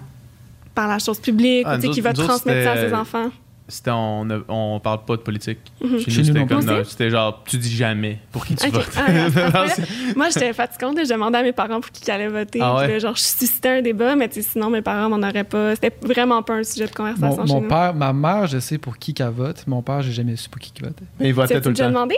[0.74, 3.30] par la chose publique, Ah, ou tu qui va transmettre ça à c'était- ses enfants.
[3.68, 5.58] C'était, on, a- on parle pas de politique.
[5.82, 5.98] Mhm.
[6.00, 6.66] Chez Chez nous, nous c'était non comme, plus.
[6.66, 8.90] non, c'était genre, tu dis jamais pour qui tu votes.
[8.98, 9.64] Ah,
[10.16, 10.98] moi, j'étais fatigante.
[11.02, 12.58] Je demandais à mes parents pour qui ils allaient voter.
[12.60, 13.00] Ah ouais?
[13.00, 15.74] Genre, je suscitais un débat, mais tu sinon, mes parents m'en auraient pas.
[15.76, 17.68] C'était vraiment pas un sujet de conversation Mon, chez mon nous.
[17.68, 19.64] père, ma mère, je sais pour qui qu'elle vote.
[19.66, 21.04] Mon père, j'ai jamais su pour qui qu'il votait.
[21.18, 21.88] Mais il Tu votait as tout le temps.
[21.88, 22.16] demandé?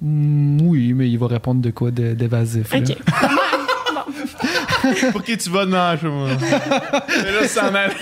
[0.00, 2.72] Mm, oui, mais il va répondre de quoi d'évasif.
[2.74, 2.96] OK.
[5.12, 7.06] pour qui tu je sais pas.
[7.08, 7.94] Mais là, ça s'en allait.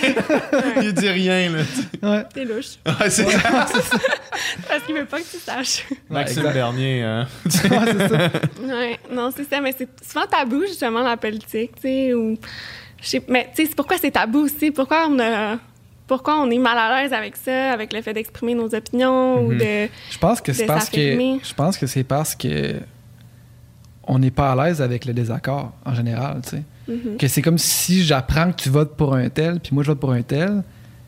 [0.83, 1.59] Il dit rien, là.
[2.03, 2.25] Ouais.
[2.33, 2.77] T'es louche.
[2.87, 3.39] Ouais, c'est ça.
[4.69, 5.85] Parce qu'il veut pas que tu saches.
[6.11, 6.55] Maxime exact.
[6.55, 7.27] Bernier, hein.
[7.45, 8.19] Ouais, c'est ça.
[8.63, 12.37] Ouais, non, c'est ça, mais c'est souvent tabou, justement, la politique, tu sais, ou...
[13.29, 14.71] Mais, tu sais, c'est pourquoi c'est tabou aussi?
[14.71, 15.59] Pourquoi on a
[16.07, 19.53] pourquoi on est mal à l'aise avec ça, avec le fait d'exprimer nos opinions ou
[19.53, 19.59] Mhm.
[19.59, 19.89] de.
[20.11, 22.75] Je pense que c'est parce que je pense que c'est parce que
[24.07, 26.63] on n'est pas à l'aise avec le désaccord en général, tu sais.
[26.89, 27.17] Mhm.
[27.19, 30.01] Que c'est comme si j'apprends que tu votes pour un tel, puis moi je vote
[30.01, 30.63] pour un tel,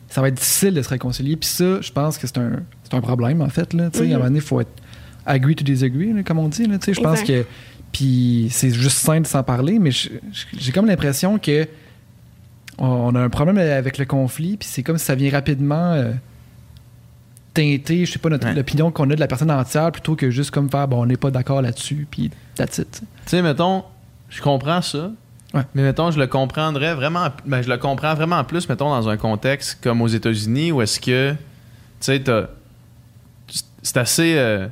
[0.07, 1.35] ça va être difficile de se réconcilier.
[1.35, 3.89] Puis ça, je pense que c'est un, c'est un problème en fait là.
[3.89, 4.13] Tu sais, à un Mhm.
[4.13, 4.71] moment donné, il faut être
[5.25, 6.65] agree to disagree, là, comme on dit.
[6.67, 6.93] Là, tu sais.
[6.93, 7.45] je pense que
[7.91, 11.67] puis c'est juste simple de s'en parler, mais je- je- j'ai comme l'impression que
[12.77, 16.11] on- a un problème avec le conflit, puis c'est comme si ça vient rapidement euh,
[17.53, 18.53] teinter, je sais pas, notre- Ouais.
[18.53, 21.15] l'opinion qu'on a de la personne entière, plutôt que juste comme faire, bon, on n'est
[21.17, 22.99] pas d'accord là-dessus, puis that's it.
[22.99, 23.83] Tu sais, mettons,
[24.29, 25.11] je comprends ça.
[25.55, 25.61] Ouais.
[25.73, 27.29] Mais mettons, je le comprendrais vraiment.
[27.45, 30.99] Ben, je le comprends vraiment plus, mettons, dans un contexte comme aux États-Unis où est-ce
[30.99, 31.31] que.
[31.31, 31.37] Tu
[32.01, 32.49] sais, t'as-
[33.81, 34.35] c'est assez.
[34.37, 34.67] euh,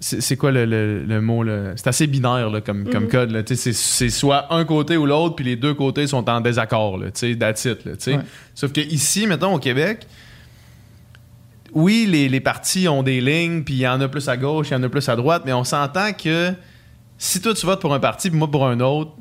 [0.00, 1.72] c'est quoi le, le- le mot là?
[1.76, 3.08] C'est assez binaire là, comme, comme Mhm.
[3.10, 3.30] code.
[3.30, 3.42] là.
[3.44, 6.96] Tu sais, C'est soit un côté ou l'autre, puis les deux côtés sont en désaccord.
[6.98, 8.14] Là, tu sais, that's it, là, tu sais.
[8.16, 8.22] Ouais.
[8.54, 10.06] Sauf que ici, mettons, au Québec,
[11.72, 14.68] oui, les, les partis ont des lignes, puis il y en a plus à gauche,
[14.70, 16.52] il y en a plus à droite, mais on s'entend que
[17.16, 19.12] si toi tu votes pour un parti, puis moi pour un autre,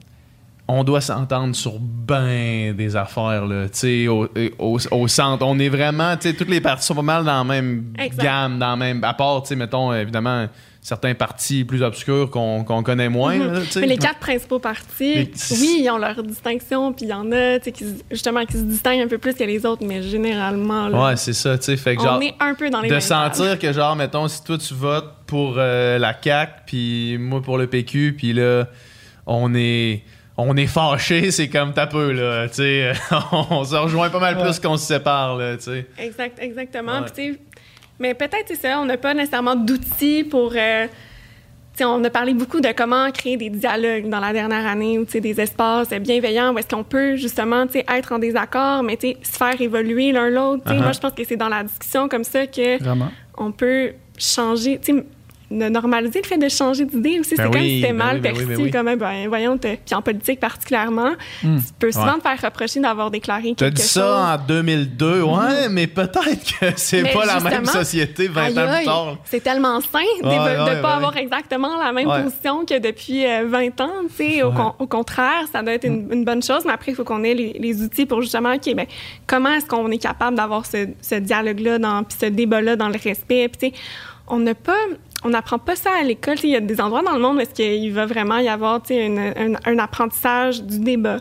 [0.73, 4.27] on doit s'entendre sur ben des affaires, là, tu sais, au,
[4.59, 5.45] au- au centre.
[5.45, 8.23] On est vraiment, tu sais, toutes les partis sont pas mal dans la même Exact.
[8.23, 9.03] gamme, dans la même...
[9.03, 10.47] À part, tu sais, mettons, évidemment,
[10.81, 13.53] certains partis plus obscurs qu'on connaît moins, Mhm.
[13.53, 13.59] là.
[13.77, 17.59] Mais les quatre principaux partis, oui, ils ont leur distinction, puis il y en a,
[17.59, 20.01] tu sais, qui, se- justement, qui se distinguent un peu plus que les autres, mais
[20.01, 22.21] généralement, là, Ouais, c'est ça, tu sais, fait que on genre...
[22.23, 25.55] est un peu dans les de sentir que genre mettons si toi tu votes pour
[25.57, 28.67] euh, la CAC puis moi pour le PQ puis là
[29.25, 30.03] on est
[30.37, 32.91] on est fâché c'est comme t'as peu là tu sais
[33.31, 34.43] on se rejoint pas mal Ouais.
[34.43, 37.01] plus qu'on se sépare là tu sais Exact, exactement.
[37.01, 37.37] Ouais.
[37.99, 40.53] Mais peut-être, c'est ça, on n'a pas nécessairement d'outils pour.
[40.55, 44.65] euh, tu sais, on a parlé beaucoup de comment créer des dialogues dans la dernière
[44.65, 48.11] année, ou tu sais, des espaces bienveillants où est-ce qu'on peut justement tu sais, être
[48.11, 50.63] en désaccord, mais tu sais, se faire évoluer l'un l'autre.
[50.65, 50.81] Uh-huh.
[50.81, 53.11] Moi, je pense que c'est dans la discussion comme ça que Vraiment.
[53.37, 54.79] on peut changer,
[55.51, 57.35] de normaliser le fait de changer d'idée aussi.
[57.35, 58.71] Ben c'est comme oui, si c'était ben mal oui, ben perçu, ben oui.
[58.71, 61.11] comme, ben, voyons, puis en politique particulièrement,
[61.43, 61.57] Hmm.
[61.57, 62.17] tu peux souvent Ouais.
[62.19, 63.91] te faire reprocher d'avoir déclaré quelque dit chose.
[63.91, 68.75] ça en 2002 ouais mais peut-être que c'est pas la même société 20 Aïe, ans
[68.75, 72.23] plus tard C'est tellement sain de ne pas avoir exactement la même Ouais.
[72.23, 73.89] position que depuis euh, 20 ans.
[74.07, 74.43] tu sais.
[74.43, 74.55] Au, Ouais.
[74.55, 77.23] con- au contraire, ça doit être une, une bonne chose, mais après, il faut qu'on
[77.23, 78.85] ait les, les outils pour justement, OK, ben,
[79.27, 82.97] comment est-ce qu'on est capable d'avoir ce, ce dialogue-là, dans- puis ce débat-là dans le
[83.01, 83.47] respect.
[83.49, 83.81] Puis, tu sais,
[84.27, 84.75] on n'a pas...
[85.23, 86.35] On n'apprend pas ça à l'école.
[86.43, 88.81] Il y a des endroits dans le monde où est-ce qu'il va vraiment y avoir
[88.89, 91.17] une- un, apprentissage du débat,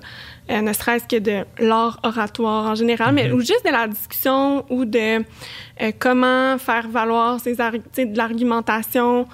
[0.51, 4.65] euh, ne serait-ce que de l'art oratoire en général, mais ou juste de la discussion
[4.71, 9.27] ou de euh, comment faire valoir ses de l'argumentation.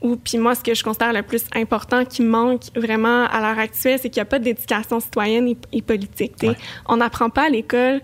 [0.00, 3.58] Ou puis moi, ce que je considère le plus important qui manque vraiment à l'heure
[3.58, 6.34] actuelle, c'est qu'il n'y a pas d'éducation citoyenne et, et politique.
[6.42, 6.56] Ouais.
[6.86, 8.00] On n'apprend pas à l'école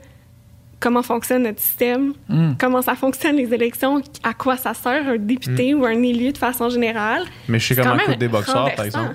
[0.80, 2.52] comment fonctionne notre système, Hmm.
[2.58, 6.38] comment ça fonctionne les élections, à quoi ça sert un député ou un élu de
[6.38, 7.22] façon générale.
[7.48, 9.14] mais je sais comment coûtent des boxeurs par exemple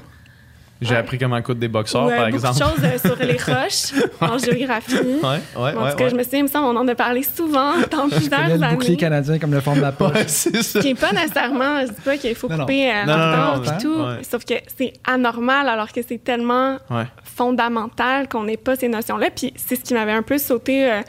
[0.81, 0.97] j'ai Ouais.
[0.97, 3.37] appris comment coûtent des boxeurs Ou, euh, par beaucoup exemple de choses euh, sur les
[3.55, 4.93] roches en géographie.
[4.93, 6.09] ouais ouais en ouais, tout cas, ouais.
[6.09, 8.89] je me souviens, il me semble, on en a parlé souvent dans plusieurs le bouclier
[8.89, 8.97] années.
[8.97, 10.13] canadien comme le fond de la poche.
[10.13, 13.05] Ouais, c'est ça Qui n'est pas nécessairement, je dis pas qu'il faut Non, couper euh,
[13.05, 14.23] Non, non, puis non, tout, ouais.
[14.29, 17.05] sauf que c'est anormal alors que c'est tellement ouais
[17.49, 19.29] fondamental qu'on n'ait pas ces notions-là.
[19.35, 21.01] Puis c'est ce qui m'avait un peu sauté euh,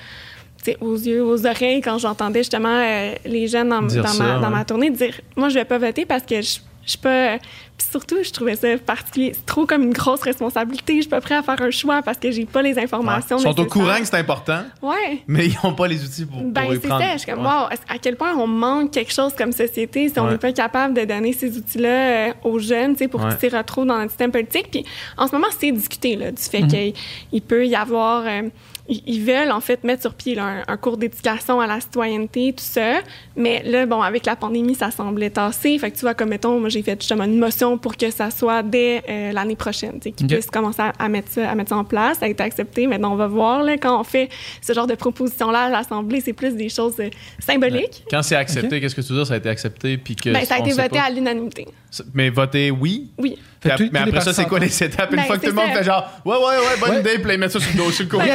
[0.81, 4.39] aux yeux, aux oreilles quand j'entendais justement euh, les jeunes dans, Dire dans ça, ma,
[4.39, 4.51] dans ouais.
[4.55, 7.39] ma tournée dire Moi, je vais pas voter parce que je je suis pas.
[7.77, 9.33] Puis surtout, je trouvais ça particulier.
[9.35, 10.95] C'est trop comme une grosse responsabilité.
[10.95, 12.85] Je suis pas prêt à faire un choix parce que j'ai pas les Ouais.
[12.85, 13.39] informations.
[13.39, 15.21] Ils sont au courant que c'est important Ouais.
[15.27, 17.13] mais ils n'ont pas les outils pour, pour Ben, c'est prendre ça.
[17.15, 17.51] Je suis comme, Ouais.
[17.51, 20.31] wow, à quel point on manque quelque chose comme société si on Ouais.
[20.31, 21.89] n'est pas capable de donner ces outils-là
[22.29, 24.69] euh, aux jeunes, tu sais, pour qu'ils s'y retrouvent dans notre système politique?
[24.71, 24.85] Puis
[25.17, 26.69] en ce moment, c'est discuté, là, du fait Mhm.
[26.69, 26.93] qu'il
[27.33, 28.23] il peut y avoir.
[28.27, 28.43] euh,
[28.89, 32.53] ils veulent, en fait, mettre sur pied là, un, un cours d'éducation à la citoyenneté,
[32.57, 33.01] tout ça.
[33.37, 35.79] Mais là, bon, avec la pandémie, ça semblait tassé.
[35.79, 38.31] Fait que tu vois, comme mettons, moi, j'ai fait justement une motion pour que ça
[38.31, 40.33] soit dès euh, l'année prochaine, tu sais, qu'ils Ok.
[40.33, 42.19] puissent commencer à, à mettre ça, à mettre ça en place.
[42.19, 42.87] Ça a été accepté.
[42.87, 44.29] Maintenant, on va voir, là, quand on fait
[44.63, 48.05] ce genre de proposition-là à l'Assemblée, c'est plus des choses euh, symboliques.
[48.11, 49.27] Quand c'est accepté, qu'est-ce que tu veux dire?
[49.27, 50.31] Ça a été accepté puis que.
[50.31, 51.03] Ben, ça a été voté pas.
[51.05, 51.67] à l'unanimité.
[52.15, 53.11] Mais voter oui?
[53.19, 53.39] Oui.
[53.71, 55.11] Ap- mais après ça, c'est quoi les étapes?
[55.11, 55.79] Une Ben, fois que tout c'est le monde ça.
[55.79, 57.01] fait genre, ouais, ouais, ouais, bonne Ouais.
[57.01, 58.31] idée, puis là, ils mettent ça sur le dos, sur le côté.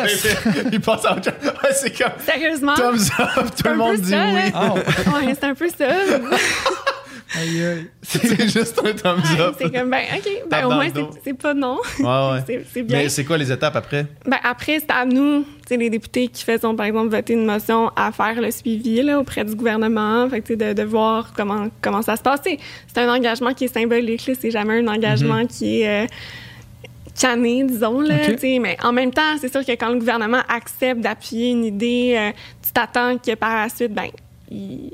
[0.71, 1.33] ils passent à autre chose.
[1.63, 2.73] Ouais, c'est comme Sérieusement?
[2.75, 4.51] thumbs up, tout le monde dit ça, oui.
[4.51, 4.51] là.
[4.53, 5.85] Ah, Ouais, c'est un peu ça.
[7.37, 7.87] aïe, aïe.
[8.01, 9.55] C'est juste un thumbs Ouais, up.
[9.57, 10.29] c'est comme, ben, OK.
[10.49, 10.87] Ben, au moins,
[11.23, 11.77] c'est- pas non.
[11.99, 12.43] Ouais, ouais.
[12.47, 12.97] C'est- C'est bien.
[12.99, 14.05] Mais c'est quoi les étapes après?
[14.25, 18.11] Ben, après, c'est à nous, les députés qui faisons, par exemple, voter une motion à
[18.11, 20.29] faire le suivi là, auprès du gouvernement.
[20.29, 22.41] Fait que, de, de voir comment, comment ça se passe.
[22.43, 24.27] C'est un engagement qui est symbolique.
[24.27, 24.33] là.
[24.39, 26.03] C'est jamais un engagement qui est.
[26.03, 26.07] euh,
[27.19, 27.99] canné, disons.
[28.01, 28.15] Là,
[28.61, 32.31] Mais en même temps, c'est sûr que quand le gouvernement accepte d'appuyer une idée, euh,
[32.65, 34.07] tu t'attends que par la suite, ben,
[34.49, 34.91] il,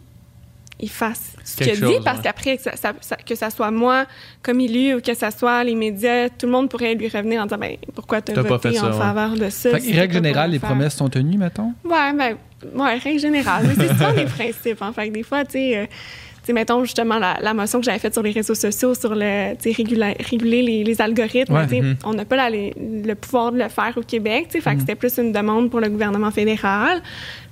[0.80, 2.24] il fasse ce Quelque qu'il dit, parce ouais.
[2.24, 4.06] qu'après, que ça, ça- ça- que ça soit moi
[4.44, 7.46] comme élu ou que ça soit les médias, tout le monde pourrait lui revenir en
[7.46, 8.98] disant ben, pourquoi tu as voté fait ça, en ouais.
[8.98, 9.72] faveur de ça?
[9.72, 10.70] Fait que, règle générale, le les faire?
[10.70, 11.74] promesses sont tenues, mettons?
[11.84, 12.38] Ouais, ben,
[12.76, 13.66] ouais, règle générale.
[13.68, 14.82] Mais c'est souvent des principes.
[14.82, 17.80] En fait, que des fois, tu sais, euh, tu sais, mettons justement la, la motion
[17.80, 19.56] que j'avais faite sur les réseaux sociaux sur le,
[20.30, 21.54] réguler les, les algorithmes.
[21.54, 21.66] Ouais.
[21.82, 21.98] Mhm.
[22.06, 24.48] On n'a pas la- les- le pouvoir de le faire au Québec.
[24.52, 27.02] Fait que c'était plus une demande pour le gouvernement fédéral.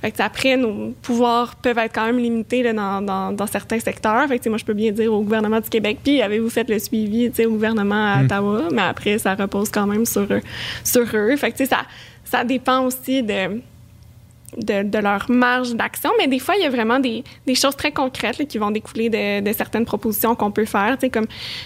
[0.01, 3.79] Fait que, après, nos pouvoirs peuvent être quand même limités là, dans, dans, dans certains
[3.79, 4.27] secteurs.
[4.27, 6.77] Fait que, moi, je peux bien dire au gouvernement du Québec, puis avez-vous fait le
[6.79, 8.25] suivi au gouvernement à Mhm.
[8.25, 8.61] Ottawa?
[8.71, 10.41] Mais après, ça repose quand même sur, eux-
[10.83, 11.35] sur eux.
[11.37, 11.79] Fait que, ça,
[12.23, 13.61] ça dépend aussi de
[14.57, 17.75] de, de leur marge d'action, mais des fois, il y a vraiment des, des choses
[17.75, 20.97] très concrètes là, qui vont découler de, de certaines propositions qu'on peut faire.
[20.99, 21.25] Tu sais, comme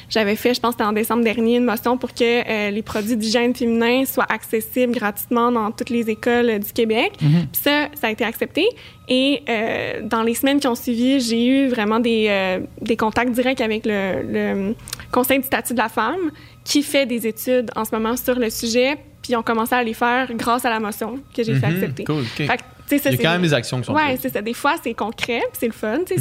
[0.09, 3.15] j'avais fait, je pense c'était en décembre dernier, une motion pour que euh, les produits
[3.17, 7.13] d'hygiène féminin soient accessibles gratuitement dans toutes les écoles euh, du Québec.
[7.19, 8.65] Puis ça, ça a été accepté.
[9.07, 13.61] Et euh, dans les semaines qui ont suivi, j'ai eu vraiment des, des contacts directs
[13.61, 14.75] avec le, le
[15.11, 16.31] Conseil du statut de la femme
[16.63, 19.83] qui fait des études en ce moment sur le sujet, puis ils ont commencé à
[19.83, 22.03] les faire grâce à la motion que j'ai fait Mhm, accepter.
[22.03, 22.27] Cool, ok.
[22.35, 22.63] Fait que, tu sais,
[22.97, 24.19] ça, Il y a c'est- quand même des actions qui sont Ouais, prises.
[24.21, 24.41] c'est ça.
[24.41, 25.99] Des fois, c'est concret, puis c'est le fun.
[26.07, 26.17] sais,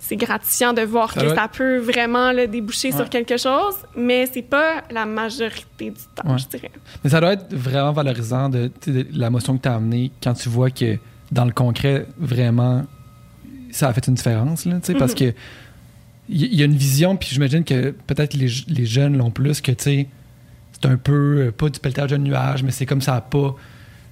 [0.00, 2.96] c'est- gratifiant de voir Ça que ça peut vraiment là, déboucher Ouais.
[2.96, 6.38] sur quelque chose, mais c'est pas la majorité du temps, Ouais.
[6.38, 6.70] je dirais.
[7.02, 8.70] Mais ça doit être vraiment valorisant de,
[9.12, 10.96] la motion que tu as amenée quand tu vois que
[11.32, 12.84] dans le concret, vraiment,
[13.72, 14.64] ça a fait une différence.
[14.64, 15.34] Là, Parce que
[16.28, 19.30] il y, il y a une vision, puis j'imagine que peut-être les, les jeunes l'ont
[19.32, 20.06] plus, que tu sais,
[20.72, 23.56] c'est un peu, euh, pas du pelletage de nuages, mais c'est comme ça, pas.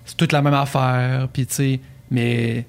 [0.04, 1.80] C'est toute la même affaire, puis tu sais,
[2.10, 2.64] mais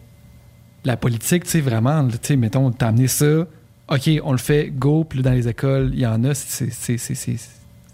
[0.83, 3.45] la politique, tu sais, vraiment, tu sais, mettons, t'as amené ça,
[3.89, 6.69] OK, on le fait, go, puis dans les écoles, il y en a, c'est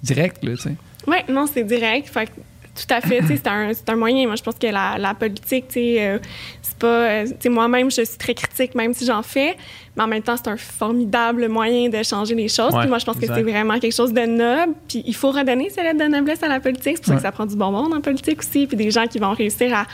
[0.03, 0.75] direct, là, tu sais.
[1.07, 2.07] Oui, non, c'est direct.
[2.09, 4.27] Fait que, tout à fait, tu sais, c'est un, un moyen.
[4.27, 6.19] Moi, je pense que la, la politique, tu sais, euh,
[6.61, 6.87] c'est pas.
[7.09, 9.57] euh, tu sais, moi-même, je suis très critique, même si j'en fais,
[9.97, 12.73] mais en même temps, c'est un formidable moyen de changer les choses.
[12.73, 14.73] Ouais, puis moi, je pense que c'est vraiment quelque chose de noble.
[14.87, 16.97] Puis il faut redonner cette lettre de noblesse à la politique.
[16.97, 19.05] C'est pour ça que ça prend du bon monde en politique aussi, puis des gens
[19.07, 19.85] qui vont réussir à,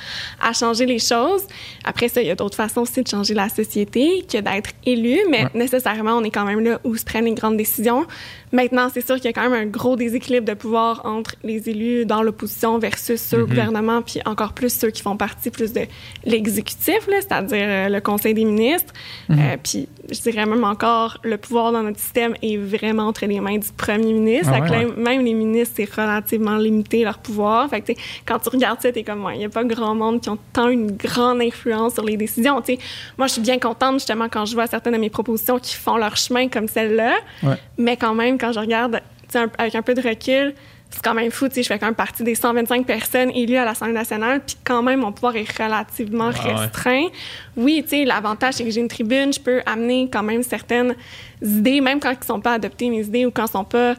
[0.48, 1.44] à changer les choses.
[1.84, 5.20] Après ça, il y a d'autres façons aussi de changer la société que d'être élu,
[5.30, 5.50] mais Ouais.
[5.56, 8.06] nécessairement, on est quand même là où se prennent les grandes décisions.
[8.52, 11.70] Maintenant, c'est sûr qu'il y a quand même un gros déséquilibre de pouvoir entre les
[11.70, 15.74] élus dans l'opposition versus ceux au gouvernement, puis encore plus ceux qui font partie plus
[15.74, 15.82] de
[16.26, 18.94] l'exécutif, c'est-à-dire euh, le Conseil des ministres.
[19.32, 23.42] Euh, puis je dirais même encore, le pouvoir dans notre système est vraiment entre les
[23.42, 24.54] mains du premier ministre.
[24.56, 27.70] Ah ouais, Même les ministres, c'est relativement limité leur pouvoir.
[27.70, 27.92] Fait que,
[28.26, 30.38] quand tu regardes ça, t'es comme, ouais, il n'y a pas grand monde qui ont
[30.54, 32.62] tant une grande influence sur les décisions.
[33.18, 35.98] Moi, je suis bien contente, justement, quand je vois certaines de mes propositions qui font
[35.98, 37.16] leur chemin comme celle-là.
[37.78, 39.02] Mais quand même, quand je regarde
[39.36, 40.54] un- avec un peu de recul,
[40.90, 41.48] c'est quand même fou.
[41.48, 44.56] tu sais, Je fais quand même partie des 125 personnes élues à l'Assemblée nationale, puis
[44.64, 46.54] quand même, mon pouvoir est relativement Ah ouais.
[46.56, 47.08] restreint.
[47.56, 50.96] Oui, tu sais, l'avantage, c'est que j'ai une tribune, je peux amener quand même certaines
[51.42, 53.64] idées, même quand ils ne sont pas adoptées, mes idées, ou quand elles ne sont
[53.64, 53.96] pas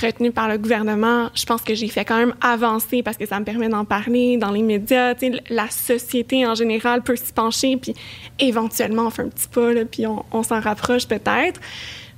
[0.00, 1.30] retenues par le gouvernement.
[1.34, 4.36] Je pense que j'ai fait quand même avancer parce que ça me permet d'en parler
[4.36, 5.14] dans les médias.
[5.14, 7.94] Tu sais, la société en général peut s'y pencher, puis
[8.38, 11.60] éventuellement, on fait un petit pas, là, puis on, on s'en rapproche peut-être.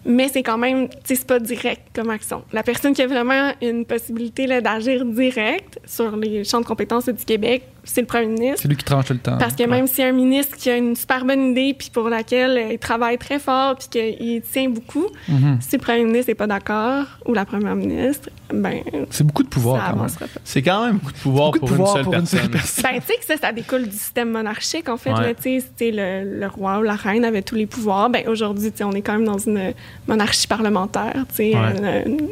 [0.07, 2.43] Mais c'est quand même, c'est pas direct comme action.
[2.53, 7.25] La personne qui a vraiment une possibilité d'agir direct sur les champs de compétences du
[7.25, 8.61] Québec, c'est le premier ministre.
[8.63, 9.37] C'est lui qui tranche tout le temps.
[9.39, 11.91] Parce que même s'il y a un ministre qui a une super bonne idée, puis
[11.93, 15.59] pour laquelle euh, il travaille très fort, puis qu'il tient beaucoup, Mhm.
[15.61, 18.81] si le premier ministre n'est pas d'accord, ou la première ministre, ben,
[19.11, 19.99] C'est beaucoup de pouvoir ça quand même.
[20.01, 20.41] avancera pas.
[20.45, 22.39] C'est quand même beaucoup de pouvoir Beaucoup de pour pouvoir une seule pour personne.
[22.39, 22.85] une seule personne.
[22.85, 25.13] Ben, tu sais que ça, ça découle du système monarchique, en fait.
[25.13, 25.21] Ouais.
[25.21, 28.11] là, tu sais, le, le roi ou la reine avait tous les pouvoirs.
[28.11, 29.73] Ben, aujourd'hui, tu sais, on est quand même dans une
[30.09, 32.05] monarchie parlementaire, tu sais, Ouais.
[32.07, 32.29] une,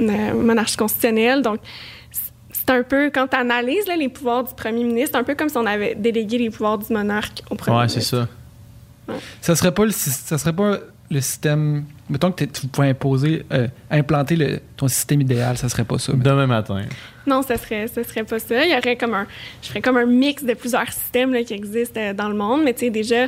[0.00, 1.42] une monarchie constitutionnelle.
[1.42, 1.58] Donc,
[2.66, 5.48] c'est un peu, quand tu analyses les pouvoirs du premier ministre, c'est un peu comme
[5.48, 8.28] si on avait délégué les pouvoirs du monarque au premier Ouais, c'est ministre.
[9.08, 9.14] ça.
[9.40, 10.78] Ça serait pas le, ça serait pas
[11.10, 11.84] le système.
[12.08, 16.12] Mettons que tu pouvais imposer, euh, implanter le, ton système idéal, ça serait pas ça.
[16.14, 16.82] Demain matin.
[17.26, 18.64] Non, ce serait, ce serait pas ça.
[18.64, 19.26] Il y aurait comme un,
[19.62, 22.62] je ferais comme un mix de plusieurs systèmes là, qui existent euh, dans le monde,
[22.64, 23.26] mais tu sais, déjà,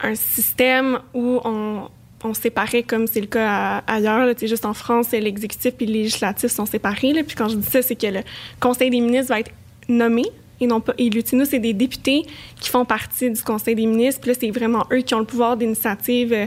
[0.00, 1.88] un système où on,
[2.26, 3.48] on séparait, comme c'est le cas
[3.86, 7.12] à- ailleurs, sais, juste en France, l'exécutif et le législatif sont séparés.
[7.12, 7.22] Là.
[7.26, 8.20] Puis quand je dis ça, c'est que le
[8.60, 9.50] Conseil des ministres va être
[9.88, 10.24] nommé
[10.60, 11.22] et non pas élu.
[11.22, 12.22] Tu sais, Nous, c'est des députés
[12.60, 14.20] qui font partie du Conseil des ministres.
[14.22, 16.46] Puis là, c'est vraiment eux qui ont le pouvoir d'initiative euh,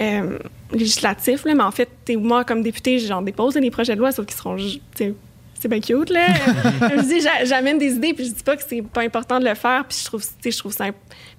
[0.00, 0.38] euh,
[0.72, 1.44] législatif.
[1.44, 1.54] Là.
[1.54, 4.56] Mais en fait, moi, comme député, j'en dépose des projets de loi, sauf qu'ils seront...
[4.94, 6.26] c'est bien cute, là.
[6.96, 9.44] je dis, j'a- j'amène des idées, puis je dis pas que c'est pas important de
[9.44, 10.86] le faire, puis je trouve, je trouve ça...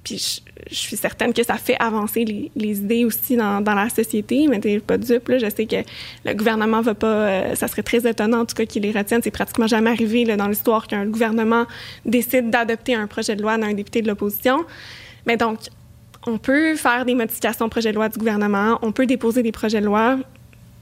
[0.03, 3.75] Puis je, je suis certaine que ça fait avancer les, les idées aussi dans, dans
[3.75, 5.37] la société, mais t'es pas dupe, là.
[5.37, 5.75] Je sais que
[6.25, 7.07] le gouvernement va pas...
[7.07, 9.21] euh, ça serait très étonnant, en tout cas, qu'il les retienne.
[9.23, 11.65] C'est pratiquement jamais arrivé là, dans l'histoire qu'un gouvernement
[12.05, 14.65] décide d'adopter un projet de loi d'un député de l'opposition.
[15.27, 15.59] Mais donc,
[16.25, 19.51] on peut faire des modifications au projet de loi du gouvernement, on peut déposer des
[19.51, 20.17] projets de loi,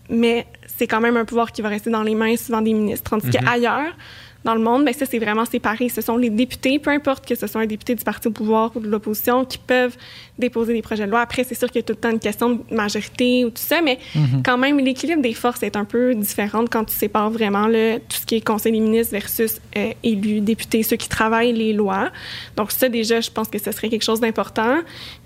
[0.10, 0.48] mais
[0.78, 3.10] c'est quand même un pouvoir qui va rester dans les mains souvent des ministres.
[3.10, 3.96] Tandis qu'ailleurs,
[4.45, 5.90] dans le monde, ben ça, c'est vraiment séparé.
[5.90, 8.72] Ce sont les députés, peu importe que ce soit un député du parti au pouvoir
[8.76, 9.98] ou de l'opposition, qui peuvent
[10.38, 11.20] déposer des projets de loi.
[11.20, 13.61] Après, c'est sûr qu'il y a tout le temps une question de majorité ou tout
[13.61, 13.99] ça, mais
[14.45, 18.26] quand même, l'équilibre des forces est un peu différent quand tu sépares vraiment tout ce
[18.26, 22.10] qui est conseil des ministres versus euh, élus, députés, ceux qui travaillent les lois.
[22.56, 24.78] Donc ça, déjà, je pense que ce serait quelque chose d'important.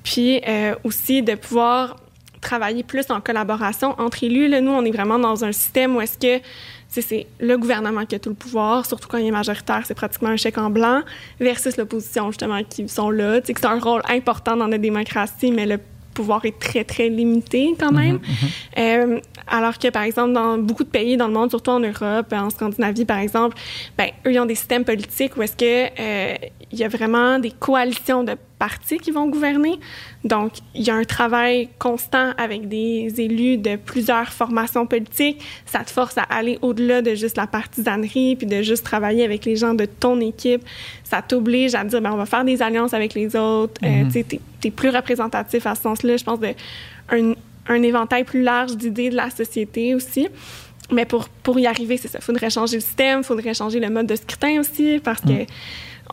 [0.03, 1.97] Puis euh, aussi de pouvoir
[2.41, 4.47] travailler plus en collaboration entre élus.
[4.47, 6.43] Là, nous, on est vraiment dans un système où est-ce que
[7.01, 10.29] c'est le gouvernement qui a tout le pouvoir, surtout quand il est majoritaire, c'est pratiquement
[10.29, 11.01] un chèque en blanc,
[11.39, 13.39] versus l'opposition, justement, qui sont là.
[13.43, 15.79] C'est un rôle important dans notre démocratie, mais le
[16.13, 18.19] pouvoir est très, très limité quand même.
[18.77, 22.31] Euh, alors que, par exemple, dans beaucoup de pays dans le monde, surtout en Europe,
[22.31, 23.57] en Scandinavie, par exemple,
[23.97, 26.35] ben, eux, ils ont des systèmes politiques où est-ce que euh,
[26.73, 29.79] il y a vraiment des coalitions de partis qui vont gouverner.
[30.23, 35.39] Donc, il y a un travail constant avec des élus de plusieurs formations politiques.
[35.67, 39.45] Ça te force à aller au-delà de juste la partisanerie, puis de juste travailler avec
[39.45, 40.63] les gens de ton équipe.
[41.03, 43.79] Ça t'oblige à dire, ben, on va faire des alliances avec les autres.
[43.83, 46.17] Euh, tu t'es, t'es plus représentatif à ce sens-là.
[46.17, 46.53] Je pense de
[47.11, 47.33] un,
[47.67, 50.27] un éventail plus large d'idées de la société aussi.
[50.91, 52.19] Mais pour, pour y arriver, c'est ça.
[52.19, 55.45] Il faudrait changer le système, il faudrait changer le mode de scrutin aussi, parce que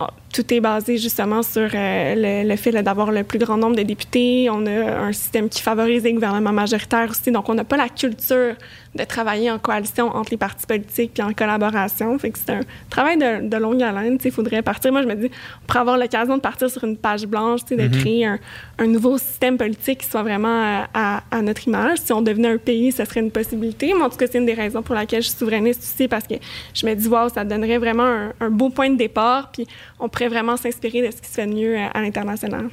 [0.00, 3.76] oh, tout est basé justement sur euh, le, le fait d'avoir le plus grand nombre
[3.76, 4.48] de députés.
[4.50, 7.32] On a un système qui favorise les gouvernements majoritaires aussi.
[7.32, 8.54] Donc, on n'a pas la culture
[8.94, 12.18] de travailler en coalition entre les partis politiques puis en collaboration.
[12.18, 14.18] Fait que c'est un travail de, de longue haleine.
[14.24, 14.92] Il faudrait partir.
[14.92, 15.30] Moi, je me dis,
[15.62, 18.38] on pourrait avoir l'occasion de partir sur une page blanche, tu sais, de créer un,
[18.78, 21.98] un nouveau système politique qui soit vraiment à, à- à notre image.
[22.04, 23.92] Si on devenait un pays, ce serait une possibilité.
[23.96, 26.26] Mais en tout cas, c'est une des raisons pour laquelle je suis souverainiste aussi, parce
[26.26, 26.34] que
[26.74, 29.50] je me dis, wow, ça donnerait vraiment un, un beau point de départ.
[29.52, 29.66] Puis
[29.98, 32.68] on pourrait vraiment s'inspirer de ce qui se fait de mieux à, à l'international.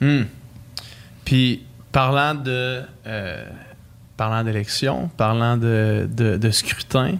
[0.00, 0.22] Hmm.
[1.24, 1.62] Puis,
[1.92, 2.82] parlant de.
[3.06, 3.44] euh,
[4.16, 7.16] parlant d'élection, parlant de, de, de scrutin,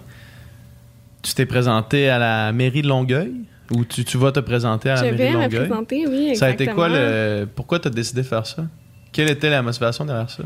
[1.23, 3.33] tu t'es présenté à la mairie de Longueuil?
[3.71, 5.59] Ou tu, tu vas te présenter à la je mairie vais de me Longueuil?
[5.67, 6.35] présenter, oui, exactement.
[6.39, 7.47] Ça a été quoi le.
[7.55, 8.65] Pourquoi tu as décidé de faire ça?
[9.11, 10.43] Quelle était la motivation derrière ça?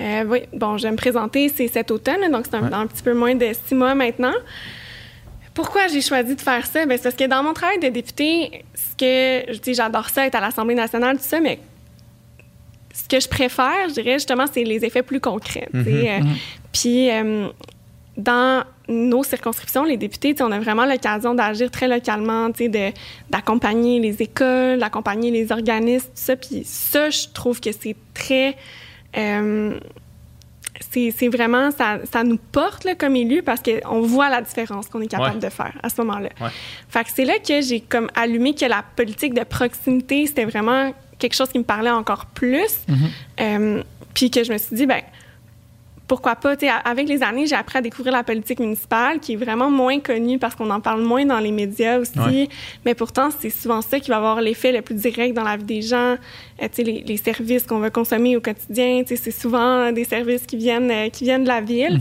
[0.00, 2.70] Euh, oui, bon, je vais me présenter, c'est cet automne, donc c'est un, Ouais.
[2.70, 4.32] dans un petit peu moins de six mois maintenant.
[5.58, 6.86] Pourquoi j'ai choisi de faire ça?
[6.86, 10.24] Ben, c'est parce que dans mon travail de député, ce que je dis, j'adore ça,
[10.24, 11.58] être à l'Assemblée nationale, tout ça, mais
[12.94, 15.68] ce que je préfère, je dirais justement, c'est les effets plus concrets.
[15.72, 16.10] sais.
[16.12, 16.20] Euh,
[16.72, 17.48] Puis, euh,
[18.16, 22.50] dans nos circonscriptions, les députés, on a vraiment l'occasion d'agir très localement,
[23.28, 26.36] d'accompagner les écoles, d'accompagner les organismes, tout ça.
[26.36, 28.54] Puis ça, je trouve que c'est très...
[29.16, 29.76] euh,
[30.90, 35.00] c'est vraiment, ça, ça nous porte là, comme élus parce qu'on voit la différence qu'on
[35.00, 35.40] est capable Ouais.
[35.42, 36.28] de faire à ce moment-là.
[36.40, 36.48] Ouais.
[36.88, 40.92] Fait que c'est là que j'ai comme allumé que la politique de proximité, c'était vraiment
[41.18, 42.80] quelque chose qui me parlait encore plus.
[43.40, 43.82] Euh,
[44.14, 45.00] puis que je me suis dit, ben
[46.08, 46.54] pourquoi pas,
[46.84, 50.38] avec les années, j'ai appris à découvrir la politique municipale, qui est vraiment moins connue
[50.38, 52.18] parce qu'on en parle moins dans les médias aussi.
[52.18, 52.48] Ouais.
[52.84, 55.64] Mais pourtant, c'est souvent ça qui va avoir l'effet le plus direct dans la vie
[55.64, 56.16] des gens.
[56.62, 60.90] Euh, les, les services qu'on va consommer au quotidien, c'est souvent des services qui viennent,
[60.90, 62.00] euh, qui viennent de la ville.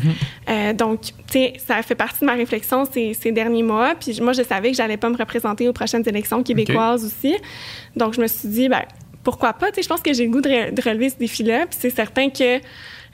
[0.50, 3.94] Euh, donc, tu sais, ça fait partie de ma réflexion ces, ces derniers mois.
[4.00, 7.36] Puis moi, je savais que j'allais pas me représenter aux prochaines élections québécoises aussi.
[7.96, 8.84] Donc, je me suis dit, ben
[9.24, 9.68] pourquoi pas?
[9.76, 11.66] Je pense que j'ai le goût de, re- de relever ce défi-là.
[11.66, 12.62] Puis c'est certain que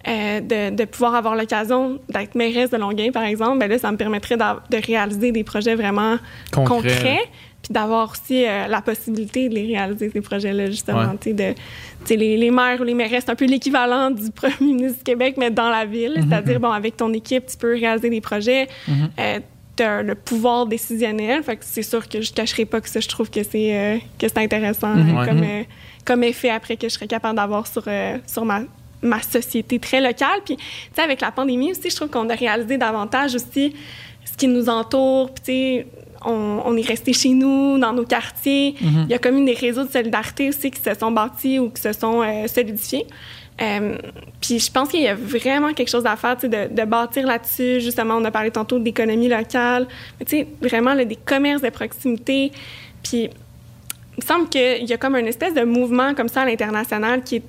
[0.08, 3.92] euh, de, de pouvoir avoir l'occasion d'être mairesse de Longueuil, par exemple, ben là, ça
[3.92, 6.18] me permettrait de réaliser des projets vraiment
[6.52, 6.76] Concret.
[6.76, 7.22] concrets,
[7.62, 11.00] puis d'avoir aussi euh, la possibilité de les réaliser, ces projets-là, justement.
[11.00, 11.18] Ouais.
[11.22, 11.60] Tu sais, de, tu
[12.06, 15.04] sais, les, les maires ou les mairesses, c'est un peu l'équivalent du premier ministre du
[15.06, 16.16] Québec, mais dans la ville.
[16.28, 18.68] C'est-à-dire, bon, avec ton équipe, tu peux réaliser des projets.
[19.20, 19.40] Euh,
[19.78, 21.42] tu as le pouvoir décisionnel.
[21.44, 23.76] Fait que c'est sûr que je ne cacherai pas que ça, je trouve que c'est
[23.76, 25.26] euh, que c'est intéressant euh, Ouais.
[25.26, 25.44] comme,
[26.06, 27.86] comme effet après que je serais capable d'avoir sur,
[28.28, 28.62] sur ma,
[29.04, 30.40] ma société très locale.
[30.46, 30.64] Puis, tu
[30.96, 33.76] sais, avec la pandémie aussi, je trouve qu'on a réalisé davantage aussi
[34.26, 35.34] ce qui nous entoure.
[35.34, 35.88] Puis, tu sais,
[36.26, 38.76] on, on est resté chez nous, dans nos quartiers.
[38.82, 41.70] Il y a comme eu des réseaux de solidarité aussi qui se sont bâtis ou
[41.70, 43.06] qui se sont euh, solidifiés.
[43.62, 43.98] Euh,
[44.42, 46.86] puis je pense qu'il y a vraiment quelque chose à faire, tu sais, de, de
[46.86, 47.82] bâtir là-dessus.
[47.82, 49.88] Justement, on a parlé tantôt d'économie locale,
[50.20, 52.52] mais tu sais, vraiment là, des commerces de proximité.
[53.04, 53.30] Puis
[54.18, 57.24] il me semble qu'il y a comme une espèce de mouvement comme ça à l'international
[57.24, 57.44] qui est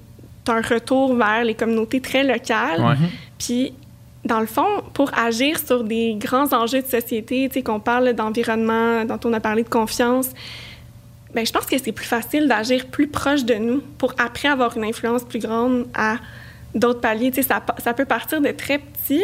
[0.53, 2.81] un retour vers les communautés très locales.
[2.81, 2.95] Ouais.
[3.39, 3.73] Puis,
[4.25, 8.13] dans le fond, pour agir sur des grands enjeux de société, tu sais, qu'on parle
[8.15, 10.31] d'environnement, dont on a parlé de confiance,
[11.35, 14.77] ben, je pense que c'est plus facile d'agir plus proche de nous pour après avoir
[14.77, 16.17] une influence plus grande à
[16.75, 17.31] d'autres paliers.
[17.33, 19.23] Tu sais, ça, ça peut partir de très petit,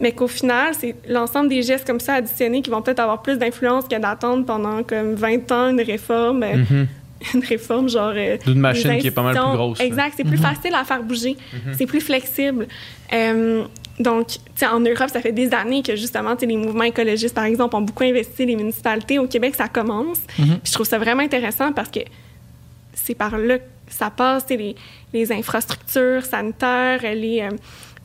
[0.00, 3.36] mais qu'au final, c'est l'ensemble des gestes comme ça additionnés qui vont peut-être avoir plus
[3.36, 6.42] d'influence que d'attendre pendant comme 20 ans une réforme.
[6.42, 6.88] euh, Mhm.
[7.34, 8.12] Une réforme genre.
[8.14, 9.80] euh, D'une machine qui est pas mal plus grosse.
[9.80, 11.36] Exact, c'est plus facile à faire bouger.
[11.76, 12.66] C'est plus flexible.
[13.12, 13.64] Euh,
[14.00, 16.84] donc, tu sais, en Europe, ça fait des années que justement, tu sais, les mouvements
[16.84, 19.18] écologistes, par exemple, ont beaucoup investi les municipalités.
[19.18, 20.18] Au Québec, ça commence.
[20.36, 22.00] Puis je trouve ça vraiment intéressant parce que
[22.94, 24.76] c'est par là que ça passe, tu sais, les,
[25.12, 27.50] les infrastructures sanitaires, les, euh,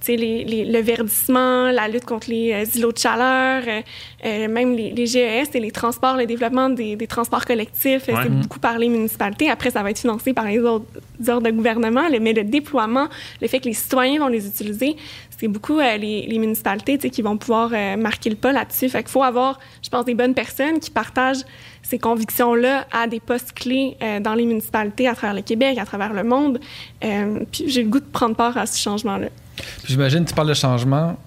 [0.07, 3.81] les, les- le verdissement, la lutte contre les euh, îlots de chaleur, euh,
[4.25, 8.13] euh, même les, les GES et les transports, le développement des, des transports collectifs, euh,
[8.13, 8.19] Ouais.
[8.23, 9.49] c'est beaucoup par les municipalités.
[9.49, 10.85] Après, ça va être financé par les autres
[11.27, 13.07] ordres de gouvernement, mais le déploiement,
[13.41, 14.95] le fait que les citoyens vont les utiliser,
[15.37, 18.89] c'est beaucoup euh, les, les municipalités qui vont pouvoir euh, marquer le pas là-dessus.
[18.89, 21.43] Fait qu'il faut avoir, je pense, des bonnes personnes qui partagent
[21.89, 25.85] ces convictions-là à des postes clés euh, dans les municipalités à travers le Québec, à
[25.85, 26.59] travers le monde.
[27.03, 29.27] Euh, puis j'ai le goût de prendre part à ce changement-là.
[29.55, 31.17] Puis J'imagine, tu parles de changement.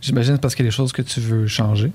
[0.00, 1.92] J'imagine c'est parce qu'il y a des choses que tu veux changer.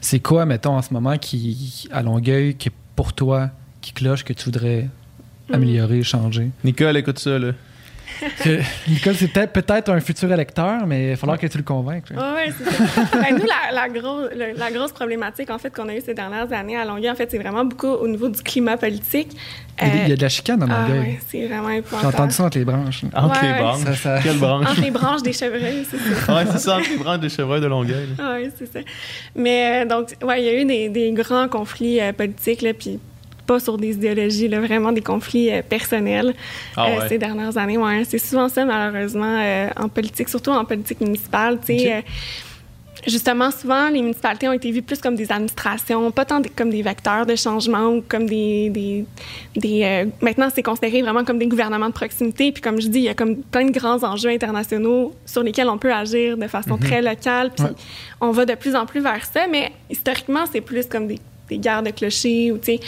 [0.00, 3.50] C'est quoi, mettons, en ce moment, qui, à Longueuil, qui est pour toi,
[3.80, 4.88] qui cloche, que tu voudrais
[5.52, 6.50] améliorer, changer?
[6.62, 7.52] Nicole, écoute ça, là.
[8.88, 12.04] Nicole, c'est peut-être un futur électeur, mais il va falloir que tu le convainques.
[12.10, 13.02] Oui, c'est ça.
[13.20, 16.14] Ben, nous, la, la, gros- le- la grosse problématique, en fait, qu'on a eue ces
[16.14, 19.36] dernières années à Longueuil, en fait, c'est vraiment beaucoup au niveau du climat politique.
[19.82, 21.00] Il y a des- il y a Euh, de la chicane à ah, Longueuil.
[21.00, 22.14] ouais, c'est vraiment J'ai épouvantable.
[22.14, 23.02] entendu ça entre les branches.
[23.14, 23.84] Entre Ouais, les branches.
[23.84, 24.66] Ça, ça- Quelle branche?
[24.70, 26.34] Entre les branches des chevreuils, c'est ça.
[26.36, 28.08] ouais, c'est ça, entre les branches des chevreuils de Longueuil.
[28.18, 28.80] Oui, c'est ça.
[29.34, 32.74] Mais euh, donc, ouais, il y a eu des, des grands conflits euh, politiques, là,
[32.74, 32.98] puis
[33.46, 36.34] pas sur des idéologies, là, vraiment des conflits euh, personnels
[36.76, 37.78] Ah euh, ces dernières années.
[37.78, 41.58] Ouais, c'est souvent ça, malheureusement, euh, en politique, surtout en politique municipale.
[43.06, 46.68] Justement, souvent, les municipalités ont été vues plus comme des administrations, pas tant des- comme
[46.68, 48.68] des vecteurs de changement ou comme des...
[48.68, 49.06] des,
[49.56, 52.52] des, maintenant, c'est considéré vraiment comme des gouvernements de proximité.
[52.52, 55.70] Puis comme je dis, il y a comme plein de grands enjeux internationaux sur lesquels
[55.70, 57.50] on peut agir de façon très locale.
[57.56, 57.70] Puis Ouais.
[58.20, 61.18] on va de plus en plus vers ça, mais historiquement, c'est plus comme des,
[61.50, 62.80] des guerres de clochers ou, tu sais,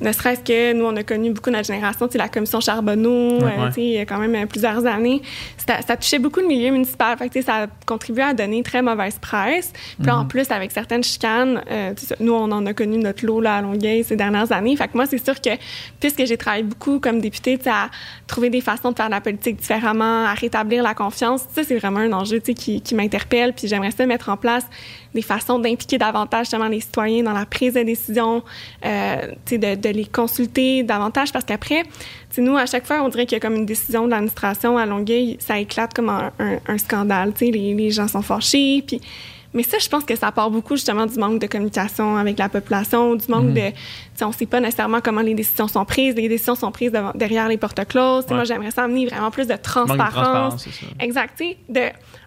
[0.00, 3.38] ne serait-ce que nous, on a connu beaucoup notre génération, tu sais, la commission Charbonneau,
[3.40, 3.52] Ouais.
[3.58, 5.20] euh, tu sais, il y a quand même euh, plusieurs années.
[5.66, 7.16] Ça, ça touchait beaucoup le milieu municipal.
[7.18, 9.72] Fait que, tu sais, ça a contribué à donner très mauvaise presse.
[9.98, 13.40] Puis là, en plus, avec certaines chicanes, euh, nous, on en a connu notre lot
[13.40, 14.76] là, à Longueuil ces dernières années.
[14.76, 15.50] Fait que moi, c'est sûr que,
[15.98, 17.90] puisque j'ai travaillé beaucoup comme députée, tu sais, à
[18.26, 22.00] trouver des façons de faire la politique différemment, à rétablir la confiance, ça, c'est vraiment
[22.00, 23.52] un enjeu, tu sais, qui, qui m'interpelle.
[23.52, 24.66] Puis j'aimerais ça mettre en place
[25.14, 28.42] des façons d'impliquer davantage justement les citoyens dans la prise de décision,
[28.84, 29.16] euh,
[29.50, 31.32] de, de les consulter davantage.
[31.32, 31.82] Parce qu'après,
[32.38, 34.86] nous, à chaque fois, on dirait qu'il y a comme une décision de l'administration à
[34.86, 39.00] Longueuil, ça éclate comme un, un- un scandale, les, les gens sont fâchés, puis...
[39.52, 42.48] Mais ça, je pense que ça part beaucoup justement du manque de communication avec la
[42.48, 43.70] population, du manque de...
[43.70, 43.74] Tu
[44.14, 46.14] sais, on sait pas nécessairement comment les décisions sont prises.
[46.14, 48.26] Les décisions sont prises derrière les portes closes.
[48.28, 48.34] Ouais.
[48.36, 50.12] Moi, j'aimerais ça amener vraiment plus de Manque de transparence.
[50.12, 50.86] transparence, ça.
[51.00, 51.42] Exact.
[51.68, 51.80] De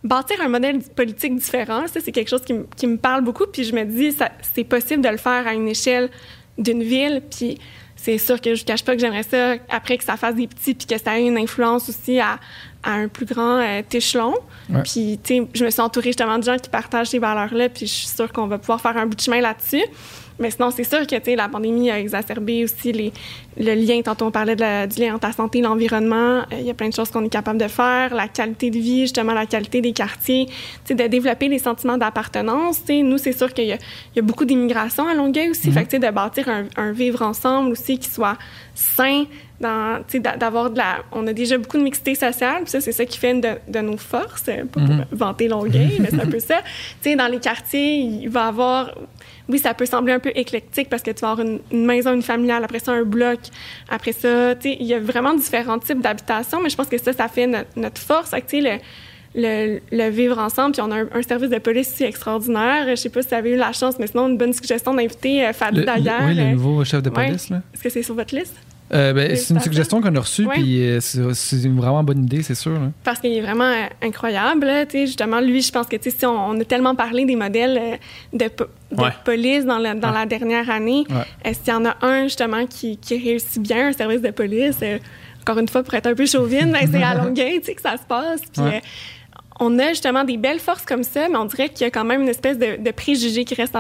[0.04, 3.45] bâtir un modèle politique différent, ça, c'est quelque chose qui, me- qui me parle beaucoup.
[3.52, 4.14] Puis je me dis,
[4.54, 6.10] c'est possible de le faire à une échelle
[6.58, 7.22] d'une ville.
[7.32, 7.58] Puis
[8.03, 10.47] c'est sûr que je ne cache pas que j'aimerais ça, après que ça fasse des
[10.47, 12.38] petits, puis que ça ait une influence aussi à,
[12.84, 14.35] à un plus grand euh, échelon.
[14.69, 14.81] Ouais.
[14.84, 17.88] Puis, tu sais, je me suis entourée justement de gens qui partagent ces valeurs-là, puis
[17.88, 19.85] je suis sûre qu'on va pouvoir faire un bout de chemin là-dessus.
[20.39, 23.14] Mais sinon, c'est sûr que, la pandémie a exacerbé aussi les,
[23.57, 26.39] le lien, tantôt on parlait de la- du lien entre la santé et l'environnement.
[26.39, 28.14] Euh, Il y a plein de choses qu'on est capable de faire.
[28.15, 30.53] La qualité de vie, justement, la qualité des quartiers, tu
[30.85, 32.81] sais, de développer les sentiments d'appartenance.
[32.89, 33.77] Nous, c'est sûr qu'il y,
[34.15, 35.72] y a beaucoup d'immigration à Longueuil aussi.
[35.72, 38.38] Fait que, de bâtir un, un vivre ensemble aussi qui soit
[38.73, 39.26] sain,
[40.39, 40.97] d'avoir de la...
[41.11, 43.51] On a déjà beaucoup de mixité sociale, puis ça, c'est ça qui fait une de,
[43.68, 44.43] de nos forces.
[44.49, 46.57] euh, Pas pour vanter Longueuil, mais c'est un peu ça.
[47.01, 48.93] Tu sais, dans les quartiers, il va y avoir...
[49.49, 52.14] Oui, ça peut sembler un peu éclectique parce que tu vas avoir une, une maison
[52.14, 53.40] unifamiliale, après ça, un bloc,
[53.90, 56.98] après ça, tu sais, il y a vraiment différents types d'habitations, mais je pense que
[56.98, 58.32] ça, ça fait notre, notre force.
[58.32, 58.80] Tu sais, le,
[59.36, 62.86] le, le vivre ensemble, puis on a un, un service de police aussi extraordinaire.
[62.90, 65.45] Je sais pas si vous avez eu la chance, mais sinon, une bonne suggestion d'inviter
[65.45, 66.22] euh, Fadi Le- Daguerre.
[66.26, 67.26] oui, le euh, nouveau chef de ouais.
[67.28, 67.49] police.
[67.49, 67.61] là.
[67.74, 68.56] Est-ce que c'est sur votre liste?
[68.94, 70.53] Euh, ben, c'est une suggestion qu'on a reçue, Ouais.
[70.56, 72.74] puis euh, c'est une vraiment bonne idée, c'est sûr.
[72.74, 72.91] là.
[73.03, 74.65] Parce qu'il est vraiment euh, incroyable.
[74.65, 76.95] là, tu sais, justement, lui, je pense que tu sais, si on, on a tellement
[76.95, 77.98] parlé des modèles euh,
[78.38, 79.10] de, po- de Ouais.
[79.26, 80.20] police dans, la, dans Ouais.
[80.20, 84.22] la dernière année, qu'il y en a un, justement, qui, qui réussit bien, un service
[84.22, 84.78] de police?
[84.84, 84.99] euh,
[85.41, 88.03] encore une fois, pour être un peu chauvine, ben, c'est à Longueuil que ça se
[88.07, 88.41] passe.
[88.53, 88.76] Puis, Ouais.
[88.78, 88.80] euh,
[89.64, 92.03] on a justement des belles forces comme ça, mais on dirait qu'il y a quand
[92.03, 93.76] même une espèce de, préjugé qui reste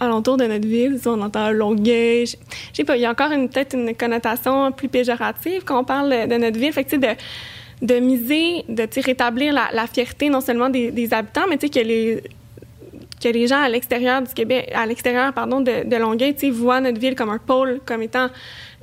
[0.00, 0.98] alentour de notre ville.
[1.06, 2.36] On entend Longueuil, je
[2.72, 6.36] sais pas, il y a encore peut-être une connotation plus péjorative quand on parle de
[6.36, 6.72] notre ville.
[6.72, 7.08] Fait que, de,
[7.82, 12.22] de miser, de rétablir la, fierté non seulement des, habitants, mais que les
[13.20, 17.16] que les gens à l'extérieur du Québec, à l'extérieur, pardon, de, Longueuil, voient notre ville
[17.16, 18.28] comme un pôle, comme étant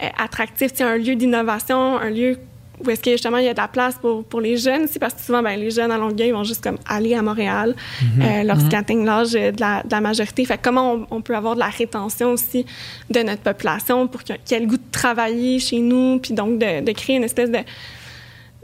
[0.04, 2.38] euh, attractif, un lieu d'innovation, un lieu
[2.84, 5.00] où est-ce que justement il y a de la place pour, pour les jeunes aussi,
[5.00, 7.76] parce que souvent, ben, les jeunes à Longueuil vont juste comme aller à Montréal
[8.22, 10.44] euh, lorsqu'ils atteignent l'âge de la, de la majorité.
[10.46, 12.66] Fait comment on, on peut avoir de la rétention aussi
[13.10, 16.60] de notre population pour qu'il y ait le goût de travailler chez nous, puis donc
[16.60, 17.60] de, de créer une espèce de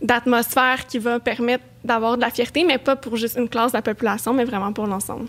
[0.02, 3.78] d'atmosphère qui va permettre d'avoir de la fierté, mais pas pour juste une classe de
[3.78, 5.28] la population, mais vraiment pour l'ensemble.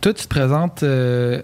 [0.00, 0.82] Toi, tu te présentes.
[0.84, 1.42] euh,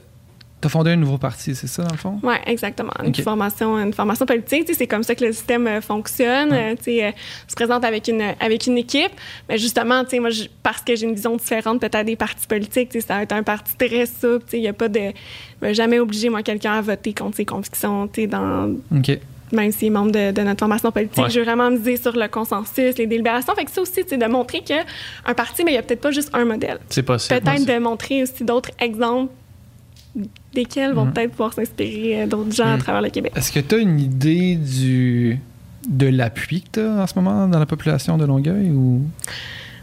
[0.62, 2.20] T'as fondé un nouveau parti, c'est ça, dans le fond?
[2.22, 2.92] Oui, exactement.
[3.04, 6.52] Une, formation, une formation politique, c'est comme ça que le système euh, fonctionne.
[6.52, 9.10] Euh, tu sais, euh, on se présente avec une, avec une équipe,
[9.48, 10.30] mais justement, moi,
[10.62, 13.76] parce que j'ai une vision différente peut-être des partis politiques, ça va être un parti
[13.76, 15.10] très souple, il n'y a pas de...
[15.72, 19.18] Jamais obliger, moi, quelqu'un à voter contre ses convictions, dans, OK.
[19.50, 21.24] même s'il est membre de, de notre formation politique.
[21.24, 21.30] Ouais.
[21.30, 23.52] Je veux vraiment miser sur le consensus, les délibérations.
[23.56, 26.12] Fait que ça aussi, c'est de montrer qu'un parti, mais il n'y a peut-être pas
[26.12, 26.78] juste un modèle.
[26.88, 27.40] C'est possible.
[27.40, 29.32] Peut-être de montrer aussi d'autres exemples
[30.54, 31.12] desquels vont Mhm.
[31.12, 32.82] peut-être pouvoir s'inspirer euh, d'autres gens à Mhm.
[32.82, 33.32] travers le Québec.
[33.36, 35.38] Est-ce que tu as une idée du
[35.88, 39.02] de l'appui que tu as en ce moment dans la population de Longueuil ou?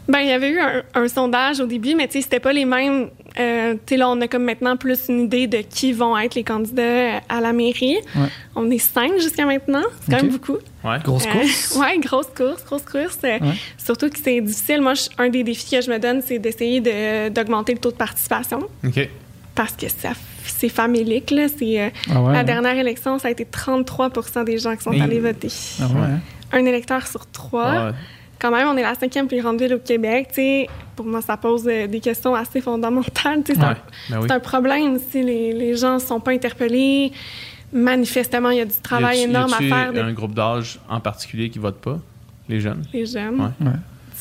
[0.08, 2.52] Ben, il y avait eu un, un sondage au début, mais tu sais, c'était pas
[2.52, 3.08] les mêmes.
[3.38, 6.34] Euh, tu sais, là, on a comme maintenant plus une idée de qui vont être
[6.34, 7.98] les candidats à la mairie.
[8.16, 8.26] Ouais.
[8.56, 9.82] On est cinq jusqu'à maintenant.
[10.00, 10.56] C'est quand même beaucoup.
[10.82, 10.98] Ouais.
[11.04, 11.76] grosse Euh, course?
[11.80, 13.18] ouais, grosse course, grosse course.
[13.22, 13.52] Euh, Ouais.
[13.78, 14.80] Surtout que c'est difficile.
[14.80, 17.90] Moi, je- un des défis que je me donne, c'est d'essayer de- d'augmenter le taux
[17.92, 19.08] de participation OK.
[19.60, 20.12] Parce que ça,
[20.42, 21.30] c'est famélique.
[21.30, 21.46] Là.
[21.48, 22.44] C'est, euh, Ah ouais, la hein?
[22.44, 25.52] dernière élection, ça a été 33% des gens qui sont allés voter.
[25.82, 26.20] Ah ouais, hein?
[26.52, 27.88] Un électeur sur trois.
[27.88, 27.92] Ouais.
[28.38, 30.30] Quand même, on est la cinquième plus grande ville au Québec.
[30.96, 33.42] Pour moi, ça pose euh, des questions assez fondamentales.
[33.46, 33.76] C'est un-.
[34.08, 34.24] Ben oui.
[34.28, 37.12] c'est un problème si les, les gens ne sont pas interpellés.
[37.70, 40.32] Manifestement, il y a du travail Y énorme à y a-tu faire de un groupe
[40.34, 41.98] d'âge en particulier qui vote pas?
[42.48, 42.82] Les jeunes?
[42.94, 43.52] les jeunes.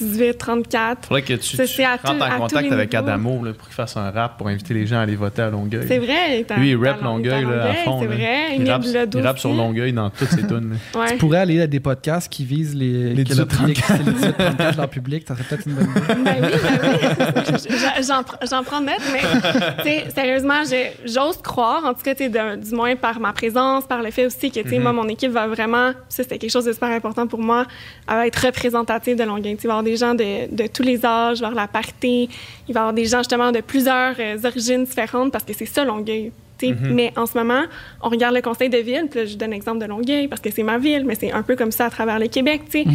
[0.02, 0.08] Ouais.
[0.08, 0.12] Ouais.
[0.34, 1.08] 18, 34.
[1.08, 3.04] Faudrait que tu, tu à rentres tout- à en contact avec niveaux.
[3.04, 5.50] Adamo là, pour qu'il fasse un rap pour inviter les gens à aller voter à
[5.50, 5.86] Longueuil.
[5.88, 6.46] C'est vrai.
[6.50, 8.00] à- Lui, il rappe à Long- Longueuil il est à là, à Longueuil, fond.
[8.02, 8.16] C'est là.
[8.16, 8.56] vrai.
[8.58, 9.60] Il rappe, il rappe sur aussi.
[9.60, 10.78] Longueuil dans toutes ses tunes.
[10.96, 11.12] Ouais.
[11.12, 13.58] Tu pourrais aller à des podcasts qui visent les, Les que le 18-34.
[13.58, 16.02] public- c'est les 18-34 de leur public, ça serait peut-être une bonne idée.
[16.24, 17.64] Ben oui, ben oui.
[18.08, 20.62] J'en pr- j'en prends note, mais sérieusement,
[21.06, 24.60] j'ose croire, en tout cas, du moins par ma présence, par le fait aussi que,
[24.62, 27.40] tu sais, moi, mon équipe va vraiment, ça, c'était quelque chose de super important pour
[27.40, 27.66] moi,
[28.08, 29.56] elle va être représentative de Longueuil.
[29.56, 31.68] Tu sais, Il va y avoir des gens de, de tous les âges, avoir la
[31.68, 32.30] parité,
[32.68, 35.66] il va y avoir des gens, justement, de plusieurs euh, origines différentes, parce que c'est
[35.66, 36.32] ça, Longueuil.
[36.60, 36.76] sais.
[36.82, 37.64] Mais en ce moment,
[38.02, 40.52] on regarde le conseil de ville, puis là, je donne l'exemple de Longueuil, parce que
[40.52, 42.86] c'est ma ville, mais c'est un peu comme ça à travers le Québec, sais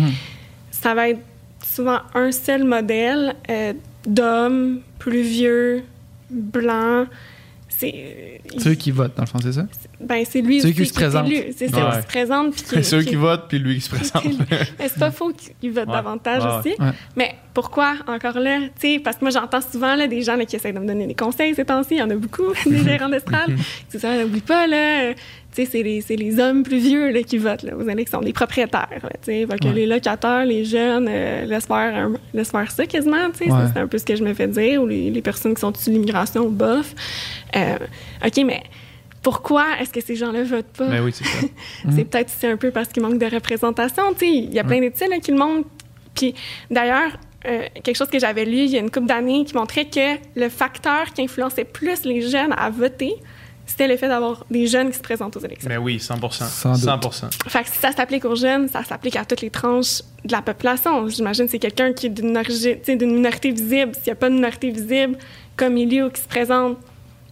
[0.84, 1.20] ça va être
[1.64, 3.72] souvent un seul modèle euh,
[4.06, 5.82] d'homme plus vieux,
[6.28, 7.06] blanc.
[7.92, 9.66] C'est C'est eux qui votent, dans le fond, c'est ça?
[10.00, 10.92] ben, c'est lui C'est eux aussi qui se
[11.26, 11.52] élu.
[11.56, 11.96] C'est ça Ouais.
[11.96, 12.52] qui se présente.
[12.54, 14.24] puis qui- C'est eux qui- qui votent, puis lui qui se présente.
[14.78, 15.94] Mais c'est pas faux qu'ils votent Ouais.
[15.94, 16.80] davantage Ouais, aussi.
[16.82, 16.90] ouais.
[17.16, 18.60] Mais pourquoi encore là?
[18.78, 20.86] Tu sais, parce que moi, j'entends souvent là, des gens là, qui essaient de me
[20.86, 21.94] donner des conseils ces temps-ci.
[21.94, 23.50] Il y en a beaucoup, des gérants d'estrade.
[23.88, 25.12] C'est ça, n'oublie pas, là.
[25.54, 28.88] C'est les, hommes plus vieux là, qui votent là, aux élections, les propriétaires.
[28.90, 29.08] Là.
[29.22, 29.72] Fait que Ouais.
[29.72, 33.28] les locataires, les jeunes, euh, laissent, faire un- laissent faire ça quasiment.
[33.40, 33.48] Ouais.
[33.72, 34.82] C'est un peu ce que je me fais dire.
[34.82, 36.92] Ou les, les personnes qui sont issues de l'immigration, bof.
[37.54, 37.76] Euh,
[38.26, 38.62] OK, mais
[39.22, 40.88] pourquoi est-ce que ces gens-là votent pas?
[40.88, 41.46] Mais oui, c'est ça.
[41.94, 44.02] C'est peut-être aussi un peu parce qu'il manque de représentation.
[44.12, 44.32] tu sais.
[44.32, 45.68] Il y a plein d'études qui le montrent.
[46.14, 46.34] Puis
[46.70, 47.12] d'ailleurs,
[47.46, 50.16] euh, quelque chose que j'avais lu il y a une couple d'années qui montrait que
[50.34, 53.14] le facteur qui influençait plus les jeunes à voter,
[53.66, 55.68] c'était le fait d'avoir des jeunes qui se présentent aux élections.
[55.68, 57.12] Mais oui, 100 Sans doute.
[57.12, 60.32] 100 Fait que si ça s'applique aux jeunes, ça s'applique à toutes les tranches de
[60.32, 61.08] la population.
[61.08, 63.94] J'imagine que c'est quelqu'un qui est d'une minorité visible.
[63.94, 65.16] S'il n'y a pas de minorité visible
[65.56, 66.76] comme Elio qui se présente,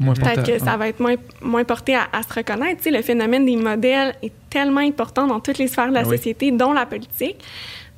[0.00, 2.78] Moins peut-être porté- que ça va être moins, moins porté à, à se reconnaître.
[2.78, 6.00] Tu sais, le phénomène des modèles est tellement important dans toutes les sphères de la
[6.00, 6.16] Ah oui.
[6.16, 7.36] société, dont la politique.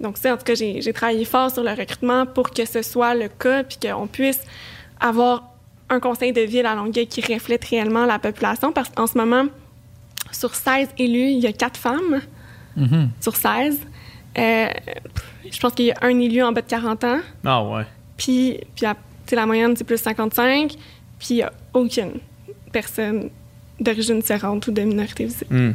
[0.01, 2.83] Donc ça, en tout cas, j'ai j'ai travaillé fort sur le recrutement pour que ce
[2.83, 4.41] soit le cas, puis qu'on puisse
[5.01, 5.45] avoir
[5.91, 9.45] un conseil de ville à Longueuil qui reflète réellement la population, parce qu'en ce moment,
[10.33, 12.21] sur 16 élus, il y a 4 femmes
[12.77, 13.11] Mhm.
[13.21, 13.79] sur 16.
[14.37, 14.67] Euh,
[15.51, 17.21] je pense qu'il y a un élu en bas de 40 ans.
[17.45, 17.85] Ah ouais.
[18.17, 20.73] Puis, puis la, tu sais, la moyenne, c'est plus 55.
[21.19, 22.15] Puis il n'y a aucune
[22.73, 23.31] personne
[23.79, 25.55] d'origine différente ou de minorité visible.
[25.55, 25.73] Hmm.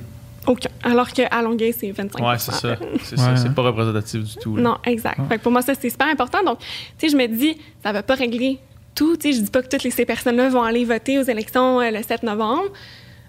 [0.47, 0.69] Aucun.
[0.83, 2.75] Alors qu'à Longueuil, c'est 25 Ouais, c'est ça.
[3.03, 3.29] C'est Ouais, ça.
[3.31, 3.35] hein.
[3.37, 4.55] C'est pas représentatif du tout.
[4.55, 4.61] là.
[4.63, 5.19] Non, exact.
[5.29, 6.43] Fait que pour moi, ça, c'est super important.
[6.43, 6.65] Donc, tu
[6.97, 8.57] sais, je me dis, ça va pas régler
[8.99, 9.15] tout.
[9.17, 11.79] Tu sais, je dis pas que toutes les- ces personnes-là vont aller voter aux élections
[11.81, 12.69] euh, le 7 novembre,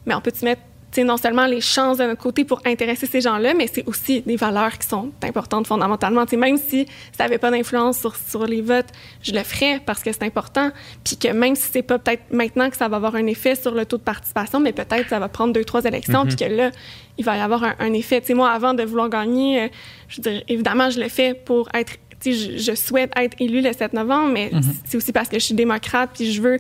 [0.07, 0.63] mais on peut-tu mettre,
[1.05, 4.35] non seulement les chances de notre côté pour intéresser ces gens-là, mais c'est aussi des
[4.35, 6.25] valeurs qui sont importantes fondamentalement.
[6.37, 6.85] Même si
[7.17, 8.89] ça n'avait pas d'influence sur, sur les votes,
[9.23, 10.73] je le ferais parce que c'est important.
[11.05, 13.73] Puis que même si c'est pas peut-être maintenant que ça va avoir un effet sur
[13.73, 16.71] le taux de participation, mais peut-être ça va prendre deux, trois élections, puis que là,
[17.19, 18.21] il va y avoir un, un effet.
[18.35, 19.69] Moi, avant de vouloir gagner, euh,
[20.09, 21.93] je veux dire, évidemment, je le fais pour être
[22.25, 24.51] je, je souhaite être élue le 7 novembre, mais
[24.85, 26.59] c'est aussi parce que je suis démocrate, puis je veux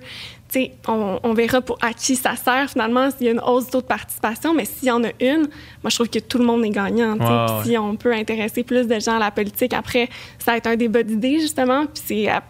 [0.88, 3.70] on, on verra pour à qui ça sert finalement s'il y a une hausse du
[3.70, 5.42] taux de participation, mais s'il y en a une,
[5.82, 7.16] moi je trouve que tout le monde est gagnant.
[7.16, 7.64] Ouais.
[7.64, 10.08] Si on peut intéresser plus de gens à la politique, après,
[10.38, 12.42] ça va être un débat d'idées justement, puis c'est à,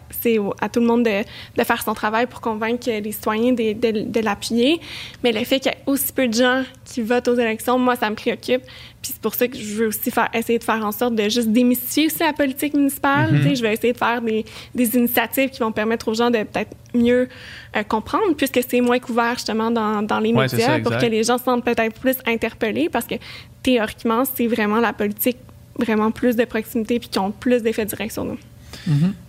[0.61, 1.21] à tout le monde de,
[1.57, 4.79] de faire son travail pour convaincre les citoyens de, de- de l'appuyer.
[5.23, 7.95] Mais le fait qu'il y ait aussi peu de gens qui votent aux élections, moi
[7.95, 8.61] ça me préoccupe.
[9.01, 11.23] Puis c'est pour ça que je veux aussi faire, essayer de faire en sorte de
[11.27, 13.29] juste démystifier aussi la politique municipale.
[13.43, 14.45] Sais, Je vais essayer de faire des,
[14.75, 17.29] des initiatives qui vont permettre aux gens de peut-être mieux
[17.75, 21.05] euh, comprendre, puisque c'est moins couvert justement dans, dans les Ouais, médias, ça, pour que
[21.05, 23.15] les gens se sentent peut-être plus interpellés, parce que
[23.63, 25.37] théoriquement, c'est vraiment la politique
[25.79, 28.37] vraiment plus de proximité puis qui ont plus d'effets directs sur nous.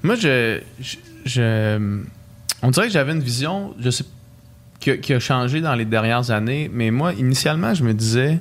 [0.03, 2.01] Moi, je, je, je-
[2.63, 4.05] On dirait que j'avais une vision, je sais,
[4.81, 8.39] qui, a- qui a changé dans les dernières années, mais moi, initialement, je me disais.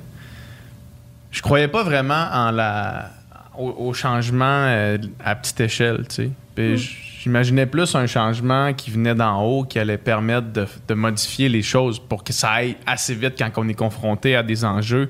[1.30, 3.10] Je croyais pas vraiment en la,
[3.56, 6.30] au, au changement euh, à petite échelle, tu sais.
[6.54, 6.76] Puis
[7.22, 11.62] J'imaginais plus un changement qui venait d'en haut, qui allait permettre de, de modifier les
[11.62, 15.08] choses pour que ça aille assez vite quand on est confronté à des enjeux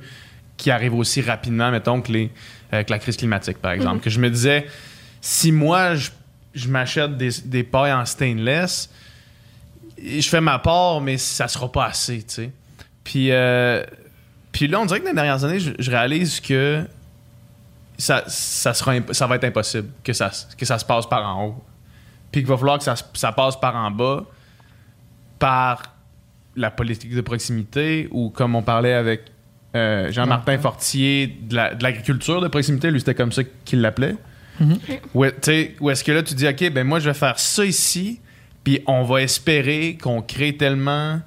[0.58, 2.30] qui arrivent aussi rapidement, mettons, que, les,
[2.74, 4.00] euh, que la crise climatique, par exemple.
[4.00, 4.66] Que je me disais,
[5.22, 6.10] si moi, je,
[6.52, 8.90] je m'achète des, des pailles en stainless,
[9.96, 12.50] je fais ma part, mais ça sera pas assez, tu sais.
[13.04, 13.82] Puis, euh,
[14.52, 16.84] puis là, on dirait que dans les dernières années, je, je réalise que
[17.96, 21.46] ça, ça, sera, ça va être impossible que ça, que ça se passe par en
[21.46, 21.64] haut.
[22.32, 24.24] Puis qu'il va falloir que ça, ça passe par en bas,
[25.38, 25.82] par
[26.56, 29.22] la politique de proximité, ou comme on parlait avec
[29.74, 34.16] euh, Jean-Martin Fortier, de la- de l'agriculture de proximité, lui, c'était comme ça qu'il l'appelait.
[35.14, 37.38] Où, tu sais, où est-ce que là, tu dis, OK, ben moi, je vais faire
[37.38, 38.20] ça ici,
[38.64, 41.20] puis on va espérer qu'on crée tellement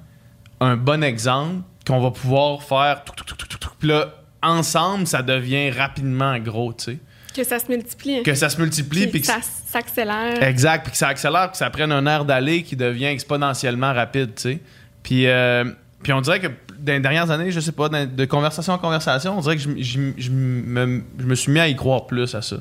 [0.60, 3.70] un bon exemple qu'on va pouvoir faire tout, tout, tout, tout, tout, tout.
[3.80, 6.98] Puis là, ensemble, ça devient rapidement gros, tu sais.
[7.36, 8.22] Que ça se multiplie.
[8.22, 10.42] Que ça se multiplie, puis que ça s'accélère.
[10.42, 14.30] Exact, puis que ça accélère, que ça prenne un air d'aller qui devient exponentiellement rapide,
[14.34, 14.58] tu sais.
[15.02, 15.64] Puis, euh,
[16.02, 16.46] puis on dirait que
[16.78, 19.70] dans les dernières années, je sais pas, de conversation en conversation, on dirait que je,
[19.78, 22.56] je- je me, je me suis mis à y croire plus à ça.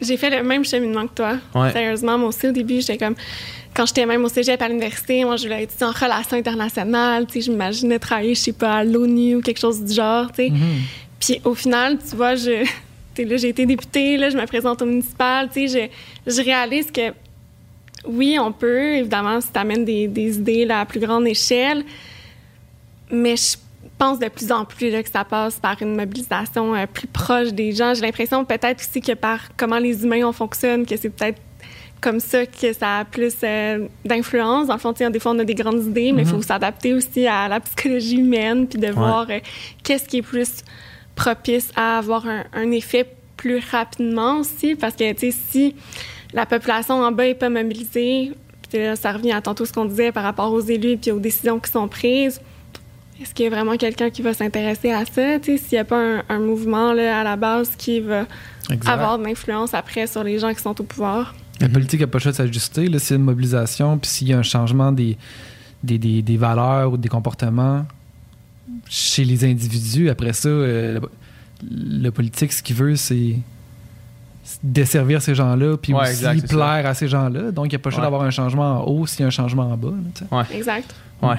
[0.00, 1.36] J'ai fait le même cheminement que toi.
[1.54, 1.70] Ouais.
[1.70, 3.14] Sérieusement, moi aussi, au début, j'étais comme.
[3.74, 7.24] Quand j'étais même au cégep à l'université, moi, je voulais étudier en relations internationales.
[7.26, 10.30] Tu sais, je m'imaginais travailler, je sais pas, à l'ONU ou quelque chose du genre,
[10.32, 10.52] tu sais.
[11.20, 12.64] Puis au final, tu vois, je.
[13.18, 15.90] Là, j'ai été députée, là, je me présente au municipal, tu sais,
[16.26, 17.12] je, je réalise que.
[18.04, 21.84] Oui, on peut, évidemment, si tu amènes des, des idées là, à plus grande échelle,
[23.12, 23.56] mais je
[23.96, 27.52] pense de plus en plus là, que ça passe par une mobilisation euh, plus proche
[27.52, 27.94] des gens.
[27.94, 31.40] J'ai l'impression peut-être aussi que par comment les humains on fonctionne, que c'est peut-être
[32.00, 34.66] comme ça que ça a plus euh, d'influence.
[34.66, 37.28] Dans le fond, des fois, on a des grandes idées, mais il faut s'adapter aussi
[37.28, 39.38] à la psychologie humaine, puis de voir euh,
[39.84, 40.64] qu'est-ce qui est plus
[41.24, 44.74] propice à avoir un, un effet plus rapidement aussi.
[44.74, 45.74] Parce que, tu sais, si
[46.32, 48.32] la population en bas n'est pas mobilisée,
[48.68, 51.18] puis là, ça revient à tantôt ce qu'on disait par rapport aux élus puis aux
[51.20, 52.40] décisions qui sont prises,
[53.20, 55.38] est-ce qu'il y a vraiment quelqu'un qui va s'intéresser à ça?
[55.42, 58.26] S'il n'y a pas un, un mouvement là, à la base qui va
[58.70, 58.90] Exact.
[58.92, 61.34] avoir de l'influence après sur les gens qui sont au pouvoir?
[61.60, 62.86] La politique n'a pas le choix de s'ajuster.
[62.98, 65.16] S'il y a une mobilisation, puis s'il y a un changement des,
[65.84, 67.84] des, des- des valeurs ou des comportements
[68.88, 73.36] chez les individus, après ça, euh, le, le politique, ce qu'il veut, c'est
[74.62, 76.54] desservir ces gens-là, puis Ouais, aussi exact, c'est ça.
[76.56, 77.52] plaire à ces gens-là.
[77.52, 78.06] Donc, il n'y a pas le choix Ouais.
[78.06, 79.92] d'avoir un changement en haut s'il y a un changement en bas.
[80.30, 80.46] là.
[80.52, 80.94] Exact.
[81.22, 81.36] Ouais.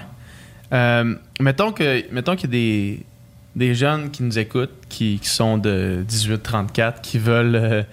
[0.71, 3.05] Euh, mettons que mettons qu'il y a des,
[3.55, 7.85] des jeunes qui nous écoutent, qui, qui sont de 18-34, qui veulent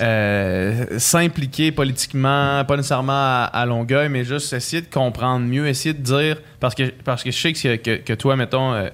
[0.00, 6.02] euh, s'impliquer politiquement, pas nécessairement à, Longueuil, mais juste essayer de comprendre mieux, essayer de
[6.02, 8.88] dire, parce que, parce que je sais que, que, que toi, mettons, euh,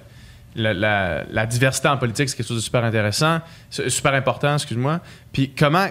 [0.55, 5.01] la, diversité en politique, c'est quelque chose de super intéressant, super important, excuse-moi.
[5.33, 5.87] Puis comment,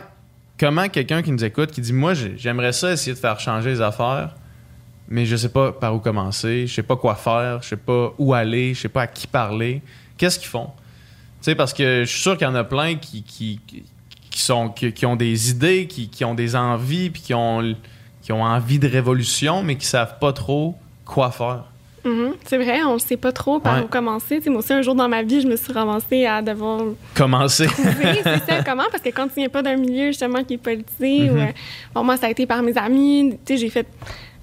[0.58, 3.72] comment quelqu'un qui nous écoute, qui dit, moi, j'ai- j'aimerais ça essayer de faire changer
[3.72, 4.36] les affaires,
[5.10, 8.14] mais je sais pas par où commencer, je sais pas quoi faire, je sais pas
[8.18, 9.82] où aller, je sais pas à qui parler.
[10.18, 10.68] Qu'est-ce qu'ils font?
[11.42, 13.60] Tu sais, parce que je suis sûr qu'il y en a plein qui-
[14.32, 17.76] qui sont, qui, qui ont des idées, qui, qui ont des envies, puis qui ont,
[18.24, 20.76] qui ont envie de révolution, mais qui savent pas trop
[21.06, 21.66] quoi faire.
[22.04, 22.32] Mhm.
[22.46, 23.84] C'est vrai, on ne sait pas trop par Ouais.
[23.84, 24.38] où commencer.
[24.38, 26.82] Tu sais, moi aussi, un jour dans ma vie, je me suis ramassée à devoir
[27.14, 27.68] Commencer.
[27.68, 31.30] c'est ça, comment, parce que quand tu viens pas d'un milieu justement qui est politisé,
[31.30, 31.36] Mhm.
[31.36, 31.46] ou, euh,
[31.94, 33.86] bon, moi, ça a été par mes amis, tu sais, j'ai fait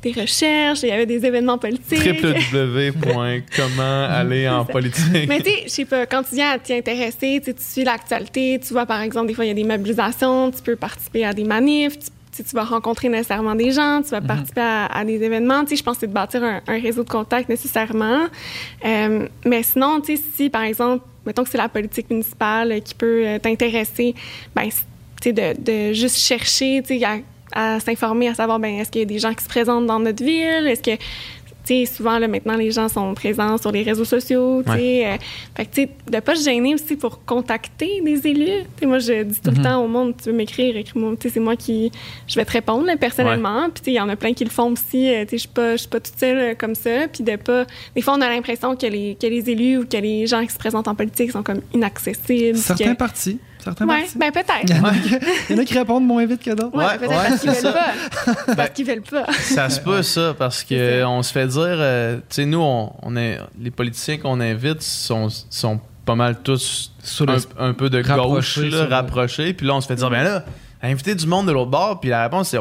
[0.03, 2.23] des recherches, il y avait des événements politiques.
[2.23, 5.29] www.comment aller en politique.
[5.29, 8.61] Mais tu sais, je sais pas, quand tu viens à t'y intéresser, tu suis l'actualité,
[8.65, 11.33] tu vois par exemple, des fois, il y a des mobilisations, tu peux participer à
[11.33, 15.21] des manifs, tu, tu vas rencontrer nécessairement des gens, tu vas participer à, à des
[15.23, 15.65] événements.
[15.65, 18.27] Tu sais, je pense que c'est de bâtir un, un réseau de contacts nécessairement.
[18.85, 22.95] Euh, mais sinon, tu sais, si par exemple, mettons que c'est la politique municipale qui
[22.95, 24.15] peut euh, t'intéresser,
[24.55, 24.75] ben tu
[25.25, 27.05] sais, de, de juste chercher, tu sais,
[27.53, 29.99] à, s'informer, à savoir, ben, est-ce qu'il y a des gens qui se présentent dans
[30.01, 30.67] notre ville?
[30.67, 30.97] Est-ce que,
[31.67, 35.07] tu sais, souvent, là, maintenant, les gens sont présents sur les réseaux sociaux, tu sais.
[35.07, 35.17] euh,
[35.55, 38.65] fait que, tu sais, de pas se gêner aussi pour contacter des élus.
[38.83, 41.13] Moi, je dis tout le temps au monde, tu veux m'écrire, écris-moi.
[41.21, 41.93] Tu sais, c'est moi qui,
[42.27, 43.65] je vais te répondre, là, personnellement.
[43.65, 45.13] Puis, tu sais, il y en a plein qui le font aussi.
[45.13, 47.07] euh, tu sais, je suis pas, pas toute seule euh, comme ça.
[47.13, 49.99] Puis, de pas, des fois, on a l'impression que les, que les élus ou que
[49.99, 52.57] les gens qui se présentent en politique sont comme inaccessibles.
[52.57, 53.39] Certains que- partis.
[53.67, 54.19] Ouais, partis.
[54.19, 54.51] ben peut-être.
[54.65, 55.09] Il y, en a qui,
[55.51, 56.77] il y en a qui répondent moins vite que d'autres.
[56.77, 58.35] Ouais, Ouais, peut-être ouais, parce qu'ils c'est veulent ça.
[58.47, 58.55] pas.
[58.57, 59.33] parce qu'ils veulent pas.
[59.33, 61.09] Ça se peut, ça, parce C'est que ça.
[61.09, 64.83] on se fait dire, euh, tu sais, nous, on, on est, les politiciens qu'on invite
[64.83, 66.93] sont, sont pas mal tous
[67.27, 69.53] un, un peu de gauche, rapprochés, là, rapprochés.
[69.53, 70.45] Puis là, on se fait dire, ben là,
[70.83, 72.01] inviter du monde de l'autre bord.
[72.01, 72.59] Puis la réponse, c'est,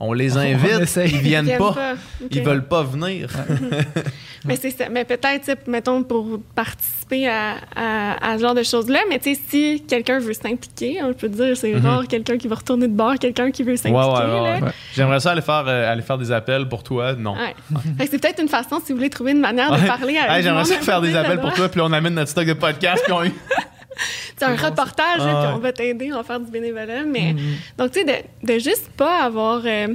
[0.00, 1.72] on, on les On invite, ils viennent Ils pas.
[1.72, 2.28] viennent Ok.
[2.32, 3.28] Ils veulent pas venir.
[4.44, 4.84] Mais c'est ça.
[4.88, 9.00] Mais peut-être, tu sais, mettons, pour participer à, à, à ce genre de choses-là.
[9.10, 11.84] Mais tu sais, si quelqu'un veut s'impliquer, on peut dire, c'est Mhm.
[11.84, 13.98] rare quelqu'un qui va retourner de bord, quelqu'un qui veut s'impliquer.
[13.98, 14.42] ouais, ouais, là.
[14.42, 14.62] ouais.
[14.62, 14.70] Ouais.
[14.94, 17.14] J'aimerais ça aller faire, euh, aller faire des appels pour toi.
[17.14, 17.34] Non.
[17.98, 20.76] C'est peut-être une façon, si vous voulez trouver une manière de parler à J'aimerais ça
[20.76, 21.56] faire des appels pour toi.
[21.56, 23.32] toi, puis on amène notre stock de podcasts qu'on a eu.
[24.36, 27.04] C'est un reportage, là, Ah puis on va t'aider, on va faire du bénévolat.
[27.04, 27.38] Mais Mhm.
[27.78, 29.62] donc, tu sais, de, de juste pas avoir.
[29.64, 29.88] euh,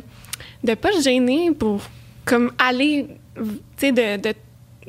[0.64, 1.82] de pas se gêner pour,
[2.26, 3.44] comme, aller, tu
[3.78, 4.18] sais, de.
[4.22, 4.34] de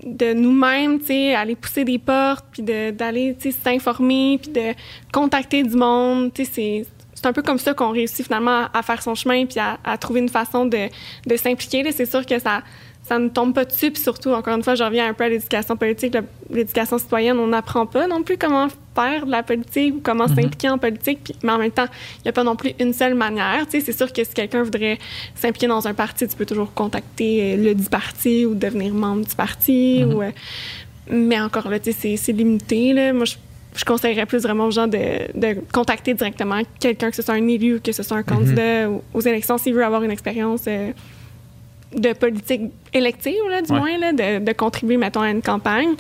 [0.03, 4.51] de nous-mêmes, tu sais, aller pousser des portes, puis de- d'aller, tu sais, s'informer, puis
[4.51, 4.75] de
[5.13, 8.71] contacter du monde, tu sais, c'est c'est un peu comme ça qu'on réussit finalement à,
[8.75, 10.89] à faire son chemin puis à, à trouver une façon de,
[11.27, 11.85] de s'impliquer.
[11.85, 11.91] là.
[11.93, 12.63] C'est sûr que ça
[13.07, 15.29] ça ne tombe pas dessus, puis surtout, encore une fois, je reviens un peu à
[15.29, 16.17] l'éducation politique,
[16.51, 20.71] l'éducation citoyenne, on n'apprend pas non plus comment faire de la politique ou comment s'impliquer
[20.71, 21.85] en politique, puis, mais en même temps,
[22.21, 23.67] il n'y a pas non plus une seule manière.
[23.67, 24.99] Tu sais, c'est sûr que si quelqu'un voudrait
[25.35, 29.27] s'impliquer dans un parti, tu peux toujours contacter euh, le du parti ou devenir membre
[29.27, 30.03] du parti.
[30.05, 30.31] ou, euh,
[31.11, 32.93] mais encore là, tu sais, c'est- limité.
[32.95, 33.13] Là.
[33.13, 33.35] Moi, je,
[33.77, 34.99] je conseillerais plus vraiment aux gens de,
[35.35, 38.89] de contacter directement quelqu'un, que ce soit un élu ou que ce soit un candidat
[38.89, 40.93] ou- aux élections, s'il veut avoir une expérience euh,
[42.01, 42.63] de politique
[42.93, 43.79] élective, là, du Ouais.
[43.79, 45.91] moins, là, de, de contribuer, mettons, à une campagne.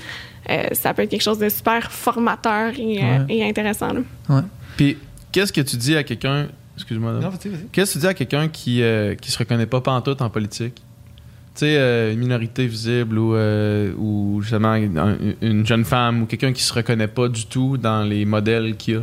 [0.50, 3.92] Euh, ça peut être quelque chose de super formateur et, euh, et intéressant.
[3.94, 4.00] là.
[4.28, 4.42] Ouais.
[4.76, 4.98] Puis,
[5.32, 6.48] qu'est-ce que tu dis à quelqu'un.
[6.76, 7.12] Excuse-moi.
[7.12, 7.22] Dom.
[7.22, 7.66] Non, vas-y, vas-y.
[7.72, 10.74] Qu'est-ce que tu dis à quelqu'un qui, euh, qui se reconnaît pas pantoute en politique?
[10.74, 16.26] Tu sais, euh, une minorité visible ou, euh, ou justement un- une jeune femme ou
[16.26, 19.02] quelqu'un qui se reconnaît pas du tout dans les modèles qu'il y a,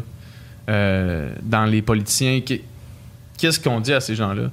[0.69, 2.41] euh, dans les politiciens.
[2.41, 2.61] Qu'est-
[3.38, 4.51] Qu'est-ce qu'on dit à ces gens-là?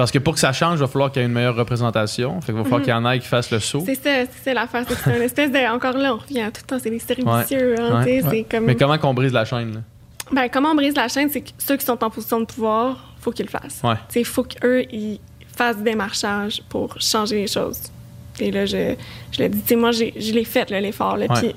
[0.00, 2.40] Parce que pour que ça change, il va falloir qu'il y ait une meilleure représentation.
[2.40, 2.84] Fait qu'il va falloir Mhm.
[2.86, 3.82] qu'il y en ait qui fassent le saut.
[3.84, 4.84] C'est ça, c'est ça l'affaire.
[4.88, 5.58] C'est une espèce de.
[5.74, 7.74] Encore là, on revient tout le temps, c'est des séries vicieux.
[7.78, 8.02] hein,
[8.50, 8.64] comme.
[8.64, 9.74] Mais comment qu'on brise la chaîne?
[9.74, 9.80] Là?
[10.32, 13.12] Ben, comment on brise la chaîne, c'est que ceux qui sont en position de pouvoir,
[13.20, 13.82] faut qu'ils le fassent.
[13.84, 13.96] Ouais.
[14.16, 15.20] Il faut qu'eux, ils
[15.54, 17.78] fassent des démarchage pour changer les choses.
[18.38, 18.94] Et là, je,
[19.32, 21.18] je le dis, moi, j'ai- je l'ai fait, l'effort.
[21.34, 21.54] Puis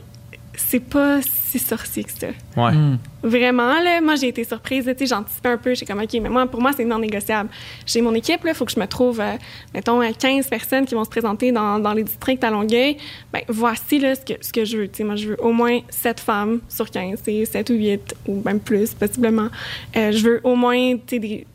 [0.56, 2.28] c'est pas si sorcier que ça.
[2.58, 2.72] Ouais.
[2.72, 2.98] Hmm.
[3.24, 4.86] Vraiment, là, moi, j'ai été surprise.
[4.86, 5.74] Tu sais, j'anticipais un peu.
[5.74, 7.50] J'ai comme, OK, mais moi, pour moi, c'est non négociable.
[7.86, 9.34] J'ai mon équipe, là, il faut que je me trouve, euh,
[9.74, 12.98] mettons, euh, 15 personnes qui vont se présenter dans, dans les districts à Longueuil.
[13.32, 14.88] Ben, voici, là, ce que, ce que je veux.
[14.88, 18.16] Tu sais, moi, je veux au moins 7 femmes sur 15, c'est 7 ou 8,
[18.28, 19.50] ou même plus, possiblement.
[19.96, 21.48] Euh, je veux au moins, tu sais, des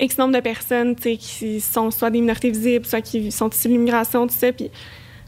[0.00, 3.50] X nombre de personnes, tu sais, qui sont soit des minorités visibles, soit qui sont
[3.50, 4.50] issues de l'immigration, tout ça.
[4.52, 4.70] Puis,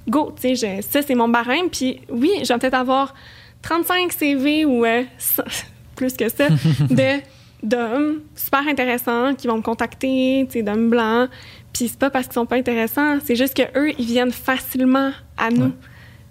[0.09, 1.69] go, tu sais, ça, c'est mon barème.
[1.71, 3.15] Puis, oui, je vais peut-être avoir
[3.63, 5.43] 35 CV ou euh, 100
[5.97, 6.49] plus que ça
[6.91, 7.21] de
[7.63, 11.31] d'hommes super intéressants qui vont me contacter, tu sais, d'hommes blancs.
[11.73, 15.13] Puis c'est pas parce qu'ils sont pas intéressants, c'est juste que eux, ils viennent facilement
[15.39, 15.67] à nous.
[15.67, 15.73] Ouais.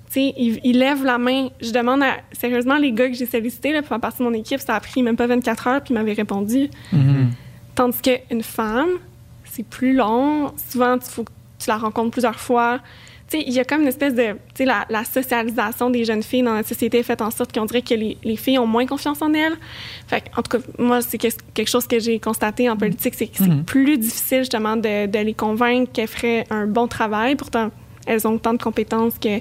[0.07, 1.47] Tu sais, ils, ils lèvent la main.
[1.61, 4.33] Je demande à, sérieusement, les gars que j'ai sollicités là, pour faire partie de mon
[4.33, 6.69] équipe, ça a pris même pas 24 heures, puis ils m'avaient répondu.
[6.91, 7.31] Mhm.
[7.75, 8.89] Tandis qu'une femme,
[9.45, 10.51] c'est plus long.
[10.69, 12.79] Souvent, il faut que tu la rencontres plusieurs fois.
[13.33, 14.23] Il y a comme une espèce de...
[14.31, 17.53] Tu sais, la, la socialisation des jeunes filles dans notre société est faite en sorte
[17.53, 19.55] qu'on dirait que les, les filles ont moins confiance en elles.
[20.07, 23.27] Fait en tout cas, moi, c'est que- quelque chose que j'ai constaté en politique, c'est
[23.27, 23.63] que c'est Mhm.
[23.63, 27.35] plus difficile, justement, de, de les convaincre qu'elles feraient un bon travail.
[27.35, 27.71] Pourtant,
[28.05, 29.39] elles ont autant de compétences que,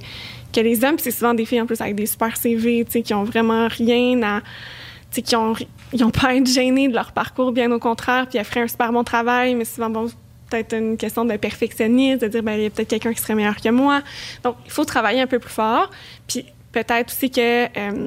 [0.52, 0.94] que les hommes.
[0.96, 3.24] Puis c'est souvent des filles, en plus, avec des super CV, tu sais, qui ont
[3.24, 5.54] vraiment rien à tu sais, qui ont,
[5.92, 8.60] ils ont pas à être gênés de leur parcours, bien au contraire, puis elles feraient
[8.60, 10.06] un super bon travail, mais souvent, bon,
[10.50, 13.34] peut-être une question de perfectionnisme, de dire, ben, il y a peut-être quelqu'un qui serait
[13.34, 14.02] meilleur que moi.
[14.44, 15.90] Donc, il faut travailler un peu plus fort.
[16.26, 18.06] Puis peut-être aussi que, euh,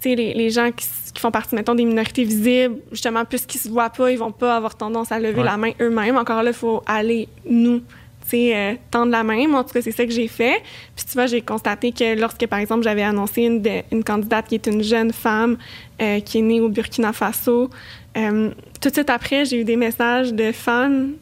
[0.00, 0.86] tu sais, les, les gens qui,
[1.20, 4.74] font partie, mettons, des minorités visibles, justement, puisqu'ils se voient pas, ils vont pas avoir
[4.76, 5.44] tendance à lever Ouais.
[5.44, 6.16] la main eux-mêmes.
[6.16, 7.84] Encore là, il faut aller, nous, tu
[8.28, 9.46] sais, euh, tendre la main.
[9.46, 10.62] Moi, en tout cas, c'est ça que j'ai fait.
[10.96, 14.46] Puis tu vois, j'ai constaté que lorsque, par exemple, j'avais annoncé une, de- une candidate
[14.48, 15.58] qui est une jeune femme
[16.00, 17.68] euh, qui est née au Burkina Faso,
[18.14, 21.12] tout de suite après, j'ai eu des messages de femmes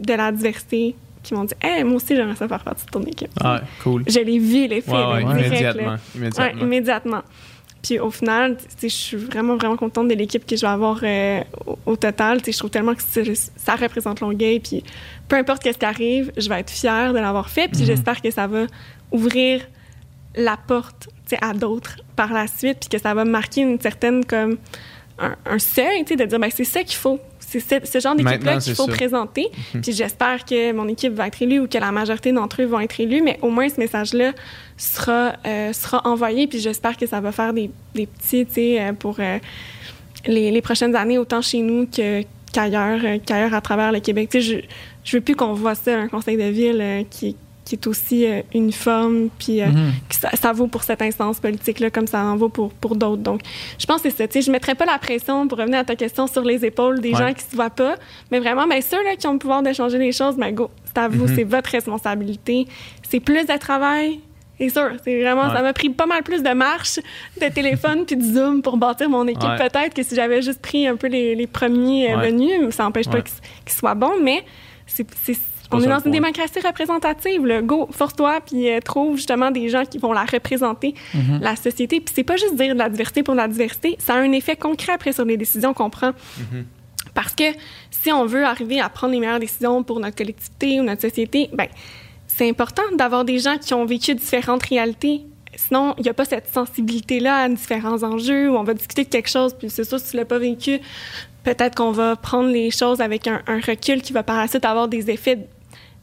[0.00, 3.02] de la diversité qui m'ont dit «Hey, moi aussi, j'aimerais ça faire partie de ton
[3.02, 3.30] équipe.
[3.40, 4.04] Ah, cool.
[4.06, 5.96] Je l'ai vu, les filles, Ouais, immédiatement.
[6.14, 6.44] immédiatement.
[6.44, 7.22] Ouais, immédiatement.
[7.82, 11.40] Puis au final, je suis vraiment, vraiment contente de l'équipe que je vais avoir euh,
[11.66, 12.40] au, au total.
[12.44, 14.58] Je trouve tellement que ça représente Longueuil.
[14.60, 14.82] Puis
[15.28, 17.68] peu importe ce qui arrive, je vais être fière de l'avoir fait.
[17.68, 18.66] Puis j'espère que ça va
[19.12, 19.60] ouvrir
[20.34, 21.08] la porte
[21.40, 22.78] à d'autres par la suite.
[22.80, 24.56] Puis que ça va marquer une certaine, comme,
[25.20, 27.20] un, un seuil, de dire, ben, c'est ça qu'il faut.
[27.50, 29.48] C'est ce, ce genre d'équipe-là qu'il faut présenter.
[29.72, 32.80] Puis j'espère que mon équipe va être élue ou que la majorité d'entre eux vont
[32.80, 34.32] être élus, mais au moins ce message-là
[34.76, 36.46] sera, euh, sera envoyé.
[36.46, 39.38] Puis j'espère que ça va faire des, des petits, tu sais, euh, pour euh,
[40.26, 41.88] les, les prochaines années, autant chez nous
[42.52, 44.28] qu'ailleurs, qu'ailleurs à travers le Québec.
[44.30, 44.66] Tu sais, je,
[45.04, 47.34] je veux plus qu'on voit ça, un conseil de ville qui,
[47.68, 49.92] qui est aussi euh, uniforme, puis euh, Mhm.
[50.08, 53.22] que ça, ça vaut pour cette instance politique-là comme ça en vaut pour, pour d'autres.
[53.22, 53.42] Donc,
[53.78, 54.26] je pense que c'est ça.
[54.26, 56.64] Tu sais, je ne mettrais pas la pression, pour revenir à ta question, sur les
[56.64, 57.18] épaules des Ouais.
[57.18, 57.96] gens qui ne se voient pas,
[58.30, 60.70] mais vraiment, ben, ceux là, qui ont le pouvoir de changer les choses, ben, go,
[60.86, 61.36] c'est à vous, Mhm.
[61.36, 62.66] c'est votre responsabilité.
[63.08, 64.20] C'est plus de travail.
[64.58, 65.54] C'est sûr, c'est vraiment, Ouais.
[65.54, 66.98] ça m'a pris pas mal plus de marches,
[67.40, 69.56] de téléphone puis de Zoom pour bâtir mon équipe Ouais.
[69.68, 72.30] peut-être que si j'avais juste pris un peu les, les premiers euh, Ouais.
[72.30, 74.42] venus, ça n'empêche pas qu'ils soient bons, mais
[74.86, 75.06] c'est,
[75.70, 76.12] on est dans une point.
[76.12, 77.46] démocratie représentative.
[77.46, 77.62] Là.
[77.62, 81.40] Go, force-toi, puis euh, trouve justement des gens qui vont la représenter, Mm-hmm.
[81.40, 82.00] la société.
[82.00, 84.56] Puis c'est pas juste dire de la diversité pour la diversité, ça a un effet
[84.56, 86.10] concret après sur les décisions qu'on prend.
[86.10, 86.64] Mm-hmm.
[87.14, 87.44] Parce que
[87.90, 91.48] si on veut arriver à prendre les meilleures décisions pour notre collectivité ou notre société,
[91.52, 91.66] ben
[92.26, 95.22] c'est important d'avoir des gens qui ont vécu différentes réalités.
[95.56, 99.08] Sinon, il n'y a pas cette sensibilité-là à différents enjeux où on va discuter de
[99.08, 100.78] quelque chose, puis c'est sûr, si tu l'as pas vécu,
[101.42, 104.64] peut-être qu'on va prendre les choses avec un, un recul qui va par la suite
[104.64, 105.38] avoir des effets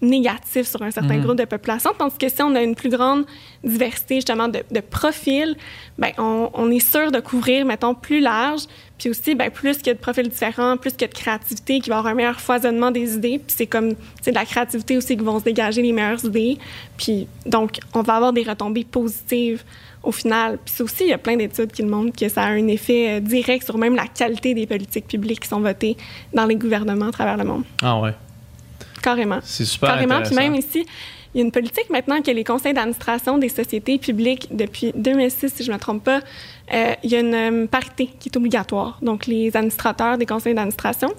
[0.06, 1.91] négatifs sur un certain groupe de population.
[1.98, 3.26] Tandis que si on a une plus grande
[3.64, 5.56] diversité, justement, de, de profils,
[5.98, 8.64] ben, on, on est sûr de couvrir, mettons, plus large.
[8.98, 11.14] Puis aussi, ben, plus qu'il y a de profils différents, plus qu'il y a de
[11.14, 13.40] créativité, qu'il va y avoir un meilleur foisonnement des idées.
[13.40, 16.57] Puis c'est comme, c'est de la créativité aussi qui vont se dégager les meilleures idées.
[16.98, 19.64] Puis donc, on va avoir des retombées positives
[20.02, 20.60] au final.
[20.64, 23.18] Puis aussi, il y a plein d'études qui le montrent que ça a un effet
[23.18, 25.98] euh, direct sur même la qualité des politiques publiques qui sont votées
[26.34, 27.64] dans les gouvernements à travers le monde.
[27.82, 28.14] Ah ouais.
[29.01, 29.39] Carrément.
[29.43, 30.22] C'est super Carrément.
[30.22, 30.85] Puis même ici,
[31.35, 35.53] il y a une politique maintenant que les conseils d'administration des sociétés publiques, depuis 2006,
[35.53, 36.22] si je ne me trompe pas,
[36.73, 38.97] euh, il y a une euh, parité qui est obligatoire.
[39.01, 41.09] Donc, les administrateurs des conseils d'administration.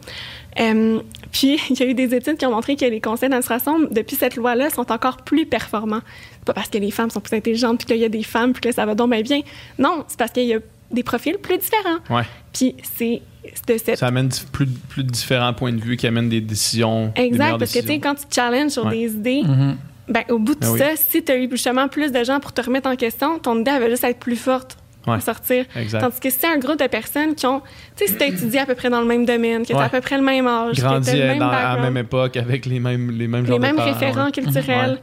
[0.58, 1.00] Euh,
[1.32, 4.16] puis, il y a eu des études qui ont montré que les conseils d'administration, depuis
[4.16, 6.00] cette loi-là, sont encore plus performants.
[6.32, 8.54] C'est pas parce que les femmes sont plus intelligentes, puis qu'il y a des femmes,
[8.54, 9.42] puis que ça va donc bien bien.
[9.78, 11.98] Non, c'est parce qu'il y a des profils plus différents.
[12.08, 12.24] Ouais.
[12.54, 13.20] Puis, c'est
[13.66, 17.12] de cette Ça amène plus, plus de différents points de vue qui amènent des décisions.
[17.16, 18.92] Exact, parce que tu sais, quand tu te challenges sur Ouais.
[18.92, 19.76] des idées, Mhm.
[20.08, 20.78] ben, au bout de Ben oui.
[20.78, 23.58] ça, si tu as eu justement plus de gens pour te remettre en question, ton
[23.60, 25.14] idée elle va juste être plus forte Ouais.
[25.14, 25.64] pour sortir.
[25.76, 26.00] Exact.
[26.00, 27.60] Tandis que si c'est un groupe de personnes qui ont,
[27.96, 29.74] tu sais, si tu as étudié à peu près dans le même domaine, que tu
[29.74, 29.82] Ouais.
[29.82, 31.96] à peu près le même âge, Grandi que tu le même dans- à la même
[31.96, 34.32] époque avec les mêmes, les mêmes les de mêmes parents, référents ouais.
[34.32, 34.98] culturels, Ouais.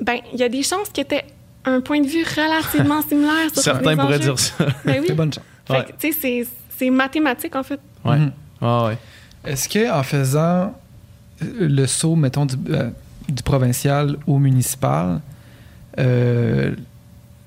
[0.00, 1.24] ben il y a des chances que tu aies
[1.64, 4.18] un point de vue relativement similaire sur Certains pourraient enjeux.
[4.24, 4.64] dire ça.
[4.84, 5.04] Ben oui.
[5.08, 5.44] C'est bonne chance.
[5.66, 5.84] Fait Ouais.
[5.84, 6.48] que, tu sais, c'est-
[6.82, 7.78] c'est mathématique, en fait.
[8.04, 8.18] Ouais.
[8.18, 8.32] Mhm.
[8.60, 8.98] Ah ouais.
[9.44, 10.74] Est-ce que en faisant
[11.40, 12.90] le saut, mettons, du, euh,
[13.28, 15.20] du provincial au municipal,
[15.98, 16.74] euh,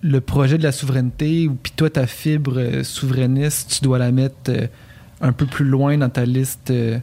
[0.01, 4.11] le projet de la souveraineté, ou puis toi, ta fibre euh, souverainiste, tu dois la
[4.11, 4.67] mettre euh,
[5.21, 6.99] un peu plus loin dans ta liste euh,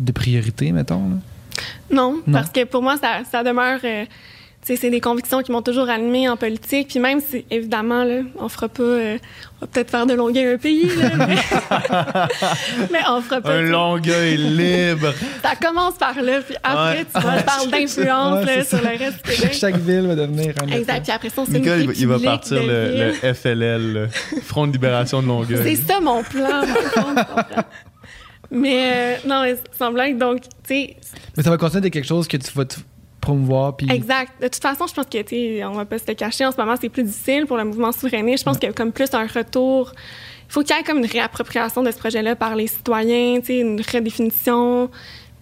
[0.00, 1.08] de priorités, mettons?
[1.10, 1.16] là?
[1.90, 2.32] Non, Non.
[2.32, 3.80] parce que pour moi, ça, ça demeure.
[4.76, 6.88] C'est des convictions qui m'ont toujours animée en politique.
[6.88, 8.82] Puis même si, évidemment, là, on fera pas.
[8.82, 9.18] euh,
[9.62, 11.36] on va peut-être faire de Longueuil un pays, là, mais,
[12.92, 13.52] mais on fera pas.
[13.52, 15.12] Un longueuil libre.
[15.42, 17.04] Ça commence par là, puis après, Ouais.
[17.14, 19.52] tu vois, je parle d'influence Ouais, c'est sur le reste du Québec.
[19.58, 21.02] Chaque ville va devenir un Exact.
[21.02, 24.08] Puis après ça, Nicole, il va, il va partir le, le FLL, le
[24.42, 25.76] Front de libération de C'est Longueuil.
[25.76, 26.62] ça mon plan.
[26.62, 27.24] tu comprends?
[28.52, 30.96] Mais euh, non, mais sans blague, donc, tu sais,
[31.36, 32.64] Mais ça va continuer d'être quelque chose que tu vas
[33.20, 33.76] promouvoir.
[33.76, 33.90] Puis...
[33.90, 34.32] Exact.
[34.40, 36.74] De toute façon, je pense que, on va pas se le cacher, en ce moment,
[36.80, 38.40] c'est plus difficile pour le mouvement souverainiste.
[38.40, 39.92] Je pense qu'il y a comme plus un retour.
[40.48, 43.80] Il faut qu'il y ait comme une réappropriation de ce projet-là par les citoyens, une
[43.80, 44.90] redéfinition.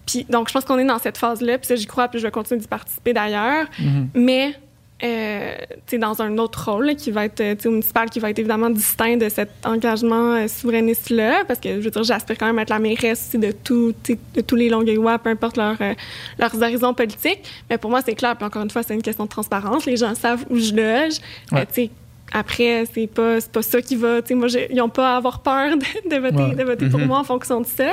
[0.05, 1.57] Puis, donc, je pense qu'on est dans cette phase-là.
[1.57, 3.67] Puis ça, j'y crois, puis je vais continuer d'y participer d'ailleurs.
[3.79, 4.09] Mhm.
[4.13, 4.55] Mais,
[5.03, 5.55] euh,
[5.97, 8.69] dans un autre rôle là, qui va être, euh, au municipal, qui va être évidemment
[8.69, 11.45] distinct de cet engagement euh, souverainiste-là.
[11.47, 13.93] Parce que, je veux dire, j'aspire quand même à être la mairesse aussi de, tout,
[14.35, 15.93] de tous les Longueuillois, peu importe leur, euh,
[16.37, 17.43] leurs horizons politiques.
[17.69, 18.35] Mais pour moi, c'est clair.
[18.35, 19.85] Puis encore une fois, c'est une question de transparence.
[19.85, 21.17] Les gens savent où je loge.
[21.51, 21.89] Ouais.
[22.31, 24.19] Après, c'est pas, c'est pas ça qui va.
[24.31, 26.55] Moi, ils n'ont pas à avoir peur de, de voter, Ouais.
[26.55, 27.07] de voter pour Mhm.
[27.07, 27.89] moi en fonction de ça.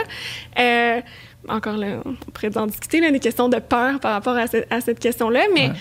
[0.59, 1.01] Euh,
[1.49, 4.65] encore là, on pourrait en discuter, là, des questions de peur par rapport à, ce-
[4.69, 5.41] à cette question-là.
[5.55, 5.73] Mais Ouais.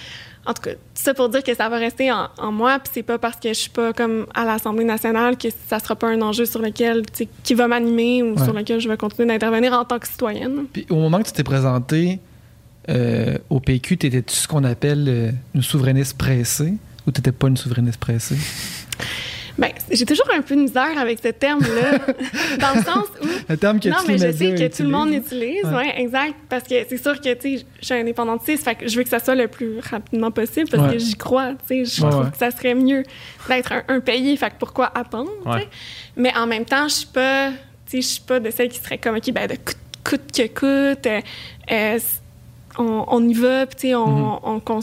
[0.45, 2.77] En tout cas, tout ça pour dire que ça va rester en, en moi.
[2.79, 5.95] Puis c'est pas parce que je suis pas comme à l'Assemblée nationale que ça sera
[5.95, 8.43] pas un enjeu sur lequel, tu sais, qui va m'animer ou Ouais.
[8.43, 10.65] sur lequel je vais continuer d'intervenir en tant que citoyenne.
[10.71, 12.19] Puis au moment que tu t'es présenté
[12.89, 16.73] euh, au PQ, t'étais-tu ce qu'on appelle euh, une souverainiste pressée
[17.07, 18.35] ou t'étais pas une souverainiste pressée?
[19.57, 21.97] Ben, j'ai toujours un peu de misère avec ce terme-là,
[22.59, 23.27] dans le sens où.
[23.47, 25.75] Un terme que non, mais je sais que tout le monde utilise, Ouais.
[25.75, 26.01] ouais.
[26.01, 26.33] exact.
[26.49, 29.09] Parce que c'est sûr que, tu sais, je suis indépendantiste, fait que je veux que
[29.09, 30.93] ça soit le plus rapidement possible parce Ouais.
[30.93, 31.85] que j'y crois, tu sais.
[31.85, 33.03] Je Ouais, trouve que ça serait mieux
[33.47, 35.31] d'être un, un pays, fait que pourquoi attendre.
[36.17, 37.55] Mais en même temps, je suis pas, tu
[37.91, 40.47] sais, je suis pas de celles qui seraient comme, OK, ben, de coûte, coûte que
[40.93, 41.21] coûte, euh,
[41.71, 41.99] euh,
[42.77, 44.73] on, on y va, puis tu sais, on, tu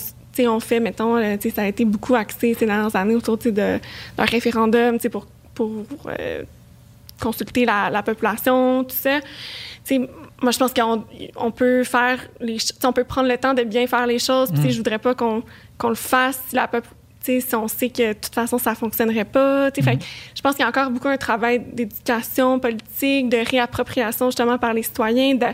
[0.40, 3.80] on fait, mettons, euh, ça a été beaucoup axé ces dernières années autour d'un
[4.18, 5.70] référendum, pour, pour
[6.06, 6.42] euh,
[7.20, 9.20] consulter la, la population, tout ça.
[10.40, 11.04] Moi, je pense qu'on
[11.36, 14.50] on peut faire les, on peut prendre le temps de bien faire les choses.
[14.50, 15.42] Puis, sais, je voudrais pas qu'on
[15.88, 16.68] le fasse si la
[17.54, 19.70] on sait que de toute façon ça fonctionnerait pas.
[19.70, 20.02] Fait que
[20.34, 24.74] je pense qu'il y a encore beaucoup un travail d'éducation politique, de réappropriation justement par
[24.74, 25.46] les citoyens, de,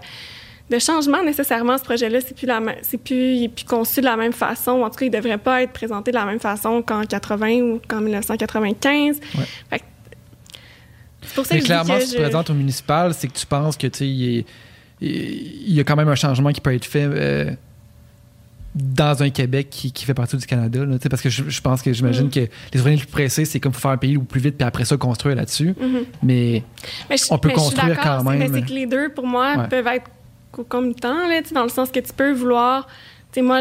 [0.70, 1.78] de changement nécessairement.
[1.78, 4.82] Ce projet-là, c'est plus la c'est plus, il est plus conçu de la même façon.
[4.82, 7.80] En tout cas, il devrait pas être présenté de la même façon qu'en 80 ou
[7.88, 9.16] qu'en 1995.
[9.36, 9.44] Ouais.
[9.70, 9.84] Fait que
[11.22, 13.28] c'est pour ça que je dis clairement, que si tu te présentes au municipal, c'est
[13.28, 14.44] que tu penses que tu il,
[15.00, 17.50] y a quand même un changement qui peut être fait euh,
[18.74, 20.84] dans un Québec qui, qui fait partie du Canada.
[20.84, 22.30] là, parce que je, je pense que j'imagine Mm.
[22.30, 22.40] que
[22.72, 24.66] les ouvriers les plus pressés, c'est comme faut faire un pays au plus vite, puis
[24.66, 25.74] après ça, construire là-dessus.
[25.80, 26.04] Mhm.
[26.22, 26.62] Mais
[27.08, 28.38] Mais je, On peut mais je suis construire quand même.
[28.38, 29.68] Mais c'est que les deux, pour moi, Ouais.
[29.68, 30.10] peuvent être
[30.52, 32.86] concomitants, là, dans le sens que tu peux vouloir.
[33.30, 33.60] Tu sais, moi,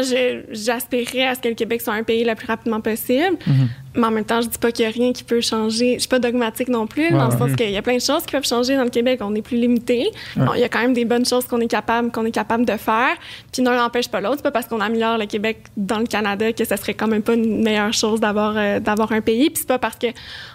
[0.50, 3.36] j'aspirerais à ce que le Québec soit un pays le plus rapidement possible.
[3.46, 3.68] Mhm.
[3.96, 5.94] Mais en même temps, je dis pas qu'il y a rien qui peut changer.
[5.94, 7.38] Je suis pas dogmatique non plus, Ouais, dans le ouais.
[7.38, 9.20] sens qu'il y a plein de choses qui peuvent changer dans le Québec.
[9.22, 10.10] On est plus limité.
[10.36, 10.46] Ouais.
[10.54, 12.76] Il y a quand même des bonnes choses qu'on est capable, qu'on est capable de
[12.78, 13.14] faire.
[13.52, 14.36] Puis l'un n'empêche pas l'autre.
[14.36, 17.22] C'est pas parce qu'on améliore le Québec dans le Canada que ça serait quand même
[17.22, 19.50] pas une meilleure chose d'avoir euh, d'avoir un pays.
[19.50, 20.06] Puis c'est pas parce que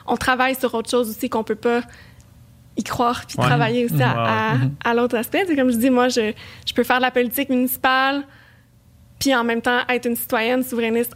[0.08, 1.82] on travaille sur autre chose aussi qu'on peut pas
[2.78, 3.46] y croire puis Ouais.
[3.46, 4.72] travailler aussi à, à- Mhm.
[4.84, 5.44] à l'autre aspect.
[5.48, 6.34] C'est comme je dis, moi, je,
[6.68, 8.24] je peux faire de la politique municipale
[9.20, 11.16] puis en même temps être une citoyenne souverainiste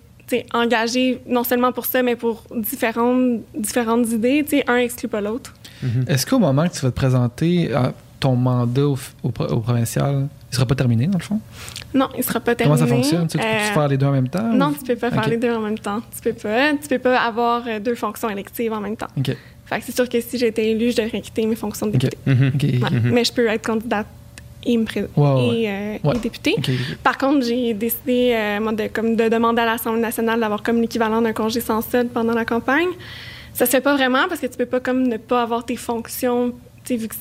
[0.53, 4.43] engagée non seulement pour ça, mais pour différentes, différentes idées.
[4.43, 5.53] tu sais, Un exclut pas l'autre.
[6.07, 7.89] est-ce qu'au moment que tu vas te présenter, euh,
[8.19, 11.39] ton mandat au, au pro- au provincial, il sera pas terminé, dans le fond?
[11.93, 12.77] Non, il sera pas terminé.
[12.79, 13.27] Comment ça fonctionne?
[13.27, 14.51] Tu tu Euh, peux faire les deux en même temps?
[14.53, 15.27] Non, ou- tu peux pas faire Ok.
[15.29, 16.01] les deux en même temps.
[16.13, 16.71] Tu peux pas.
[16.73, 19.07] Tu peux pas avoir euh, deux fonctions électives en même temps.
[19.17, 19.35] OK.
[19.67, 22.17] Fait que c'est sûr que si j'étais élue, je devrais quitter mes fonctions de députée.
[22.25, 22.51] Mhm.
[22.81, 22.89] Ouais.
[23.11, 24.07] Mais je peux être candidate
[24.65, 25.59] et, me pré- Ouais, ouais.
[25.59, 26.15] et, euh, Ouais.
[26.45, 26.55] et.
[27.03, 30.81] Par contre, j'ai décidé euh, moi, de, comme, de demander à l'Assemblée nationale d'avoir comme
[30.81, 32.87] l'équivalent d'un congé sans solde pendant la campagne.
[33.53, 35.75] Ça se fait pas vraiment parce que tu peux pas comme ne pas avoir tes
[35.77, 36.51] fonctions,
[36.85, 37.15] tu sais, vu que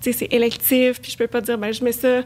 [0.00, 2.22] c'est électif, puis je peux pas dire, ben je mets ça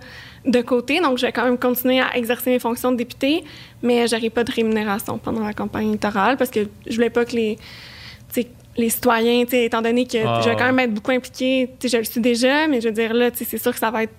[0.46, 1.00] de côté.
[1.00, 3.42] Donc, je vais quand même continuer à exercer mes fonctions de député,
[3.82, 7.34] mais j'aurai pas de rémunération pendant la campagne électorale parce que je voulais pas que
[7.34, 7.58] les,
[8.76, 11.68] les citoyens, tu sais, étant donné que Ah, je vais quand même être beaucoup impliquée,
[11.78, 13.72] tu sais, je le suis déjà, mais je veux dire, là, tu sais, c'est sûr
[13.72, 14.12] que ça va être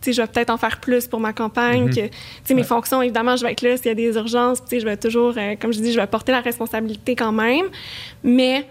[0.00, 1.86] tu sais, je vais peut-être en faire plus pour ma campagne.
[1.86, 1.90] Mhm.
[1.90, 2.10] que, tu
[2.44, 4.60] sais, mes fonctions, évidemment, je vais être là s'il y a des urgences.
[4.62, 7.32] Tu sais, je vais toujours, euh, comme je dis, je vais porter la responsabilité quand
[7.32, 7.64] même.
[8.22, 8.62] Mais,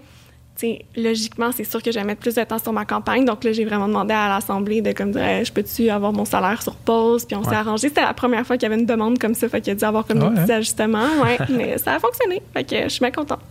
[0.57, 3.25] tu sais, logiquement, c'est sûr que je vais mettre plus de temps sur ma campagne.
[3.25, 6.23] Donc là, j'ai vraiment demandé à l'Assemblée de comme dire, Hey, je peux-tu avoir mon
[6.23, 7.25] salaire sur pause?
[7.25, 7.55] Puis on s'est Ouais.
[7.57, 7.89] arrangé.
[7.89, 9.49] C'était la première fois qu'il y avait une demande comme ça.
[9.49, 10.55] Fait qu'il a dû avoir comme Ah des petits hein?
[10.55, 11.09] ajustements.
[11.21, 12.41] Ouais, mais ça a fonctionné.
[12.53, 13.41] Fait que je suis bien contente.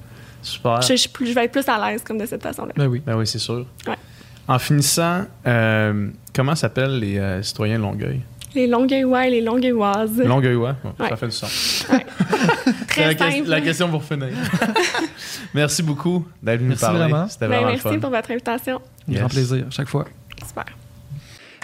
[0.47, 0.81] Super.
[0.83, 2.73] Je, vais être plus à l'aise comme de cette façon-là.
[2.77, 3.03] Ben oui.
[3.05, 3.67] Ben oui, c'est sûr.
[3.87, 3.97] Ouais.
[4.47, 8.21] En finissant, euh, comment s'appellent les euh, citoyens de Longueuil?
[8.55, 10.19] Les Longueuillois et les Longueuilloises.
[10.21, 10.77] Longueuillois?
[10.85, 11.09] Ouais, Ouais.
[11.11, 11.87] Ça fait du sens.
[12.89, 13.49] Très la, simple.
[13.49, 14.29] la question pour finir.
[15.55, 16.99] Merci beaucoup d'être venu Merci parler.
[17.01, 17.29] vraiment.
[17.29, 17.99] C'était Ben, vraiment merci fun.
[17.99, 18.81] pour votre invitation.
[19.09, 19.19] Yes.
[19.19, 20.05] Grand plaisir, chaque fois.